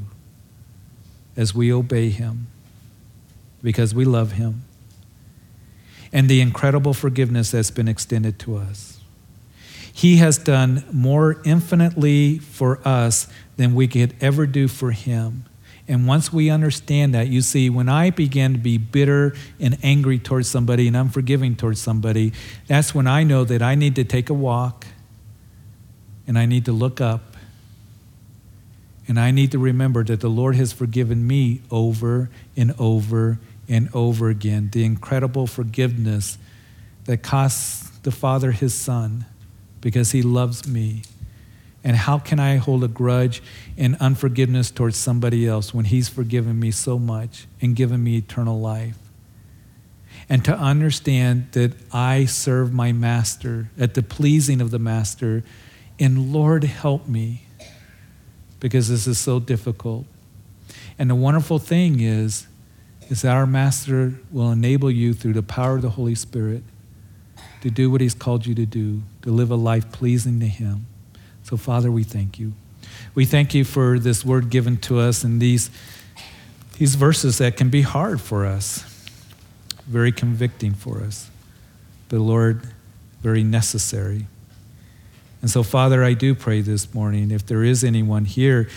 as 1.36 1.53
we 1.53 1.71
obey 1.71 2.09
him 2.09 2.47
because 3.61 3.93
we 3.93 4.05
love 4.05 4.34
him 4.34 4.63
and 6.15 6.30
the 6.30 6.39
incredible 6.39 6.93
forgiveness 6.93 7.51
that's 7.51 7.71
been 7.71 7.89
extended 7.89 8.39
to 8.39 8.55
us. 8.55 8.94
He 9.95 10.17
has 10.17 10.37
done 10.37 10.83
more 10.91 11.41
infinitely 11.45 12.39
for 12.39 12.85
us 12.85 13.29
than 13.55 13.73
we 13.73 13.87
could 13.87 14.13
ever 14.19 14.45
do 14.45 14.67
for 14.67 14.91
him. 14.91 15.45
And 15.87 16.05
once 16.05 16.33
we 16.33 16.49
understand 16.49 17.13
that, 17.15 17.29
you 17.29 17.39
see, 17.39 17.69
when 17.69 17.87
I 17.87 18.09
begin 18.09 18.51
to 18.51 18.59
be 18.59 18.77
bitter 18.77 19.33
and 19.57 19.77
angry 19.83 20.19
towards 20.19 20.49
somebody 20.49 20.89
and 20.89 20.97
unforgiving 20.97 21.55
towards 21.55 21.79
somebody, 21.79 22.33
that's 22.67 22.93
when 22.93 23.07
I 23.07 23.23
know 23.23 23.45
that 23.45 23.61
I 23.61 23.75
need 23.75 23.95
to 23.95 24.03
take 24.03 24.29
a 24.29 24.33
walk 24.33 24.85
and 26.27 26.37
I 26.37 26.45
need 26.45 26.65
to 26.65 26.73
look 26.73 26.99
up 26.99 27.37
and 29.07 29.17
I 29.17 29.31
need 29.31 29.53
to 29.53 29.59
remember 29.59 30.03
that 30.03 30.19
the 30.19 30.29
Lord 30.29 30.57
has 30.57 30.73
forgiven 30.73 31.25
me 31.25 31.61
over 31.71 32.29
and 32.57 32.75
over 32.77 33.39
and 33.69 33.87
over 33.93 34.27
again. 34.27 34.71
The 34.73 34.83
incredible 34.83 35.47
forgiveness 35.47 36.37
that 37.05 37.23
costs 37.23 37.97
the 37.99 38.11
Father 38.11 38.51
his 38.51 38.73
Son 38.73 39.27
because 39.86 40.13
he 40.13 40.23
loves 40.23 40.67
me. 40.67 41.03
And 41.83 41.95
how 41.95 42.17
can 42.17 42.39
I 42.39 42.55
hold 42.55 42.83
a 42.83 42.88
grudge 42.88 43.43
and 43.77 43.95
unforgiveness 43.99 44.71
towards 44.71 44.97
somebody 44.97 45.47
else 45.47 45.75
when 45.75 45.86
he's 45.86 46.09
forgiven 46.09 46.59
me 46.59 46.71
so 46.71 46.97
much 46.97 47.45
and 47.61 47.75
given 47.75 48.03
me 48.03 48.17
eternal 48.17 48.59
life? 48.59 48.97
And 50.27 50.43
to 50.43 50.57
understand 50.57 51.51
that 51.51 51.73
I 51.93 52.25
serve 52.25 52.73
my 52.73 52.93
master 52.93 53.69
at 53.77 53.93
the 53.93 54.01
pleasing 54.01 54.59
of 54.59 54.71
the 54.71 54.79
master, 54.79 55.43
and 55.99 56.33
Lord, 56.33 56.63
help 56.63 57.07
me 57.07 57.43
because 58.59 58.89
this 58.89 59.05
is 59.05 59.19
so 59.19 59.39
difficult. 59.39 60.07
And 60.97 61.11
the 61.11 61.15
wonderful 61.15 61.59
thing 61.59 61.99
is, 61.99 62.47
is 63.07 63.21
that 63.21 63.36
our 63.36 63.45
master 63.45 64.15
will 64.31 64.51
enable 64.51 64.89
you 64.89 65.13
through 65.13 65.33
the 65.33 65.43
power 65.43 65.75
of 65.75 65.83
the 65.83 65.91
Holy 65.91 66.15
Spirit 66.15 66.63
to 67.61 67.69
do 67.69 67.91
what 67.91 68.01
He's 68.01 68.15
called 68.15 68.47
you 68.47 68.55
to 68.55 68.65
do, 68.65 69.03
to 69.26 69.32
live 69.32 69.49
a 69.49 69.55
life 69.55 69.91
pleasing 69.91 70.39
to 70.39 70.45
Him. 70.45 70.86
So, 71.43 71.57
Father, 71.57 71.91
we 71.91 72.03
thank 72.03 72.39
you. 72.39 72.53
We 73.15 73.26
thank 73.26 73.55
you 73.55 73.65
for 73.65 73.99
this 73.99 74.23
word 74.23 74.51
given 74.51 74.78
to 74.78 74.99
us 74.99 75.23
and 75.23 75.41
these, 75.41 75.71
these 76.78 76.93
verses 76.93 77.39
that 77.39 77.57
can 77.57 77.69
be 77.69 77.82
hard 77.82 78.21
for 78.21 78.45
us, 78.45 78.84
very 79.88 80.11
convicting 80.11 80.73
for 80.73 81.01
us, 81.01 81.30
but, 82.07 82.19
Lord, 82.19 82.61
very 83.21 83.43
necessary. 83.43 84.28
And 85.41 85.49
so, 85.49 85.63
Father, 85.63 86.03
I 86.03 86.13
do 86.13 86.36
pray 86.36 86.61
this 86.61 86.93
morning 86.93 87.32
if 87.32 87.47
there 87.47 87.63
is 87.63 87.84
anyone 87.84 88.26
here 88.26 88.69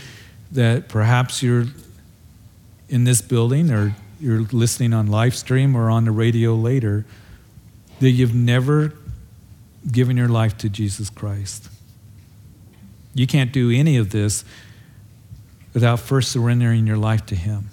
that 0.53 0.89
perhaps 0.89 1.43
you're 1.43 1.67
in 2.89 3.05
this 3.05 3.21
building 3.21 3.71
or 3.71 3.95
you're 4.19 4.41
listening 4.53 4.95
on 4.95 5.09
live 5.09 5.37
stream 5.37 5.77
or 5.77 5.91
on 5.91 6.07
the 6.07 6.11
radio 6.11 6.55
later 6.55 7.05
that 8.01 8.11
you've 8.11 8.35
never 8.35 8.95
given 9.91 10.17
your 10.17 10.29
life 10.29 10.57
to 10.59 10.69
Jesus 10.69 11.11
Christ. 11.11 11.69
You 13.15 13.27
can't 13.27 13.53
do 13.53 13.71
any 13.71 13.97
of 13.97 14.11
this 14.11 14.45
without 15.75 16.01
first 16.01 16.31
surrendering 16.31 16.87
your 16.87 16.97
life 16.97 17.27
to 17.27 17.37
Him. 17.37 17.71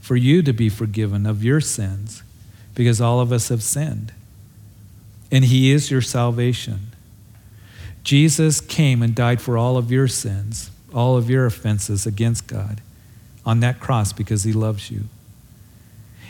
For 0.00 0.16
you 0.16 0.42
to 0.42 0.52
be 0.52 0.68
forgiven 0.68 1.26
of 1.26 1.44
your 1.44 1.60
sins, 1.60 2.22
because 2.74 3.00
all 3.00 3.20
of 3.20 3.32
us 3.32 3.48
have 3.48 3.62
sinned. 3.62 4.12
And 5.30 5.44
He 5.44 5.70
is 5.70 5.90
your 5.90 6.00
salvation. 6.00 6.88
Jesus 8.02 8.60
came 8.60 9.02
and 9.02 9.14
died 9.14 9.40
for 9.40 9.56
all 9.56 9.76
of 9.76 9.92
your 9.92 10.08
sins, 10.08 10.70
all 10.92 11.16
of 11.16 11.30
your 11.30 11.46
offenses 11.46 12.04
against 12.04 12.46
God 12.46 12.80
on 13.44 13.60
that 13.60 13.80
cross 13.80 14.12
because 14.12 14.44
He 14.44 14.52
loves 14.52 14.90
you. 14.90 15.04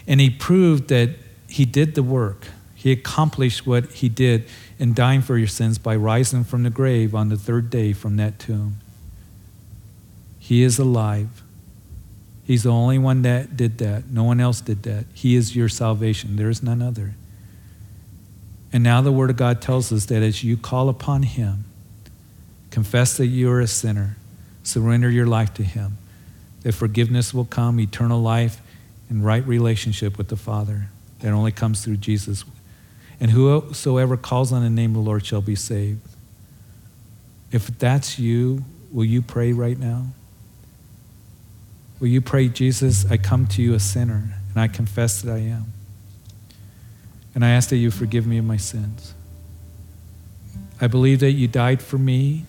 And 0.07 0.21
He 0.21 0.31
proved 0.31 0.89
that 0.89 1.11
He 1.49 1.65
did 1.65 1.95
the 1.95 2.03
work 2.03 2.49
He 2.83 2.91
accomplished 2.91 3.65
what 3.65 3.93
he 3.93 4.09
did 4.09 4.45
in 4.77 4.93
dying 4.93 5.23
for 5.23 5.39
your 5.39 5.47
sins 5.47 5.79
by 5.79 5.95
rising 5.95 6.43
from 6.43 6.65
the 6.65 6.71
grave 6.71 7.15
on 7.15 7.29
the 7.29 7.37
third 7.37 7.71
day 7.71 7.93
from 7.93 8.17
that 8.17 8.41
tomb. 8.41 8.79
He 10.41 10.65
is 10.65 10.81
alive. 10.81 11.45
He's 12.43 12.65
the 12.65 12.71
only 12.71 12.99
one 12.99 13.23
that 13.23 13.57
did 13.57 13.79
that. 13.79 14.11
No 14.11 14.25
one 14.25 14.41
else 14.41 14.61
did 14.61 14.83
that. 14.83 15.05
He 15.15 15.37
is 15.37 15.55
your 15.55 15.69
salvation. 15.69 16.35
There 16.35 16.51
is 16.51 16.61
none 16.61 16.83
other. 16.83 17.15
And 18.73 18.83
now 18.83 19.01
the 19.01 19.13
Word 19.13 19.31
of 19.31 19.37
God 19.37 19.63
tells 19.63 19.93
us 19.93 20.07
that 20.07 20.25
as 20.25 20.43
you 20.43 20.57
call 20.57 20.89
upon 20.89 21.23
Him, 21.23 21.67
confess 22.71 23.17
that 23.17 23.27
you 23.27 23.49
are 23.53 23.61
a 23.61 23.69
sinner, 23.69 24.17
surrender 24.65 25.09
your 25.09 25.27
life 25.27 25.55
to 25.55 25.63
Him, 25.63 25.99
that 26.63 26.73
forgiveness 26.73 27.33
will 27.33 27.45
come, 27.45 27.79
eternal 27.79 28.21
life, 28.21 28.61
and 29.09 29.25
right 29.25 29.47
relationship 29.47 30.19
with 30.19 30.27
the 30.27 30.37
Father 30.37 30.89
that 31.21 31.31
only 31.31 31.53
comes 31.53 31.85
through 31.85 31.99
Jesus. 31.99 32.45
And 33.23 33.31
whosoever 33.31 34.17
calls 34.17 34.53
on 34.53 34.65
the 34.65 34.69
name 34.69 34.91
of 34.91 35.05
the 35.05 35.09
Lord 35.09 35.25
shall 35.25 35.41
be 35.41 35.55
saved. 35.55 36.01
If 37.53 37.79
that's 37.79 38.19
you, 38.19 38.65
will 38.91 39.05
you 39.05 39.23
pray 39.23 39.53
right 39.53 39.79
now? 39.79 40.07
Will 42.01 42.09
you 42.09 42.21
pray, 42.21 42.49
Jesus, 42.49 43.09
I 43.09 43.19
come 43.19 43.47
to 43.47 43.63
you 43.63 43.75
a 43.75 43.79
sinner, 43.79 44.35
and 44.51 44.61
I 44.61 44.67
confess 44.67 45.23
that 45.23 45.33
I 45.33 45.39
am. 45.39 45.73
And 47.33 47.45
I 47.45 47.51
ask 47.51 47.69
that 47.69 47.77
you 47.77 47.93
forgive 47.93 48.27
me 48.27 48.39
of 48.39 48.45
my 48.45 48.57
sins. 48.57 49.15
I 50.81 50.89
believe 50.89 51.21
that 51.21 51.31
you 51.31 51.47
died 51.47 51.81
for 51.81 51.99
me 51.99 52.45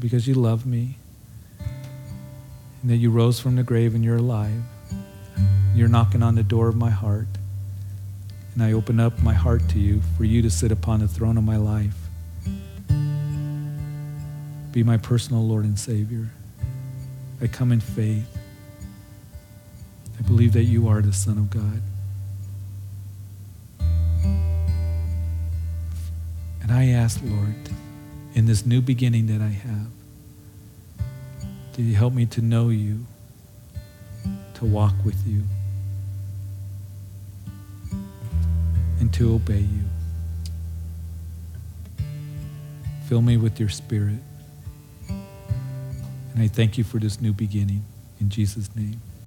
because 0.00 0.26
you 0.26 0.34
love 0.34 0.66
me, 0.66 0.96
and 1.60 2.90
that 2.90 2.96
you 2.96 3.10
rose 3.10 3.38
from 3.38 3.54
the 3.54 3.62
grave 3.62 3.94
and 3.94 4.04
you're 4.04 4.16
alive. 4.16 4.60
You're 5.72 5.86
knocking 5.86 6.24
on 6.24 6.34
the 6.34 6.42
door 6.42 6.66
of 6.66 6.74
my 6.74 6.90
heart. 6.90 7.28
And 8.56 8.64
I 8.64 8.72
open 8.72 8.98
up 8.98 9.22
my 9.22 9.34
heart 9.34 9.68
to 9.68 9.78
you 9.78 10.00
for 10.16 10.24
you 10.24 10.40
to 10.40 10.48
sit 10.50 10.72
upon 10.72 11.00
the 11.00 11.08
throne 11.08 11.36
of 11.36 11.44
my 11.44 11.58
life. 11.58 11.94
Be 14.72 14.82
my 14.82 14.96
personal 14.96 15.46
Lord 15.46 15.66
and 15.66 15.78
Savior. 15.78 16.30
I 17.42 17.48
come 17.48 17.70
in 17.70 17.80
faith. 17.80 18.38
I 20.18 20.22
believe 20.22 20.54
that 20.54 20.62
you 20.62 20.88
are 20.88 21.02
the 21.02 21.12
Son 21.12 21.36
of 21.36 21.50
God. 21.50 21.82
And 26.62 26.72
I 26.72 26.86
ask, 26.86 27.20
Lord, 27.22 27.54
in 28.34 28.46
this 28.46 28.64
new 28.64 28.80
beginning 28.80 29.26
that 29.26 29.42
I 29.42 29.50
have, 29.50 29.88
did 31.74 31.84
you 31.84 31.94
help 31.94 32.14
me 32.14 32.24
to 32.24 32.40
know 32.40 32.70
you, 32.70 33.04
to 34.54 34.64
walk 34.64 34.94
with 35.04 35.26
you, 35.26 35.42
and 39.00 39.12
to 39.14 39.34
obey 39.34 39.60
you? 39.60 39.84
Fill 43.08 43.22
me 43.22 43.36
with 43.36 43.60
your 43.60 43.68
spirit. 43.68 44.18
And 45.08 46.42
I 46.42 46.48
thank 46.48 46.76
you 46.76 46.84
for 46.84 46.98
this 46.98 47.20
new 47.20 47.32
beginning. 47.32 47.84
In 48.20 48.28
Jesus' 48.28 48.74
name. 48.74 49.00